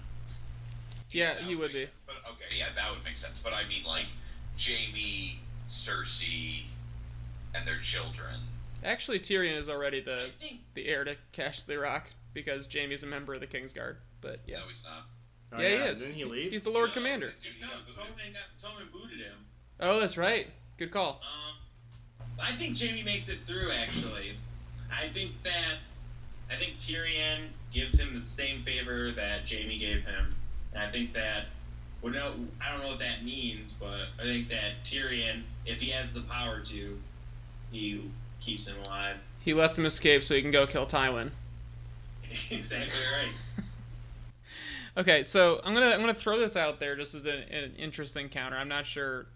Yeah, 1.11 1.35
that 1.35 1.43
he 1.45 1.55
would 1.55 1.73
make 1.73 1.73
be. 1.73 1.81
sense. 1.81 1.93
But 2.07 2.17
okay, 2.33 2.59
yeah, 2.59 2.67
that 2.75 2.91
would 2.91 3.05
make 3.05 3.17
sense. 3.17 3.41
But 3.43 3.53
I 3.53 3.69
mean, 3.69 3.85
like 3.87 4.07
Jaime, 4.59 5.41
Cersei, 5.71 6.63
and 7.55 7.67
their 7.67 7.79
children. 7.79 8.41
Actually, 8.85 9.21
Tyrion 9.21 9.57
is 9.57 9.69
already 9.69 10.01
the 10.01 10.31
think 10.41 10.61
the 10.75 10.89
heir 10.89 11.05
to 11.05 11.15
Casterly 11.33 11.81
Rock 11.81 12.09
because 12.35 12.69
Jaime's 12.73 13.03
a 13.03 13.07
member 13.07 13.35
of 13.35 13.41
the 13.41 13.47
Kingsguard. 13.47 13.97
But 14.21 14.41
yeah, 14.47 14.59
No, 14.59 14.63
he's 14.69 14.83
not. 14.85 15.07
Oh, 15.55 15.61
yeah, 15.61 15.69
he 15.69 15.75
is. 15.91 16.01
didn't 16.01 16.15
he 16.15 16.25
leave 16.25 16.51
He's 16.53 16.63
the 16.63 16.71
Lord 16.71 16.89
No, 16.91 16.95
Commander. 16.95 17.35
dude, 17.43 17.53
no, 17.61 17.67
yeah, 17.67 17.95
Tommen 17.95 18.33
got 18.33 18.71
Tommen 18.71 18.91
booted 18.93 19.19
him. 19.19 19.35
Oh, 19.81 20.01
that's 20.01 20.17
right. 20.17 20.47
Good 20.79 20.91
call. 20.91 21.21
Um, 21.23 21.57
I 22.41 22.53
think 22.53 22.79
Jaime 22.79 23.03
makes 23.03 23.29
it 23.29 23.41
through. 23.47 23.71
Actually, 23.73 24.37
I 24.91 25.09
think 25.09 25.33
that 25.45 25.79
I 26.51 26.57
think 26.57 26.77
Tyrion 26.77 27.49
gives 27.73 27.99
him 28.01 28.15
the 28.15 28.21
same 28.21 28.63
favor 28.63 29.13
that 29.13 29.49
Jaime 29.49 29.79
gave 29.79 30.05
him, 30.05 30.35
and 30.73 30.83
I 30.83 30.91
think 30.91 31.13
that 31.13 31.47
well, 32.01 32.13
no, 32.13 32.35
I 32.61 32.73
don't 32.73 32.81
know 32.83 32.89
what 32.89 32.99
that 32.99 33.25
means, 33.25 33.75
but 33.75 34.09
I 34.19 34.23
think 34.25 34.49
that 34.49 34.85
Tyrion, 34.85 35.43
if 35.67 35.81
he 35.81 35.91
has 35.91 36.13
the 36.13 36.23
power 36.23 36.61
to, 36.61 36.99
he 37.71 38.11
keeps 38.41 38.67
him 38.67 38.77
alive. 38.85 39.17
He 39.39 39.55
lets 39.55 39.79
him 39.79 39.87
escape 39.87 40.25
so 40.25 40.35
he 40.35 40.43
can 40.43 40.51
go 40.51 40.67
kill 40.67 40.85
Tywin. 40.87 41.31
exactly 42.51 43.01
right. 43.17 43.65
Okay, 44.95 45.23
so 45.23 45.59
I'm 45.65 45.73
gonna 45.73 45.87
I'm 45.87 46.01
gonna 46.01 46.13
throw 46.13 46.39
this 46.39 46.55
out 46.55 46.79
there 46.79 46.97
just 46.97 47.15
as 47.15 47.25
an, 47.25 47.39
an 47.51 47.75
interesting 47.77 48.29
counter. 48.29 48.59
I'm 48.59 48.69
not 48.69 48.85
sure. 48.85 49.29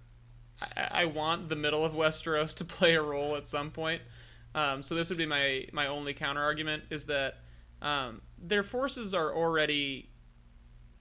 I, 0.61 0.89
I 0.91 1.05
want 1.07 1.49
the 1.49 1.57
middle 1.57 1.83
of 1.83 1.93
Westeros 1.93 2.55
to 2.57 2.65
play 2.67 2.95
a 2.95 3.01
role 3.01 3.37
at 3.37 3.49
some 3.49 3.71
point. 3.71 4.03
Um, 4.55 4.83
so 4.83 4.95
this 4.95 5.09
would 5.09 5.17
be 5.17 5.25
my 5.25 5.67
my 5.73 5.87
only 5.87 6.13
counter 6.13 6.43
argument 6.43 6.85
is 6.91 7.07
that 7.07 7.39
um, 7.81 8.21
their 8.39 8.63
forces 8.63 9.15
are 9.15 9.35
already 9.35 10.11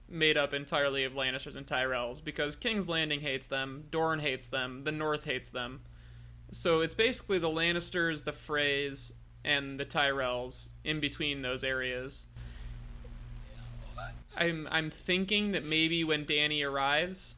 made 0.08 0.36
up 0.36 0.54
entirely 0.54 1.04
of 1.04 1.12
Lannisters 1.12 1.56
and 1.56 1.66
Tyrells 1.66 2.22
because 2.22 2.56
King's 2.56 2.88
Landing 2.88 3.20
hates 3.20 3.48
them, 3.48 3.84
Dorne 3.90 4.20
hates 4.20 4.48
them, 4.48 4.84
the 4.84 4.92
North 4.92 5.24
hates 5.24 5.50
them. 5.50 5.80
So 6.52 6.80
it's 6.80 6.94
basically 6.94 7.38
the 7.38 7.48
Lannisters, 7.48 8.24
the 8.24 8.32
Freys, 8.32 9.12
and 9.46 9.80
the 9.80 9.86
Tyrells 9.86 10.70
in 10.84 11.00
between 11.00 11.40
those 11.40 11.64
areas. 11.64 12.26
I'm 14.36 14.68
I'm 14.70 14.90
thinking 14.90 15.52
that 15.52 15.64
maybe 15.64 16.04
when 16.04 16.26
Dany 16.26 16.68
arrives 16.68 17.36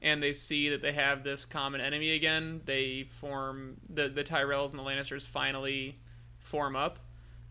and 0.00 0.22
they 0.22 0.32
see 0.32 0.70
that 0.70 0.80
they 0.80 0.92
have 0.92 1.22
this 1.22 1.44
common 1.44 1.82
enemy 1.82 2.12
again, 2.12 2.62
they 2.64 3.02
form 3.02 3.76
the 3.90 4.08
the 4.08 4.24
Tyrells 4.24 4.70
and 4.70 4.78
the 4.78 4.82
Lannisters 4.82 5.28
finally 5.28 5.98
form 6.38 6.76
up. 6.76 6.98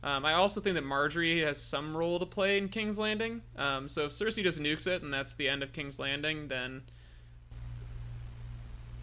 Um, 0.02 0.26
I 0.26 0.34
also 0.34 0.62
think 0.62 0.76
that 0.76 0.86
Margaery 0.86 1.43
has 1.45 1.62
some 1.62 1.95
role 1.95 2.20
to 2.20 2.26
play 2.26 2.58
in 2.58 2.70
King's 2.70 2.97
Landing. 2.97 3.41
Um, 3.58 3.89
so 3.89 4.06
if 4.06 4.12
Cersei 4.12 4.43
just 4.43 4.60
nukes 4.60 4.88
it 4.88 5.04
and 5.04 5.14
that's 5.14 5.36
the 5.36 5.50
end 5.50 5.62
of 5.62 5.74
King's 5.74 6.00
Landing, 6.00 6.47
then 6.47 6.84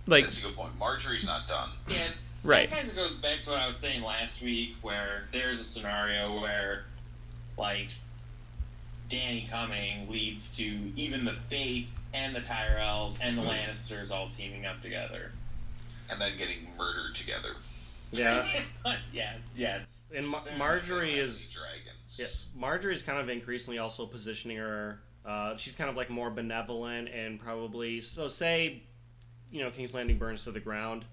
like 0.07 0.25
That's 0.25 0.41
a 0.41 0.47
good 0.47 0.57
point. 0.57 0.77
Margaery's 0.79 1.27
not 1.27 1.47
done. 1.47 1.71
Yeah, 1.89 2.09
right, 2.47 2.69
That 2.71 2.77
kind 2.79 2.89
of 2.89 2.97
goes 2.97 3.15
back 3.17 3.43
to 3.43 3.51
what 3.51 3.59
I 3.61 3.67
was 3.67 3.77
saying 3.77 4.03
last 4.03 4.43
week, 4.43 4.77
where 4.83 5.25
there's 5.33 5.61
a 5.61 5.65
scenario 5.65 6.41
where, 6.41 6.85
like, 7.59 7.89
Dany 9.09 9.49
coming 9.49 10.09
leads 10.11 10.57
to 10.57 10.65
even 10.97 11.25
the 11.25 11.33
faith 11.33 11.97
and 12.15 12.35
the 12.35 12.41
Tyrells 12.41 13.17
and 13.21 13.37
the 13.39 13.43
Lannisters 13.43 14.11
all 14.11 14.29
teaming 14.29 14.67
up 14.67 14.81
together. 14.83 15.33
and 16.11 16.21
then 16.21 16.37
getting 16.39 16.69
murdered 16.79 17.15
together. 17.15 17.51
Yeah. 18.13 18.47
yes, 19.13 19.41
yes. 19.57 20.03
And 20.15 20.29
Ma- 20.29 20.41
Fair 20.41 20.57
Margaery 20.57 21.17
Like 21.19 21.29
is 21.29 21.51
dragons. 21.53 22.17
Yeah, 22.17 22.27
Margaery's 22.61 23.03
kind 23.03 23.19
of 23.19 23.29
increasingly 23.29 23.79
also 23.79 24.07
positioning 24.07 24.57
her. 24.59 25.01
Uh, 25.25 25.57
she's 25.57 25.75
kind 25.75 25.91
of 25.91 25.97
like 25.97 26.09
more 26.09 26.31
benevolent 26.31 27.09
and 27.09 27.41
probably 27.41 28.01
so. 28.01 28.29
Say, 28.29 28.83
you 29.51 29.63
know, 29.63 29.71
King's 29.73 29.93
Landing 29.93 30.17
burns 30.19 30.45
to 30.45 30.53
the 30.53 30.61
ground. 30.61 31.05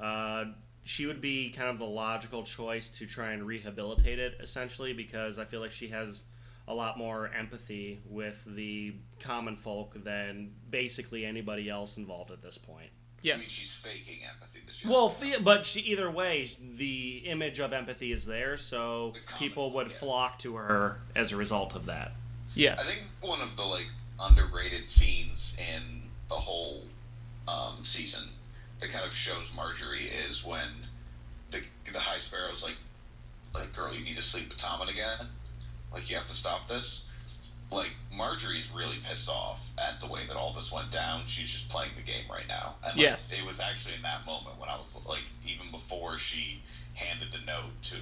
Uh, 0.00 0.46
she 0.84 1.06
would 1.06 1.20
be 1.20 1.50
kind 1.50 1.68
of 1.68 1.78
the 1.78 1.84
logical 1.84 2.42
choice 2.42 2.88
to 2.88 3.06
try 3.06 3.32
and 3.32 3.46
rehabilitate 3.46 4.18
it, 4.18 4.38
essentially, 4.40 4.92
because 4.92 5.38
I 5.38 5.44
feel 5.44 5.60
like 5.60 5.72
she 5.72 5.88
has 5.88 6.22
a 6.68 6.74
lot 6.74 6.96
more 6.96 7.30
empathy 7.36 8.00
with 8.08 8.42
the 8.46 8.94
common 9.18 9.56
folk 9.56 10.04
than 10.04 10.52
basically 10.70 11.24
anybody 11.24 11.68
else 11.68 11.96
involved 11.96 12.30
at 12.30 12.42
this 12.42 12.58
point. 12.58 12.90
I 13.22 13.36
mean, 13.36 13.40
she's 13.40 13.74
faking 13.74 14.20
empathy. 14.26 14.60
She 14.72 14.88
Well, 14.88 15.14
but 15.42 15.66
she, 15.66 15.80
either 15.80 16.10
way, 16.10 16.50
the 16.76 17.22
image 17.26 17.60
of 17.60 17.72
empathy 17.72 18.12
is 18.12 18.24
there, 18.24 18.56
so 18.56 19.10
The 19.12 19.20
common 19.20 19.38
people 19.38 19.72
would 19.74 19.88
yeah. 19.88 19.96
flock 19.96 20.38
to 20.40 20.56
her 20.56 21.02
as 21.14 21.32
a 21.32 21.36
result 21.36 21.74
of 21.74 21.86
that. 21.86 22.12
Yes. 22.54 22.80
I 22.80 22.84
think 22.84 23.02
one 23.20 23.42
of 23.42 23.56
the 23.56 23.64
like 23.64 23.88
underrated 24.18 24.88
scenes 24.88 25.54
in 25.58 26.02
the 26.28 26.36
whole 26.36 26.84
um, 27.46 27.84
season 27.84 28.28
that 28.80 28.90
kind 28.90 29.04
of 29.06 29.12
shows 29.12 29.50
Margaery 29.50 30.08
is 30.28 30.44
when 30.44 30.68
the 31.50 31.62
the 31.92 31.98
High 32.00 32.18
Sparrow's 32.18 32.62
like, 32.62 32.76
like 33.54 33.74
girl, 33.74 33.92
you 33.92 34.04
need 34.04 34.16
to 34.16 34.22
sleep 34.22 34.48
with 34.48 34.58
Tommen 34.58 34.88
again. 34.90 35.26
Like 35.92 36.08
you 36.08 36.16
have 36.16 36.28
to 36.28 36.34
stop 36.34 36.68
this. 36.68 37.06
Like 37.70 37.92
Margaery's 38.12 38.70
really 38.72 38.96
pissed 39.08 39.28
off 39.28 39.70
at 39.78 40.00
the 40.00 40.06
way 40.08 40.20
that 40.26 40.36
all 40.36 40.52
this 40.52 40.72
went 40.72 40.90
down. 40.90 41.22
She's 41.26 41.48
just 41.50 41.68
playing 41.68 41.92
the 41.96 42.02
game 42.02 42.24
right 42.30 42.48
now. 42.48 42.74
And 42.82 42.94
like, 42.96 43.00
Yes. 43.02 43.32
it 43.32 43.44
was 43.46 43.60
actually 43.60 43.94
in 43.94 44.02
that 44.02 44.26
moment 44.26 44.58
when 44.58 44.68
I 44.68 44.76
was 44.76 44.96
like, 45.06 45.22
even 45.46 45.70
before 45.70 46.18
she 46.18 46.62
handed 46.94 47.30
the 47.32 47.38
note 47.46 47.80
to 47.84 47.96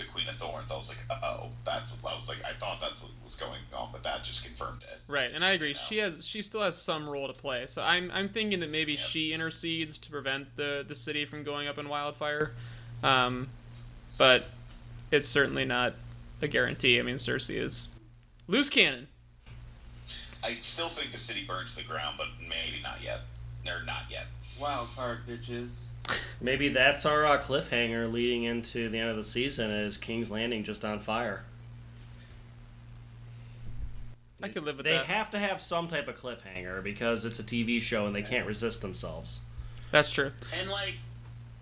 the 0.00 0.06
Queen 0.06 0.26
of 0.28 0.36
Thorns, 0.36 0.70
I 0.70 0.76
was 0.76 0.88
like, 0.88 0.98
oh, 1.10 1.48
that's 1.64 1.90
what 2.00 2.12
I 2.12 2.16
was 2.16 2.28
like. 2.28 2.38
I 2.44 2.52
thought 2.54 2.80
that's 2.80 3.00
what 3.00 3.10
was 3.24 3.34
going 3.36 3.60
on, 3.72 3.90
but 3.92 4.02
that 4.02 4.24
just 4.24 4.44
confirmed 4.44 4.82
it. 4.82 4.98
Right, 5.06 5.30
and 5.32 5.44
I 5.44 5.50
agree. 5.50 5.72
know? 5.72 5.78
She 5.78 5.98
has 5.98 6.26
she 6.26 6.42
still 6.42 6.62
has 6.62 6.76
some 6.76 7.08
role 7.08 7.26
to 7.26 7.32
play. 7.32 7.66
So 7.68 7.82
I'm 7.82 8.10
I'm 8.12 8.28
thinking 8.28 8.60
that 8.60 8.70
maybe 8.70 8.92
Yeah. 8.94 8.98
she 9.00 9.32
intercedes 9.32 9.98
to 9.98 10.10
prevent 10.10 10.56
the 10.56 10.84
the 10.86 10.94
city 10.94 11.24
from 11.24 11.42
going 11.44 11.68
up 11.68 11.78
in 11.78 11.88
wildfire. 11.88 12.52
Um, 13.02 13.48
but 14.18 14.44
it's 15.10 15.28
certainly 15.28 15.64
not 15.64 15.94
a 16.42 16.48
guarantee. 16.48 16.98
I 16.98 17.02
mean, 17.02 17.16
Cersei 17.16 17.62
is 17.62 17.92
loose 18.48 18.68
cannon. 18.68 19.08
I 20.42 20.54
still 20.54 20.88
think 20.88 21.12
the 21.12 21.18
city 21.18 21.44
burns 21.46 21.70
to 21.70 21.76
the 21.82 21.82
ground, 21.88 22.16
but 22.18 22.28
maybe 22.40 22.80
not 22.82 23.02
yet. 23.02 23.20
Or 23.66 23.84
not 23.84 24.04
yet. 24.10 24.26
Wild 24.58 24.88
card 24.96 25.18
bitches. 25.28 25.84
Maybe 26.40 26.68
that's 26.68 27.06
our 27.06 27.26
uh, 27.26 27.42
cliffhanger 27.42 28.10
leading 28.12 28.44
into 28.44 28.88
the 28.88 28.98
end 28.98 29.10
of 29.10 29.16
the 29.16 29.24
season 29.24 29.70
is 29.70 29.96
King's 29.96 30.30
Landing 30.30 30.64
just 30.64 30.84
on 30.84 30.98
fire. 30.98 31.44
I 34.42 34.48
could 34.48 34.64
live 34.64 34.76
with 34.78 34.86
They 34.86 34.92
that. 34.92 35.06
They 35.06 35.12
have 35.12 35.30
to 35.32 35.38
have 35.38 35.60
some 35.60 35.86
type 35.86 36.08
of 36.08 36.18
cliffhanger 36.18 36.82
because 36.82 37.24
it's 37.24 37.38
a 37.38 37.42
TV 37.42 37.80
show 37.80 38.06
and 38.06 38.14
they 38.14 38.22
can't 38.22 38.46
resist 38.46 38.80
themselves. 38.80 39.40
That's 39.90 40.10
true. 40.10 40.32
And 40.58 40.70
like, 40.70 40.94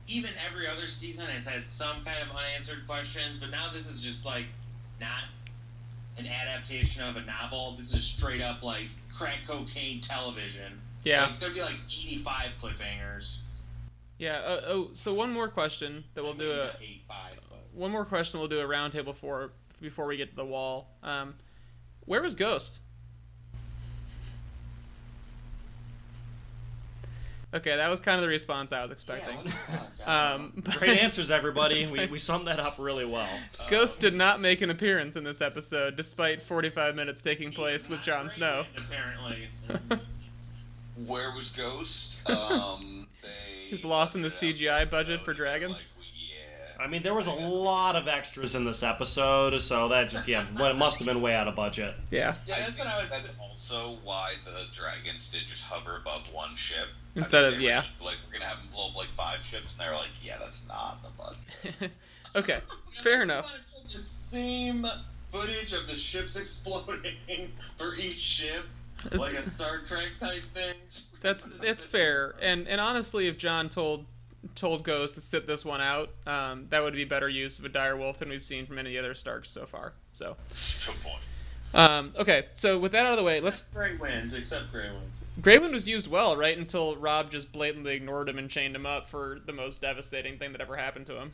even 0.07 0.31
every 0.47 0.67
other 0.67 0.87
season 0.87 1.27
has 1.27 1.47
had 1.47 1.67
some 1.67 2.05
kind 2.05 2.19
of 2.23 2.35
unanswered 2.37 2.87
questions, 2.87 3.39
but 3.39 3.51
now 3.51 3.69
this 3.73 3.89
is 3.89 4.03
just 4.03 4.25
like 4.25 4.47
not 5.01 5.25
an 6.17 6.27
adaptation 6.27 7.03
of 7.03 7.17
a 7.17 7.23
novel. 7.23 7.75
This 7.77 7.93
is 7.95 8.05
straight 8.05 8.41
up 8.41 8.63
like 8.63 8.89
crack 9.17 9.41
cocaine 9.47 10.01
television. 10.01 10.81
Yeah. 11.05 11.25
So 11.27 11.31
it's 11.31 11.39
gonna 11.41 11.55
be 11.55 11.63
like 11.63 11.77
85 11.91 12.51
cliffhangers. 12.61 13.39
Yeah. 14.19 14.39
Uh, 14.39 14.61
oh, 14.67 14.91
so 14.93 15.15
one 15.15 15.33
more 15.33 15.49
question 15.49 16.05
that 16.15 16.23
we'll 16.23 16.35
do 16.35 16.51
a 16.51 16.67
not 16.67 16.77
85, 16.83 17.33
but 17.51 17.69
one 17.73 17.91
more 17.91 18.05
question. 18.05 18.41
We'll 18.41 18.49
do 18.49 18.61
a 18.61 18.65
roundtable 18.65 19.15
for 19.15 19.53
before 19.81 20.07
we 20.07 20.17
get 20.17 20.31
to 20.31 20.37
the 20.37 20.45
wall. 20.45 20.91
Um, 21.03 21.35
where 22.05 22.23
was 22.23 22.35
Ghost? 22.35 22.81
Okay, 27.55 27.75
that 27.77 27.89
was 27.89 28.01
kind 28.01 28.17
of 28.17 28.23
the 28.23 28.29
response 28.29 28.73
I 28.73 28.83
was 28.83 28.91
expecting. 28.91 29.31
Yeah, 29.31 29.37
what 29.37 29.45
the 29.45 29.51
fuck? 29.51 29.91
I 30.07 30.31
don't 30.33 30.41
um, 30.41 30.53
but 30.57 30.79
Great 30.79 30.99
answers, 30.99 31.31
everybody. 31.31 31.87
We, 31.87 32.07
we 32.07 32.19
summed 32.19 32.47
that 32.47 32.61
up 32.61 32.75
really 32.79 33.07
well. 33.07 33.29
Ghost 33.71 34.01
did 34.01 34.15
not 34.15 34.41
make 34.41 34.61
an 34.61 34.69
appearance 34.69 35.17
in 35.17 35.25
this 35.25 35.41
episode, 35.41 35.97
despite 35.97 36.43
45 36.43 36.95
minutes 36.95 37.23
taking 37.23 37.51
place 37.51 37.89
with 37.89 38.01
not 38.01 38.07
Jon 38.07 38.29
Snow. 38.29 38.67
Apparently. 38.77 39.49
Where 41.07 41.33
was 41.33 41.51
Ghost? 41.51 42.17
Um, 42.29 43.07
they 43.23 43.29
He's 43.71 43.85
lost 43.85 44.15
in 44.15 44.23
the 44.23 44.29
put 44.29 44.39
CGI 44.39 44.89
budget 44.91 45.15
episode, 45.21 45.25
for 45.25 45.33
dragons? 45.35 45.95
Like, 45.99 46.07
yeah. 46.79 46.85
I 46.85 46.87
mean, 46.89 47.03
there 47.03 47.15
was 47.15 47.27
a 47.27 47.33
lot 47.33 47.97
of 47.97 48.07
extras 48.09 48.55
in 48.55 48.65
this 48.65 48.83
episode, 48.83 49.59
so 49.61 49.89
that 49.89 50.09
just, 50.11 50.29
yeah, 50.29 50.47
well, 50.59 50.71
it 50.71 50.77
must 50.77 50.99
have 50.99 51.07
been 51.07 51.21
way 51.23 51.35
out 51.35 51.49
of 51.49 51.55
budget. 51.57 51.95
Yeah, 52.11 52.35
Yeah, 52.47 52.57
I 52.57 52.59
that's 52.61 52.73
think 52.73 52.79
what 52.89 52.95
I 52.95 53.01
was. 53.01 53.11
That's 53.11 53.33
also 53.41 53.99
why 54.05 54.35
the 54.45 54.65
dragons 54.73 55.29
did 55.31 55.47
just 55.47 55.63
hover 55.65 55.97
above 55.97 56.33
one 56.33 56.55
ship 56.57 56.87
I 57.17 57.19
Instead 57.21 57.45
of- 57.45 57.61
yeah. 57.61 57.81
just 57.83 57.89
Like 58.03 58.17
we're 58.27 58.33
gonna 58.35 58.45
have 58.45 58.59
them 58.59 58.69
blow 58.73 58.89
up 58.89 58.97
like 58.97 59.09
five 59.09 59.41
ships, 59.43 59.73
and 59.73 59.81
they're 59.81 59.95
like, 59.95 60.11
yeah, 60.23 60.37
that's 60.39 60.67
not 60.69 60.99
the 61.03 61.09
budget. 61.73 61.91
okay, 62.37 62.59
fair 63.03 63.23
enough. 63.23 63.51
The 63.85 63.91
same 63.99 64.87
footage 65.33 65.73
of 65.73 65.87
the 65.89 65.95
ships 65.97 66.37
exploding 66.37 67.53
for 67.77 67.95
each 67.97 68.19
ship, 68.19 68.65
like 69.13 69.35
a 69.35 69.43
Star 69.43 69.79
Trek 69.87 70.09
type 70.19 70.43
thing. 70.55 70.75
That's 71.21 71.51
it's 71.63 71.85
fair, 71.85 72.35
and 72.41 72.69
and 72.69 72.81
honestly, 72.81 73.27
if 73.27 73.39
Jon 73.39 73.69
told 73.69 74.07
told 74.55 74.85
Ghost 74.85 75.15
to 75.15 75.21
sit 75.21 75.47
this 75.47 75.65
one 75.65 75.81
out, 75.81 76.11
um, 76.27 76.67
that 76.71 76.83
would 76.83 76.95
be 76.95 77.05
better 77.05 77.29
use 77.29 77.59
of 77.59 77.65
a 77.65 77.69
dire 77.69 77.97
wolf 77.97 78.19
than 78.19 78.29
we've 78.29 78.43
seen 78.43 78.67
from 78.67 78.79
any 78.79 78.97
other 78.97 79.15
Starks 79.15 79.51
so 79.51 79.67
far. 79.67 79.95
So, 80.13 80.37
Good 80.87 80.95
point. 81.03 81.23
um, 81.75 82.13
okay, 82.17 82.47
so 82.53 82.79
with 82.79 82.93
that 82.93 83.05
out 83.05 83.13
of 83.13 83.19
the 83.19 83.25
way, 83.25 83.41
let's. 83.41 83.65
Grey 83.75 83.97
Wind, 83.97 84.33
except 84.35 84.71
Grey 84.73 84.91
Wind. 84.91 85.11
Grey 85.41 85.59
Wind 85.59 85.73
was 85.73 85.89
used 85.89 86.09
well, 86.09 86.37
right 86.37 86.57
until 86.57 86.97
Robb 86.97 87.31
just 87.31 87.53
blatantly 87.53 87.95
ignored 87.95 88.29
him 88.29 88.39
and 88.39 88.51
chained 88.51 88.75
him 88.75 88.87
up 88.87 89.09
for 89.09 89.39
the 89.47 89.53
most 89.53 89.81
devastating 89.81 90.39
thing 90.39 90.53
that 90.53 90.61
ever 90.61 90.77
happened 90.77 91.07
to 91.07 91.17
him. 91.21 91.33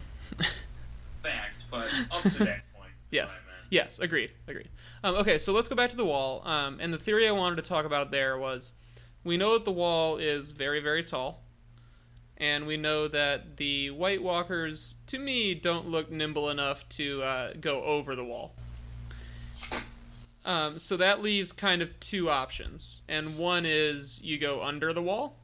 Fact, 1.22 1.64
but 1.70 1.88
up 2.10 2.22
to 2.22 2.44
that. 2.44 2.64
Yes. 3.11 3.42
Yes, 3.70 3.98
agreed, 3.98 4.32
agreed. 4.46 4.68
Um, 5.02 5.16
okay, 5.16 5.38
so 5.38 5.52
let's 5.52 5.68
go 5.68 5.74
back 5.74 5.90
to 5.90 5.96
the 5.96 6.05
wall. 6.05 6.46
Um, 6.46 6.78
and 6.80 6.92
the 6.92 6.98
theory 6.98 7.26
I 7.26 7.32
wanted 7.32 7.57
to 7.57 7.62
talk 7.62 7.84
about 7.84 8.11
there 8.11 8.38
was, 8.38 8.72
we 9.24 9.36
know 9.36 9.55
that 9.55 9.64
the 9.64 9.72
wall 9.72 10.16
is 10.16 10.52
very, 10.52 10.80
very 10.80 11.02
tall, 11.02 11.42
and 12.36 12.66
we 12.66 12.76
know 12.76 13.09
that 13.09 13.57
the 13.57 13.90
White 13.90 14.22
Walkers, 14.22 14.94
to 15.07 15.18
me, 15.18 15.55
don't 15.55 15.88
look 15.88 16.11
nimble 16.11 16.50
enough 16.50 16.88
to 16.90 17.22
uh, 17.22 17.52
go 17.61 17.82
over 17.82 18.14
the 18.14 18.24
wall. 18.24 18.55
Um, 20.44 20.78
so 20.78 20.96
that 20.98 21.22
leaves 21.22 21.52
kind 21.52 21.80
of 21.80 21.98
two 22.00 22.28
options, 22.28 23.00
and 23.09 23.38
one 23.38 23.64
is 23.64 24.20
you 24.22 24.38
go 24.38 24.62
under 24.62 24.92
the 24.92 25.02
wall, 25.02 25.36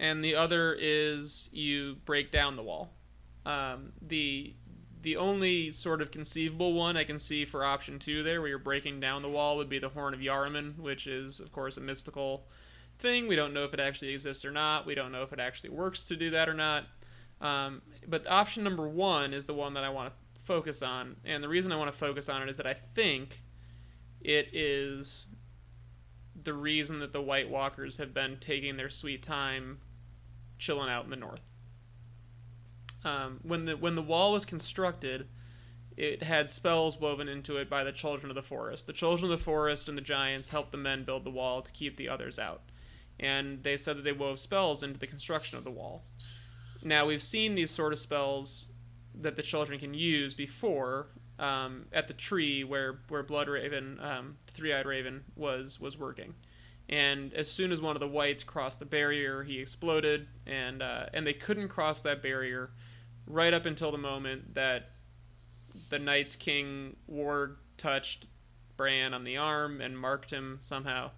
and 0.00 0.22
the 0.22 0.34
other 0.34 0.76
is 0.78 1.48
you 1.52 1.98
break 2.04 2.32
down 2.32 2.56
the 2.56 2.62
wall. 2.62 2.90
Um, 3.44 3.92
the 4.02 4.54
the 5.06 5.16
only 5.16 5.70
sort 5.70 6.02
of 6.02 6.10
conceivable 6.10 6.72
one 6.72 6.96
I 6.96 7.04
can 7.04 7.20
see 7.20 7.44
for 7.44 7.64
option 7.64 8.00
two 8.00 8.24
there, 8.24 8.40
where 8.40 8.48
you're 8.48 8.58
breaking 8.58 8.98
down 8.98 9.22
the 9.22 9.28
wall, 9.28 9.56
would 9.56 9.68
be 9.68 9.78
the 9.78 9.90
Horn 9.90 10.12
of 10.12 10.18
Joramun, 10.18 10.80
which 10.80 11.06
is, 11.06 11.38
of 11.38 11.52
course, 11.52 11.76
a 11.76 11.80
mystical 11.80 12.48
thing. 12.98 13.28
We 13.28 13.36
don't 13.36 13.54
know 13.54 13.62
if 13.62 13.72
it 13.72 13.78
actually 13.78 14.12
exists 14.12 14.44
or 14.44 14.50
not. 14.50 14.84
We 14.84 14.96
don't 14.96 15.12
know 15.12 15.22
if 15.22 15.32
it 15.32 15.38
actually 15.38 15.70
works 15.70 16.02
to 16.06 16.16
do 16.16 16.30
that 16.30 16.48
or 16.48 16.54
not. 16.54 16.86
Um, 17.40 17.82
but 18.08 18.28
option 18.28 18.64
number 18.64 18.88
one 18.88 19.32
is 19.32 19.46
the 19.46 19.54
one 19.54 19.74
that 19.74 19.84
I 19.84 19.90
want 19.90 20.12
to 20.12 20.42
focus 20.42 20.82
on. 20.82 21.18
And 21.24 21.40
the 21.40 21.48
reason 21.48 21.70
I 21.70 21.76
want 21.76 21.92
to 21.92 21.96
focus 21.96 22.28
on 22.28 22.42
it 22.42 22.48
is 22.48 22.56
that 22.56 22.66
I 22.66 22.74
think 22.74 23.42
it 24.20 24.48
is 24.52 25.28
the 26.42 26.52
reason 26.52 26.98
that 26.98 27.12
the 27.12 27.22
White 27.22 27.48
Walkers 27.48 27.98
have 27.98 28.12
been 28.12 28.38
taking 28.40 28.76
their 28.76 28.90
sweet 28.90 29.22
time 29.22 29.78
chilling 30.58 30.90
out 30.90 31.04
in 31.04 31.10
the 31.10 31.16
north 31.16 31.42
um, 33.04 33.40
when 33.42 33.64
the 33.64 33.76
when 33.76 33.94
the 33.94 34.02
wall 34.02 34.32
was 34.32 34.44
constructed, 34.44 35.28
it 35.96 36.22
had 36.22 36.48
spells 36.48 37.00
woven 37.00 37.28
into 37.28 37.56
it 37.56 37.70
by 37.70 37.84
the 37.84 37.92
children 37.92 38.30
of 38.30 38.34
the 38.34 38.42
forest. 38.42 38.86
The 38.86 38.92
children 38.92 39.30
of 39.30 39.38
the 39.38 39.44
forest 39.44 39.88
and 39.88 39.96
the 39.96 40.02
giants 40.02 40.50
helped 40.50 40.72
the 40.72 40.78
men 40.78 41.04
build 41.04 41.24
the 41.24 41.30
wall 41.30 41.62
to 41.62 41.72
keep 41.72 41.96
the 41.96 42.08
others 42.08 42.38
out, 42.38 42.62
and 43.18 43.62
they 43.62 43.76
said 43.76 43.96
that 43.96 44.02
they 44.02 44.12
wove 44.12 44.38
spells 44.38 44.82
into 44.82 44.98
the 44.98 45.06
construction 45.06 45.58
of 45.58 45.64
the 45.64 45.70
wall. 45.70 46.04
Now 46.82 47.06
we've 47.06 47.22
seen 47.22 47.54
these 47.54 47.70
sort 47.70 47.92
of 47.92 47.98
spells 47.98 48.68
that 49.14 49.36
the 49.36 49.42
children 49.42 49.78
can 49.78 49.94
use 49.94 50.34
before 50.34 51.08
um, 51.38 51.86
at 51.92 52.08
the 52.08 52.14
tree 52.14 52.64
where 52.64 52.98
where 53.08 53.22
Blood 53.22 53.48
Raven, 53.48 53.98
um, 54.00 54.36
three-eyed 54.48 54.86
raven, 54.86 55.24
was 55.34 55.80
was 55.80 55.98
working. 55.98 56.34
And 56.88 57.34
as 57.34 57.50
soon 57.50 57.72
as 57.72 57.80
one 57.80 57.96
of 57.96 58.00
the 58.00 58.08
whites 58.08 58.44
crossed 58.44 58.78
the 58.78 58.86
barrier, 58.86 59.42
he 59.42 59.58
exploded, 59.58 60.28
and 60.46 60.82
uh, 60.82 61.06
and 61.12 61.26
they 61.26 61.32
couldn't 61.32 61.68
cross 61.68 62.00
that 62.02 62.22
barrier 62.22 62.70
right 63.26 63.52
up 63.52 63.66
until 63.66 63.90
the 63.90 63.98
moment 63.98 64.54
that 64.54 64.90
the 65.88 65.98
Night's 65.98 66.36
King 66.36 66.96
Warg 67.10 67.56
touched 67.76 68.28
Bran 68.76 69.14
on 69.14 69.24
the 69.24 69.36
arm 69.36 69.80
and 69.80 69.98
marked 69.98 70.30
him 70.30 70.58
somehow. 70.60 71.10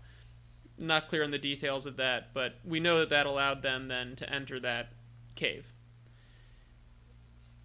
not 0.79 1.09
clear 1.09 1.25
on 1.25 1.31
the 1.31 1.39
details 1.39 1.87
of 1.87 1.97
that, 1.97 2.33
but 2.33 2.55
we 2.65 2.81
know 2.81 3.01
that 3.01 3.09
that 3.11 3.27
allowed 3.27 3.63
them 3.63 3.89
then 3.89 4.17
to 4.17 4.33
enter 4.33 4.61
that 4.61 4.93
cave. 5.35 5.73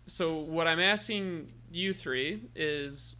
So 0.06 0.36
what 0.36 0.68
I'm 0.68 0.80
asking 0.80 1.54
you 1.72 1.93
three 1.93 2.49
is 2.56 3.16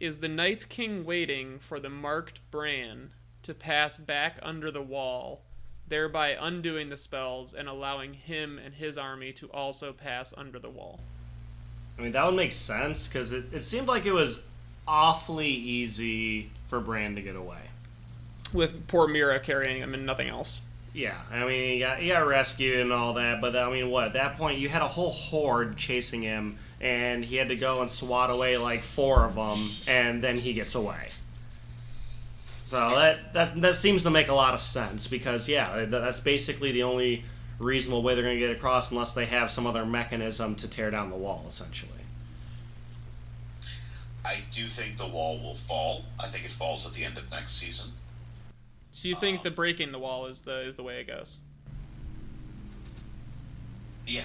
is 0.00 0.18
the 0.18 0.28
Night 0.28 0.68
King 0.68 1.04
waiting 1.04 1.60
for 1.60 1.78
the 1.78 1.88
marked 1.88 2.40
Bran 2.50 3.12
to 3.42 3.54
pass 3.54 3.96
back 3.96 4.38
under 4.42 4.70
the 4.70 4.82
wall, 4.82 5.42
thereby 5.88 6.36
undoing 6.38 6.88
the 6.88 6.96
spells 6.96 7.54
and 7.54 7.68
allowing 7.68 8.14
him 8.14 8.58
and 8.58 8.74
his 8.74 8.96
army 8.96 9.32
to 9.32 9.46
also 9.48 9.92
pass 9.92 10.32
under 10.36 10.58
the 10.58 10.70
wall? 10.70 11.00
I 11.98 12.02
mean, 12.02 12.12
that 12.12 12.24
would 12.24 12.34
make 12.34 12.52
sense 12.52 13.08
because 13.08 13.32
it, 13.32 13.44
it 13.52 13.62
seemed 13.62 13.88
like 13.88 14.06
it 14.06 14.12
was 14.12 14.40
awfully 14.86 15.48
easy 15.48 16.50
for 16.68 16.80
Bran 16.80 17.14
to 17.16 17.22
get 17.22 17.36
away. 17.36 17.58
With 18.52 18.86
poor 18.86 19.08
Meera 19.08 19.42
carrying 19.42 19.80
him 19.82 19.94
and 19.94 20.04
nothing 20.04 20.28
else. 20.28 20.62
Yeah, 20.94 21.16
I 21.30 21.44
mean, 21.46 21.72
he 21.72 21.78
got, 21.78 21.98
he 21.98 22.08
got 22.08 22.26
rescued 22.26 22.80
and 22.80 22.92
all 22.92 23.14
that, 23.14 23.40
but 23.40 23.56
I 23.56 23.70
mean, 23.70 23.88
what? 23.88 24.08
At 24.08 24.12
that 24.14 24.36
point, 24.36 24.58
you 24.58 24.68
had 24.68 24.82
a 24.82 24.88
whole 24.88 25.10
horde 25.10 25.76
chasing 25.76 26.20
him, 26.20 26.58
and 26.82 27.24
he 27.24 27.36
had 27.36 27.48
to 27.48 27.56
go 27.56 27.80
and 27.80 27.90
swat 27.90 28.28
away 28.30 28.58
like 28.58 28.82
four 28.82 29.24
of 29.24 29.34
them, 29.34 29.70
and 29.86 30.22
then 30.22 30.36
he 30.36 30.52
gets 30.52 30.74
away. 30.74 31.08
So 32.72 32.78
that 32.78 33.34
that 33.34 33.60
that 33.60 33.76
seems 33.76 34.02
to 34.04 34.10
make 34.10 34.28
a 34.28 34.34
lot 34.34 34.54
of 34.54 34.60
sense 34.60 35.06
because 35.06 35.46
yeah, 35.46 35.84
that's 35.84 36.20
basically 36.20 36.72
the 36.72 36.84
only 36.84 37.22
reasonable 37.58 38.02
way 38.02 38.14
they're 38.14 38.24
going 38.24 38.40
to 38.40 38.40
get 38.40 38.56
across, 38.56 38.90
unless 38.90 39.12
they 39.12 39.26
have 39.26 39.50
some 39.50 39.66
other 39.66 39.84
mechanism 39.84 40.54
to 40.54 40.66
tear 40.66 40.90
down 40.90 41.10
the 41.10 41.16
wall, 41.16 41.44
essentially. 41.46 41.92
I 44.24 44.38
do 44.50 44.64
think 44.64 44.96
the 44.96 45.06
wall 45.06 45.38
will 45.38 45.56
fall. 45.56 46.06
I 46.18 46.28
think 46.28 46.46
it 46.46 46.50
falls 46.50 46.86
at 46.86 46.94
the 46.94 47.04
end 47.04 47.18
of 47.18 47.30
next 47.30 47.56
season. 47.56 47.90
So 48.90 49.06
you 49.06 49.16
think 49.16 49.40
uh, 49.40 49.42
the 49.42 49.50
breaking 49.50 49.92
the 49.92 49.98
wall 49.98 50.24
is 50.24 50.40
the 50.40 50.66
is 50.66 50.76
the 50.76 50.82
way 50.82 50.98
it 50.98 51.06
goes? 51.06 51.36
Yeah, 54.06 54.24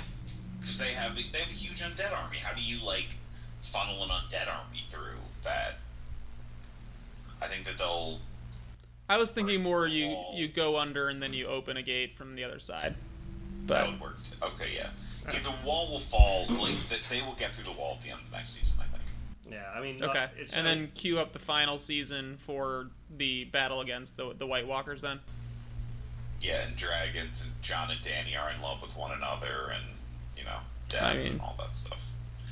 because 0.62 0.78
they 0.78 0.94
have 0.94 1.16
they 1.16 1.40
have 1.40 1.50
a 1.50 1.52
huge 1.52 1.82
undead 1.82 2.14
army. 2.14 2.38
How 2.38 2.56
do 2.56 2.62
you 2.62 2.82
like 2.82 3.10
funnel 3.60 4.02
an 4.04 4.10
undead 4.10 4.48
army 4.48 4.86
through 4.90 5.20
that? 5.44 5.80
I 7.42 7.48
think 7.48 7.66
that 7.66 7.78
they'll. 7.78 8.20
I 9.10 9.18
was 9.18 9.32
thinking 9.32 9.64
more 9.64 9.88
you 9.88 10.08
Wall. 10.08 10.34
you 10.36 10.48
go 10.48 10.78
under 10.78 11.08
and 11.08 11.22
then 11.22 11.34
you 11.34 11.48
open 11.48 11.78
a 11.78 11.84
gate 11.84 12.18
from 12.18 12.36
the 12.36 12.44
other 12.44 12.60
side. 12.60 12.96
that 13.68 13.90
would 13.90 14.02
work. 14.02 14.18
Too. 14.24 14.46
Okay, 14.46 14.72
yeah. 14.76 14.90
Because 15.26 15.44
the 15.44 15.54
wall 15.66 15.90
will 15.92 16.00
fall. 16.00 16.46
Like 16.50 16.76
that, 16.90 17.00
they 17.10 17.22
will 17.22 17.36
get 17.36 17.54
through 17.54 17.66
the 17.66 17.78
wall 17.78 17.96
at 17.98 18.04
the 18.04 18.10
end 18.12 18.20
of 18.24 18.32
the 18.32 18.38
next 18.38 18.54
season. 18.58 18.76
I 18.80 18.84
think. 18.84 19.04
Yeah, 19.50 19.64
I 19.76 19.82
mean, 19.82 20.02
uh, 20.02 20.08
okay, 20.08 20.28
it's, 20.38 20.56
and 20.56 20.66
then 20.68 20.92
queue 20.94 21.20
up 21.20 21.32
the 21.34 21.40
final 21.40 21.78
season 21.78 22.36
for 22.38 22.88
the 23.16 23.46
battle 23.46 23.82
against 23.82 24.18
the 24.18 24.34
the 24.38 24.46
White 24.48 24.68
Walkers. 24.68 25.02
Then 25.02 25.20
Yeah, 26.42 26.66
and 26.68 26.76
dragons 26.76 27.42
and 27.44 27.52
Jon 27.62 27.92
and 27.92 28.00
Dany 28.02 28.38
are 28.42 28.50
in 28.52 28.62
love 28.62 28.82
with 28.82 28.96
one 28.96 29.12
another, 29.12 29.72
and 29.74 29.84
you 30.38 30.44
know, 30.44 30.60
death 30.90 31.04
I 31.04 31.18
mean- 31.18 31.32
and 31.34 31.42
all 31.42 31.56
that 31.60 31.76
stuff. 31.76 32.00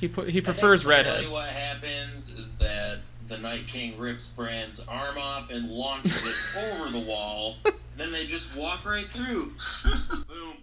he 0.00 0.08
put 0.08 0.28
he 0.30 0.40
prefers 0.42 0.84
redheads. 0.86 1.32
What 1.32 1.48
happens 1.48 2.30
is 2.30 2.54
that 2.56 2.98
the 3.28 3.38
Night 3.38 3.66
King 3.66 3.98
rips 3.98 4.28
Bran's 4.28 4.80
arm 4.86 5.18
off 5.18 5.50
and 5.50 5.68
launches 5.68 6.24
it 6.24 6.34
over 6.72 6.90
the 6.90 7.00
wall. 7.00 7.56
Then 7.96 8.12
they 8.12 8.26
just 8.26 8.54
walk 8.56 8.84
right 8.84 9.08
through. 9.08 9.52
Boom. 10.28 10.54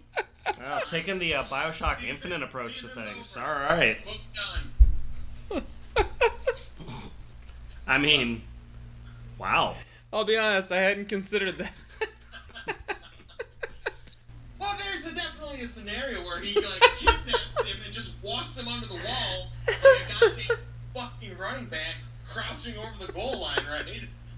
Wow, 0.58 0.82
taking 0.88 1.18
the 1.18 1.34
uh, 1.34 1.42
Bioshock 1.44 2.02
Infinite 2.04 2.42
approach 2.42 2.80
to 2.80 2.88
things. 2.88 3.36
All 3.36 3.44
right. 3.44 3.98
Book 4.04 5.62
done. 5.90 6.06
I 7.86 7.98
mean, 7.98 8.42
wow. 9.38 9.74
I'll 10.12 10.24
be 10.24 10.36
honest, 10.36 10.70
I 10.70 10.76
hadn't 10.76 11.08
considered 11.08 11.58
that. 11.58 11.72
Well, 14.58 14.74
there's 14.78 15.06
a, 15.06 15.14
definitely 15.14 15.60
a 15.60 15.66
scenario 15.66 16.22
where 16.24 16.40
he 16.40 16.54
like 16.54 16.80
kidnaps 16.98 17.66
him 17.66 17.76
and 17.84 17.92
just 17.92 18.12
walks 18.22 18.56
him 18.56 18.68
under 18.68 18.86
the 18.86 18.94
wall 18.94 19.48
like 19.66 19.76
a 19.76 20.26
goddamn 20.26 20.56
fucking 20.94 21.36
running 21.36 21.66
back 21.66 21.96
crouching 22.26 22.76
over 22.78 23.06
the 23.06 23.12
goal 23.12 23.40
line, 23.40 23.64
right? 23.68 23.86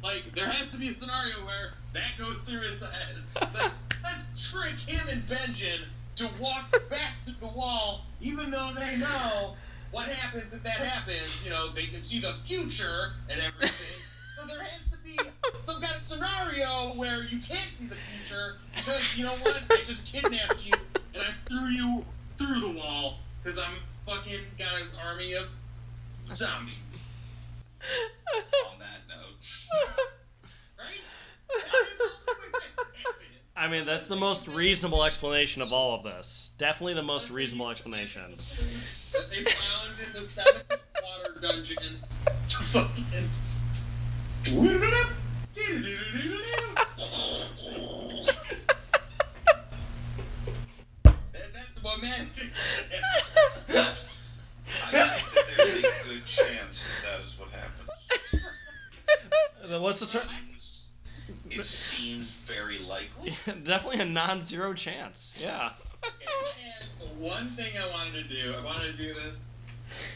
Like 0.03 0.35
there 0.35 0.47
has 0.47 0.69
to 0.71 0.79
be 0.79 0.89
a 0.89 0.95
scenario 0.95 1.45
where 1.45 1.73
that 1.95 2.13
goes 2.19 2.39
through 2.39 2.61
his 2.61 2.81
head. 2.81 3.17
It's 3.43 3.55
like 3.55 3.73
let's 4.03 4.51
trick 4.51 4.75
him 4.75 5.09
and 5.09 5.27
Benjen 5.27 5.81
to 6.17 6.29
walk 6.41 6.71
back 6.89 7.13
to 7.27 7.33
the 7.41 7.47
wall, 7.47 8.03
even 8.21 8.51
though 8.51 8.71
they 8.75 8.97
know 8.97 9.55
what 9.91 10.07
happens 10.09 10.55
if 10.55 10.63
that 10.63 10.79
happens. 10.79 11.45
You 11.45 11.51
know, 11.51 11.71
they 11.71 11.87
can 11.87 12.05
see 12.05 12.21
the 12.21 12.35
future 12.45 13.13
and 13.29 13.41
everything. 13.41 14.03
So 14.39 14.47
there 14.47 14.63
has 14.63 14.85
to 14.87 14.99
be 15.05 15.19
some 15.63 15.81
kind 15.81 15.97
of 15.97 16.03
scenario 16.03 16.95
where 16.95 17.23
you 17.25 17.39
can't 17.41 17.71
see 17.79 17.87
the 17.87 17.95
future 17.95 18.57
because 18.75 19.03
you 19.17 19.25
know 19.25 19.35
what? 19.43 19.63
I 19.71 19.83
just 19.85 20.07
kidnapped 20.07 20.67
you 20.67 20.75
and 21.15 21.23
I 21.23 21.31
threw 21.49 21.69
you 21.69 22.05
through 22.37 22.61
the 22.61 22.79
wall 22.79 23.19
because 23.43 23.59
I'm 23.59 23.77
fucking 24.07 24.41
got 24.59 24.81
an 24.81 24.89
army 25.05 25.33
of 25.35 25.49
zombies, 26.29 27.07
On 28.73 28.79
that 28.79 29.01
note, 29.09 29.47
right? 30.79 31.01
That 31.49 31.65
is 31.83 31.89
something 31.99 32.53
that 32.53 32.77
could 32.77 32.97
happen. 32.97 33.27
I 33.57 33.69
mean, 33.69 33.87
that's 33.87 34.07
the 34.09 34.17
most 34.17 34.49
reasonable 34.49 35.05
explanation 35.05 35.63
of 35.63 35.73
all 35.73 35.95
of 35.95 36.03
this. 36.05 36.51
Definitely 36.59 36.95
the 36.95 37.03
most 37.03 37.31
reasonable 37.31 37.71
explanation. 37.71 38.37
they 39.31 39.45
found 39.45 39.93
in 40.07 40.23
the 40.23 40.29
seventh 40.29 40.65
water 41.03 41.41
dungeon 41.41 42.01
to 42.49 42.57
fucking. 42.59 43.05
That- 51.03 51.53
That's 51.53 51.83
what 51.83 52.01
man. 52.03 52.31
I 53.69 53.95
think 53.95 55.35
that 55.35 55.45
there's 55.57 55.75
a 55.79 55.83
good 56.09 56.27
chance 56.27 56.85
that 57.03 57.19
that 57.19 57.25
is 57.27 57.39
what 57.39 57.49
happens. 57.51 58.45
Then 59.69 59.81
What's 59.83 60.01
the 60.01 60.07
term? 60.07 60.29
Seems- 60.29 60.89
It 61.51 61.65
seems 61.67 62.31
very 62.31 62.79
likely. 62.79 63.37
Definitely 63.67 64.01
a 64.01 64.05
non-zero 64.05 64.75
chance. 64.75 65.35
Yeah. 65.41 65.71
And 66.03 67.21
one 67.21 67.51
thing 67.51 67.73
I 67.77 67.91
wanted 67.91 68.29
to 68.29 68.35
do, 68.35 68.55
I 68.59 68.65
wanted 68.65 68.95
to 68.95 69.03
do 69.03 69.15
this 69.15 69.51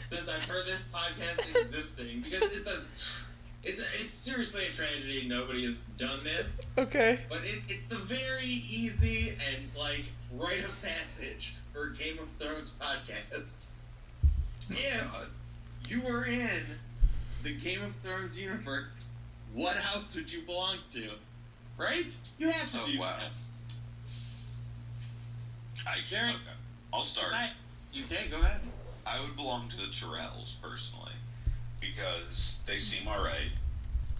since 0.07 0.29
I've 0.29 0.43
heard 0.45 0.65
this 0.65 0.89
podcast 0.93 1.49
existing 1.55 2.21
because 2.21 2.43
it's 2.43 2.67
a, 2.69 2.81
it's 3.63 3.81
a, 3.81 3.85
it's 4.01 4.13
seriously 4.13 4.65
a 4.67 4.71
tragedy. 4.71 5.25
Nobody 5.27 5.65
has 5.65 5.83
done 5.97 6.23
this, 6.23 6.65
Okay. 6.77 7.19
but 7.29 7.39
it, 7.43 7.61
it's 7.67 7.87
the 7.87 7.95
very 7.95 8.45
easy 8.45 9.29
and 9.31 9.65
like 9.77 10.05
rite 10.33 10.63
of 10.63 10.81
passage 10.81 11.55
for 11.73 11.87
Game 11.89 12.19
of 12.19 12.29
Thrones 12.29 12.75
podcast. 12.79 13.63
If 14.69 15.11
God. 15.11 15.27
you 15.89 16.01
were 16.01 16.23
in 16.25 16.61
the 17.43 17.53
Game 17.53 17.83
of 17.83 17.93
Thrones 17.97 18.39
universe, 18.39 19.05
what 19.53 19.75
house 19.75 20.15
would 20.15 20.31
you 20.31 20.41
belong 20.43 20.77
to? 20.93 21.09
Right? 21.81 22.15
You 22.37 22.49
have 22.51 22.69
to 22.71 22.81
Oh, 22.81 22.85
do 22.85 22.99
wow. 22.99 23.17
that. 23.17 23.31
I, 25.87 25.97
Jerry- 26.05 26.29
okay. 26.29 26.37
I'll 26.93 27.03
start. 27.03 27.33
I- 27.33 27.51
You 27.91 28.03
can 28.03 28.29
go 28.29 28.39
ahead. 28.39 28.61
I 29.05 29.19
would 29.19 29.35
belong 29.35 29.67
to 29.69 29.77
the 29.77 29.87
Tyrells 29.87 30.53
personally 30.61 31.13
because 31.79 32.59
they 32.67 32.77
seem 32.77 33.07
alright. 33.07 33.49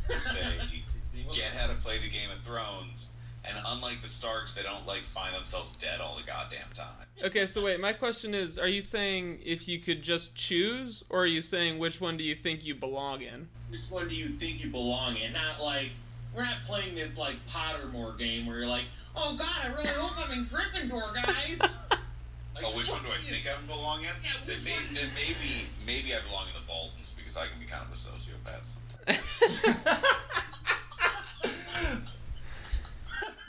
They 0.07 0.15
get 1.31 1.51
how 1.53 1.67
to 1.67 1.75
play 1.75 1.99
the 1.99 2.09
Game 2.09 2.31
of 2.35 2.43
Thrones, 2.43 3.07
and 3.45 3.55
unlike 3.65 4.01
the 4.01 4.07
Starks, 4.09 4.53
they 4.55 4.63
don't 4.63 4.85
like 4.87 5.03
find 5.03 5.35
themselves 5.35 5.71
dead 5.79 6.01
all 6.01 6.17
the 6.17 6.23
goddamn 6.25 6.67
time. 6.73 7.05
Okay, 7.23 7.45
so 7.45 7.61
wait, 7.61 7.79
my 7.79 7.93
question 7.93 8.33
is 8.33 8.57
are 8.57 8.67
you 8.67 8.81
saying 8.81 9.39
if 9.45 9.67
you 9.67 9.77
could 9.79 10.01
just 10.01 10.33
choose, 10.35 11.03
or 11.09 11.21
are 11.21 11.25
you 11.27 11.41
saying 11.43 11.77
which 11.77 12.01
one 12.01 12.17
do 12.17 12.23
you 12.23 12.35
think 12.35 12.65
you 12.65 12.73
belong 12.73 13.21
in? 13.21 13.47
which 13.69 13.89
one 13.91 14.09
do 14.09 14.15
you 14.15 14.29
think 14.29 14.61
you 14.63 14.69
belong 14.71 15.15
in? 15.15 15.31
Not 15.33 15.61
like 15.61 15.91
we're 16.35 16.43
not 16.43 16.57
playing 16.65 16.95
this 16.95 17.17
like 17.17 17.35
Pottermore 17.49 18.17
game 18.17 18.45
where 18.45 18.59
you're 18.59 18.67
like, 18.67 18.85
oh 19.15 19.35
god, 19.37 19.49
I 19.63 19.67
really 19.73 19.87
hope 19.89 20.27
I'm 20.27 20.37
in 20.37 20.45
Gryffindor, 20.45 21.13
guys. 21.13 21.59
Like, 21.59 22.63
Oh, 22.65 22.77
which 22.77 22.89
one 22.91 23.01
do 23.01 23.09
I 23.09 23.17
think 23.17 23.45
I 23.47 23.55
belong 23.65 23.99
in? 24.01 24.05
Yeah, 24.21 24.31
then, 24.45 24.63
may, 24.63 24.75
then 24.93 25.09
maybe 25.15 25.67
maybe 25.85 26.13
I 26.13 26.19
belong 26.27 26.45
in 26.47 26.53
the 26.53 26.67
Boltons 26.67 27.13
because 27.17 27.35
I 27.37 27.47
can 27.47 27.59
be 27.59 27.65
kind 27.65 27.83
of 27.83 27.91
a 27.91 27.95
sociopath 27.95 28.65
sometimes. 29.07 29.97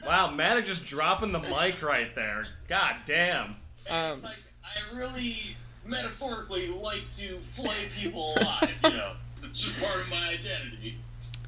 Wow, 0.05 0.31
Matt 0.33 0.65
just 0.67 0.85
dropping 0.85 1.31
the 1.33 1.39
mic 1.39 1.81
right 1.81 2.13
there. 2.15 2.47
God 2.69 2.97
damn. 3.07 3.55
And 3.89 4.15
it's 4.15 4.17
Um, 4.19 4.23
like 4.23 4.37
I 4.65 4.97
really 4.97 5.57
metaphorically 5.89 6.69
like 6.69 7.09
to 7.19 7.39
flay 7.55 7.75
people 7.97 8.35
alive, 8.37 8.71
you 8.83 8.91
know. 8.91 9.13
It's 9.45 9.61
just 9.61 9.81
part 9.81 10.01
of 10.01 10.11
my 10.11 10.29
identity. 10.31 10.99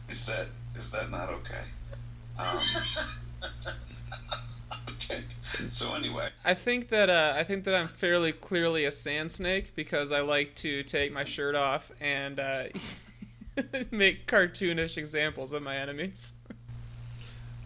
Is 0.08 0.24
that 0.26 0.46
is 0.76 0.90
that 0.90 1.10
not 1.10 1.30
okay? 1.30 1.64
Um, 2.38 2.58
okay. 4.90 5.22
So 5.70 5.94
anyway, 5.94 6.30
I 6.44 6.54
think 6.54 6.88
that 6.88 7.08
uh, 7.08 7.34
I 7.36 7.44
think 7.44 7.64
that 7.64 7.74
I'm 7.74 7.88
fairly 7.88 8.32
clearly 8.32 8.84
a 8.84 8.90
sand 8.90 9.30
snake 9.30 9.72
because 9.76 10.10
I 10.10 10.20
like 10.20 10.54
to 10.56 10.82
take 10.82 11.12
my 11.12 11.24
shirt 11.24 11.54
off 11.54 11.92
and 12.00 12.40
uh, 12.40 12.64
make 13.90 14.26
cartoonish 14.26 14.98
examples 14.98 15.52
of 15.52 15.62
my 15.62 15.76
enemies. 15.76 16.32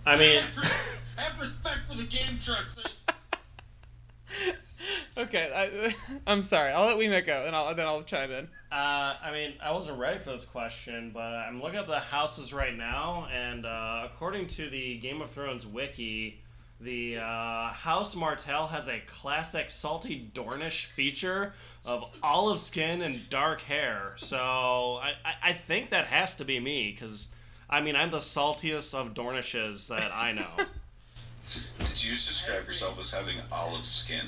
I 0.05 0.17
mean, 0.17 0.41
have, 0.41 1.01
have 1.17 1.41
respect 1.41 1.81
for 1.89 1.97
the 1.97 2.05
game 2.05 2.39
trucks. 2.39 2.77
okay, 5.17 5.51
I, 5.55 5.95
I'm 6.27 6.43
sorry. 6.43 6.73
I'll 6.73 6.87
let 6.87 6.97
Weemek 6.97 7.27
go, 7.27 7.45
and 7.47 7.55
I'll 7.55 7.75
then 7.75 7.87
I'll 7.87 8.03
chime 8.03 8.31
in. 8.31 8.49
Uh, 8.71 9.17
I 9.23 9.31
mean, 9.33 9.55
I 9.63 9.73
wasn't 9.73 9.99
ready 9.99 10.19
for 10.19 10.33
this 10.33 10.45
question, 10.45 11.11
but 11.13 11.21
I'm 11.21 11.63
looking 11.63 11.79
up 11.79 11.87
the 11.87 12.01
houses 12.01 12.53
right 12.53 12.77
now, 12.77 13.27
and 13.33 13.65
uh, 13.65 14.07
according 14.07 14.47
to 14.49 14.69
the 14.69 14.99
Game 14.99 15.23
of 15.23 15.31
Thrones 15.31 15.67
wiki, 15.67 16.41
the 16.81 17.17
uh, 17.17 17.73
House 17.73 18.15
Martell 18.15 18.69
has 18.69 18.87
a 18.87 19.01
classic 19.07 19.71
salty 19.71 20.31
Dornish 20.33 20.87
feature 20.87 21.55
of 21.85 22.05
olive 22.23 22.61
skin 22.61 23.03
and 23.03 23.29
dark 23.31 23.63
hair. 23.63 24.15
So 24.17 24.37
I, 24.39 25.15
I, 25.25 25.35
I 25.51 25.53
think 25.55 25.91
that 25.91 26.07
has 26.07 26.35
to 26.37 26.45
be 26.45 26.61
me, 26.61 26.93
because, 26.93 27.27
I 27.69 27.81
mean, 27.81 27.97
I'm 27.97 28.11
the 28.11 28.19
saltiest 28.19 28.95
of 28.95 29.15
Dornishes 29.15 29.89
that 29.89 30.13
I 30.15 30.33
know. 30.33 30.51
Did 31.79 32.05
you 32.05 32.13
just 32.13 32.29
describe 32.29 32.67
yourself 32.67 33.01
as 33.01 33.11
having 33.11 33.37
olive 33.51 33.87
skin? 33.87 34.27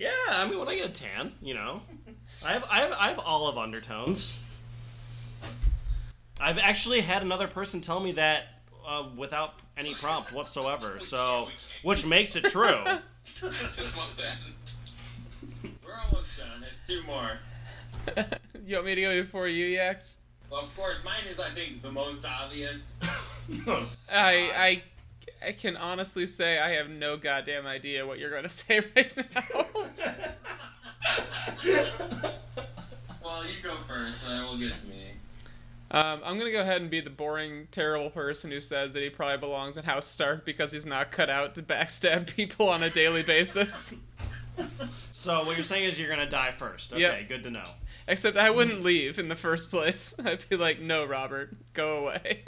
Yeah, 0.00 0.10
I 0.30 0.48
mean, 0.48 0.58
when 0.58 0.66
I 0.66 0.76
get 0.76 0.86
a 0.86 0.92
tan, 0.92 1.32
you 1.42 1.52
know, 1.52 1.82
I 2.44 2.52
have, 2.54 2.64
I 2.70 2.80
have, 2.80 2.92
I 2.92 3.08
have 3.08 3.18
olive 3.18 3.58
undertones. 3.58 4.40
I've 6.40 6.56
actually 6.56 7.02
had 7.02 7.20
another 7.20 7.46
person 7.46 7.82
tell 7.82 8.00
me 8.00 8.12
that 8.12 8.44
uh, 8.88 9.08
without 9.14 9.56
any 9.76 9.92
prompt 9.92 10.32
whatsoever. 10.32 10.98
So, 11.00 11.48
which 11.82 12.06
makes 12.06 12.34
it 12.34 12.44
true. 12.44 12.82
This 13.42 13.96
one's 13.96 14.20
end. 14.20 15.74
We're 15.84 15.98
almost 16.06 16.28
done. 16.38 16.62
There's 16.62 16.80
two 16.86 17.06
more. 17.06 17.38
you 18.64 18.76
want 18.76 18.86
me 18.86 18.94
to 18.94 19.00
go 19.02 19.22
before 19.22 19.48
you, 19.48 19.66
Yax? 19.78 20.16
Well, 20.50 20.62
of 20.62 20.74
course, 20.74 21.04
mine 21.04 21.24
is, 21.30 21.38
I 21.38 21.50
think, 21.50 21.82
the 21.82 21.92
most 21.92 22.24
obvious. 22.24 23.00
I 23.66 23.92
I 24.10 24.82
I 25.46 25.52
can 25.52 25.76
honestly 25.76 26.26
say 26.26 26.58
I 26.58 26.70
have 26.72 26.88
no 26.90 27.16
goddamn 27.16 27.66
idea 27.66 28.06
what 28.06 28.18
you're 28.18 28.30
going 28.30 28.42
to 28.44 28.48
say 28.48 28.80
right 28.94 29.12
now. 29.16 29.66
Well, 33.22 33.44
you 33.46 33.62
go 33.62 33.76
first, 33.88 34.22
and 34.24 34.32
then 34.32 34.42
we'll 34.44 34.58
get 34.58 34.78
to 34.80 34.86
me. 34.86 34.96
Um, 35.92 36.20
I'm 36.24 36.38
gonna 36.38 36.52
go 36.52 36.60
ahead 36.60 36.80
and 36.82 36.90
be 36.90 37.00
the 37.00 37.10
boring, 37.10 37.66
terrible 37.72 38.10
person 38.10 38.50
who 38.50 38.60
says 38.60 38.92
that 38.92 39.02
he 39.02 39.10
probably 39.10 39.38
belongs 39.38 39.76
in 39.76 39.84
House 39.84 40.06
Stark 40.06 40.44
because 40.44 40.70
he's 40.72 40.86
not 40.86 41.10
cut 41.10 41.28
out 41.28 41.54
to 41.56 41.62
backstab 41.62 42.26
people 42.36 42.68
on 42.68 42.82
a 42.82 42.90
daily 42.90 43.22
basis. 43.22 43.94
so 45.12 45.44
what 45.44 45.56
you're 45.56 45.64
saying 45.64 45.84
is 45.84 45.98
you're 45.98 46.08
gonna 46.08 46.28
die 46.30 46.52
first. 46.56 46.92
Okay, 46.92 47.00
Yep. 47.02 47.28
good 47.28 47.42
to 47.44 47.50
know. 47.50 47.68
Except 48.06 48.36
I 48.36 48.50
wouldn't 48.50 48.82
leave 48.82 49.18
in 49.18 49.28
the 49.28 49.36
first 49.36 49.70
place. 49.70 50.14
I'd 50.24 50.48
be 50.48 50.56
like, 50.56 50.80
"No, 50.80 51.04
Robert, 51.04 51.56
go 51.72 51.98
away." 52.08 52.44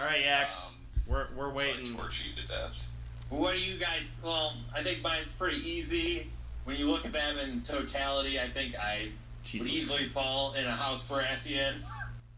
All 0.00 0.06
right, 0.06 0.22
Yax, 0.24 0.68
Um, 0.68 0.74
we're 1.06 1.26
we're 1.36 1.50
So 1.50 1.50
I 1.50 1.52
waiting. 1.52 1.94
torch 1.94 2.24
you 2.24 2.40
to 2.42 2.48
death. 2.48 2.88
What 3.28 3.54
do 3.54 3.60
you 3.62 3.76
guys? 3.76 4.16
Well, 4.24 4.54
I 4.74 4.82
think 4.82 5.02
mine's 5.02 5.30
pretty 5.32 5.58
easy. 5.68 6.28
When 6.64 6.76
you 6.76 6.90
look 6.90 7.04
at 7.04 7.12
them 7.12 7.38
in 7.38 7.60
totality, 7.60 8.40
I 8.40 8.48
think 8.48 8.76
I 8.76 9.10
would 9.52 9.66
easily 9.66 10.06
fall 10.08 10.54
in 10.54 10.66
a 10.66 10.72
House 10.72 11.06
Baratheon. 11.06 11.74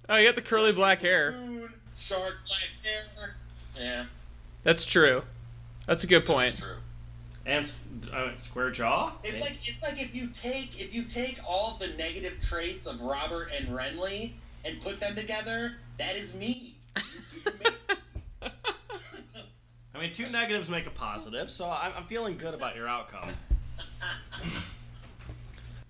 oh, 0.09 0.17
you 0.17 0.27
got 0.27 0.35
the 0.35 0.43
curly 0.43 0.73
black 0.73 1.03
hair. 1.03 1.37
Short 1.97 2.35
black 2.49 2.69
hair. 2.83 3.37
Yeah. 3.79 4.07
That's 4.65 4.85
true. 4.85 5.23
That's 5.87 6.03
a 6.03 6.09
good 6.09 6.25
point. 6.25 6.57
That's 6.57 6.63
true. 6.63 6.77
And 7.45 8.11
uh, 8.13 8.37
square 8.39 8.71
jaw. 8.73 9.13
It's 9.23 9.41
like 9.41 9.59
it's 9.69 9.83
like 9.85 10.01
if 10.01 10.15
you 10.15 10.29
take 10.29 10.81
if 10.81 10.93
you 10.93 11.05
take 11.05 11.39
all 11.47 11.77
the 11.79 11.89
negative 11.89 12.41
traits 12.43 12.87
of 12.89 13.01
Robert 13.01 13.51
and 13.57 13.69
Renly 13.69 14.33
and 14.65 14.81
put 14.81 14.99
them 14.99 15.15
together, 15.15 15.77
that 15.99 16.17
is 16.17 16.35
me. 16.35 16.75
You- 16.97 17.03
you 17.45 17.53
make- 17.63 18.53
I 19.95 19.99
mean, 20.01 20.13
two 20.13 20.29
negatives 20.31 20.69
make 20.69 20.87
a 20.87 20.91
positive, 20.91 21.51
so 21.51 21.71
I'm, 21.71 21.93
I'm 21.97 22.05
feeling 22.07 22.37
good 22.37 22.55
about 22.55 22.75
your 22.77 22.89
outcome. 22.89 23.31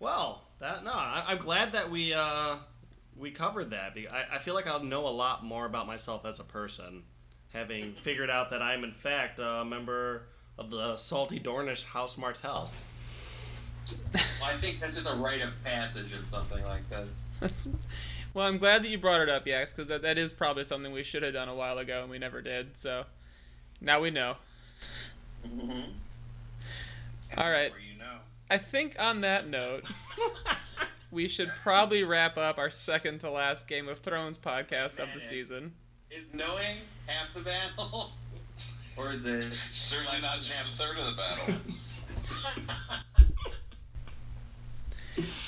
Well, 0.00 0.42
that 0.58 0.84
no, 0.84 0.92
I, 0.92 1.24
I'm 1.28 1.38
glad 1.38 1.72
that 1.72 1.90
we 1.90 2.12
uh, 2.12 2.56
we 3.16 3.30
covered 3.30 3.70
that. 3.70 3.96
I, 4.12 4.36
I 4.36 4.38
feel 4.38 4.54
like 4.54 4.66
I'll 4.66 4.82
know 4.82 5.06
a 5.06 5.10
lot 5.10 5.44
more 5.44 5.64
about 5.66 5.86
myself 5.86 6.24
as 6.26 6.40
a 6.40 6.44
person, 6.44 7.02
having 7.52 7.94
figured 7.94 8.28
out 8.30 8.50
that 8.50 8.60
I'm 8.62 8.84
in 8.84 8.92
fact 8.92 9.38
a 9.38 9.64
member 9.64 10.22
of 10.58 10.70
the 10.70 10.96
salty 10.96 11.38
Dornish 11.40 11.84
House 11.84 12.18
Martell. 12.18 12.70
Well, 14.14 14.22
I 14.44 14.54
think 14.54 14.80
that's 14.80 14.94
just 14.96 15.08
a 15.08 15.14
rite 15.14 15.42
of 15.42 15.50
passage 15.64 16.12
in 16.14 16.24
something 16.26 16.62
like 16.64 16.88
this. 16.90 17.26
That's, 17.40 17.68
well, 18.34 18.46
I'm 18.46 18.58
glad 18.58 18.82
that 18.84 18.88
you 18.88 18.98
brought 18.98 19.20
it 19.20 19.28
up, 19.28 19.46
Yax, 19.46 19.70
because 19.74 19.88
that, 19.88 20.02
that 20.02 20.18
is 20.18 20.32
probably 20.32 20.64
something 20.64 20.92
we 20.92 21.02
should 21.02 21.22
have 21.22 21.34
done 21.34 21.48
a 21.48 21.54
while 21.54 21.78
ago 21.78 22.02
and 22.02 22.10
we 22.10 22.18
never 22.18 22.40
did. 22.42 22.76
So 22.76 23.04
now 23.80 24.00
we 24.00 24.10
know. 24.10 24.36
Mhm. 25.46 25.92
All 27.36 27.50
right. 27.50 27.72
You 27.92 27.98
know. 27.98 28.18
I 28.50 28.58
think 28.58 28.96
on 28.98 29.22
that 29.22 29.48
note, 29.48 29.84
we 31.10 31.28
should 31.28 31.50
probably 31.62 32.04
wrap 32.04 32.36
up 32.36 32.58
our 32.58 32.70
second 32.70 33.20
to 33.20 33.30
last 33.30 33.66
Game 33.68 33.88
of 33.88 33.98
Thrones 33.98 34.38
podcast 34.38 34.98
of 34.98 35.08
the 35.14 35.20
season. 35.20 35.72
Is 36.10 36.34
knowing 36.34 36.76
half 37.06 37.32
the 37.34 37.40
battle, 37.40 38.12
or 38.98 39.12
is 39.12 39.24
it? 39.24 39.46
Certainly 39.72 40.20
not 40.20 40.36
just 40.42 40.50
a 40.50 40.76
third 40.76 40.98
of 40.98 41.06
the 41.06 41.16
battle. 41.16 41.54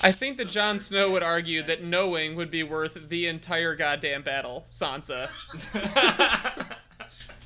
I 0.00 0.12
think 0.12 0.36
that 0.38 0.48
Jon 0.48 0.78
Snow 0.78 1.10
would 1.10 1.22
argue 1.22 1.62
that 1.64 1.82
knowing 1.82 2.34
would 2.36 2.50
be 2.50 2.62
worth 2.62 3.08
the 3.08 3.26
entire 3.26 3.74
goddamn 3.74 4.22
battle, 4.22 4.64
Sansa. 4.70 5.28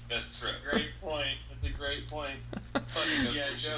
That's 0.08 0.40
true. 0.40 0.50
Great 0.70 0.90
point. 1.00 1.36
That's 1.50 1.64
a 1.64 1.76
great 1.76 2.08
point. 2.08 2.38
Fucking 2.72 3.34
yeah, 3.34 3.50
what 3.50 3.58
Joe 3.58 3.76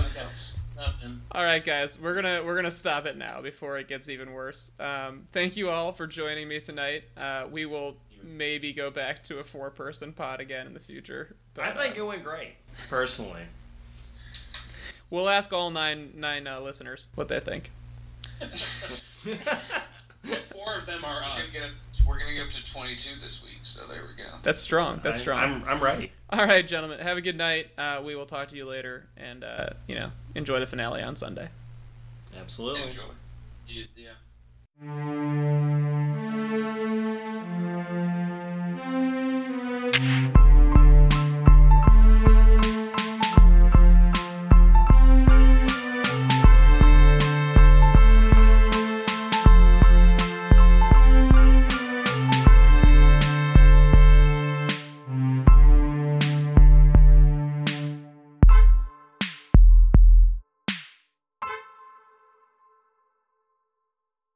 nothing. 0.81 1.21
All 1.33 1.45
right, 1.45 1.65
guys, 1.65 1.99
we're 1.99 2.15
gonna 2.15 2.43
we're 2.45 2.57
gonna 2.57 2.71
stop 2.71 3.07
it 3.07 3.17
now 3.17 3.41
before 3.41 3.79
it 3.79 3.89
gets 3.89 4.09
even 4.09 4.33
worse. 4.33 4.73
Um, 4.81 5.27
thank 5.33 5.57
you 5.57 5.71
all 5.71 5.93
for 5.93 6.07
joining 6.07 6.49
me 6.49 6.61
tonight. 6.61 7.05
Uh, 7.17 7.45
we 7.51 7.67
will 7.67 7.97
maybe 8.23 8.73
go 8.73 8.91
back 8.91 9.23
to 9.25 9.39
a 9.39 9.45
four 9.45 9.71
person 9.71 10.13
pod 10.13 10.41
again 10.41 10.67
in 10.67 10.75
the 10.75 10.81
future. 10.81 11.37
But, 11.55 11.65
I 11.65 11.77
think 11.77 11.97
uh, 11.97 12.03
it 12.03 12.07
went 12.07 12.25
great, 12.25 12.55
personally. 12.89 13.43
we'll 15.11 15.29
ask 15.29 15.53
all 15.53 15.71
nine 15.71 16.13
nine 16.17 16.47
uh, 16.47 16.61
listeners 16.61 17.09
what 17.15 17.29
they 17.29 17.41
think. 17.41 17.71
Four 20.53 20.79
of 20.79 20.87
them 20.87 21.05
are 21.05 21.15
We're 21.15 21.21
gonna 21.21 21.45
us. 21.45 21.53
get 21.53 21.63
up. 21.63 21.71
We're 22.07 22.19
gonna 22.19 22.35
get 22.35 22.45
up 22.47 22.51
to 22.53 22.73
22 22.73 23.21
this 23.21 23.43
week, 23.43 23.59
so 23.63 23.87
there 23.87 24.03
we 24.03 24.23
go. 24.23 24.29
That's 24.43 24.61
strong. 24.61 25.01
That's 25.03 25.19
I- 25.19 25.21
strong. 25.21 25.39
I'm, 25.41 25.65
I'm 25.65 25.81
ready. 25.83 26.13
All 26.31 26.45
right, 26.45 26.67
gentlemen. 26.67 27.01
Have 27.01 27.17
a 27.17 27.21
good 27.23 27.37
night. 27.37 27.69
Uh, 27.79 28.01
we 28.05 28.15
will 28.15 28.27
talk 28.27 28.49
to 28.49 28.57
you 28.57 28.65
later, 28.67 29.07
and 29.17 29.43
uh, 29.43 29.71
you 29.87 29.95
know, 29.95 30.11
enjoy 30.35 30.61
the 30.61 30.67
finale 30.67 31.03
on 31.03 31.17
Sunday. 31.17 31.49
Absolutely. 32.39 32.83
Enjoy. 32.83 33.03
You 33.69 33.85
see 33.85 34.07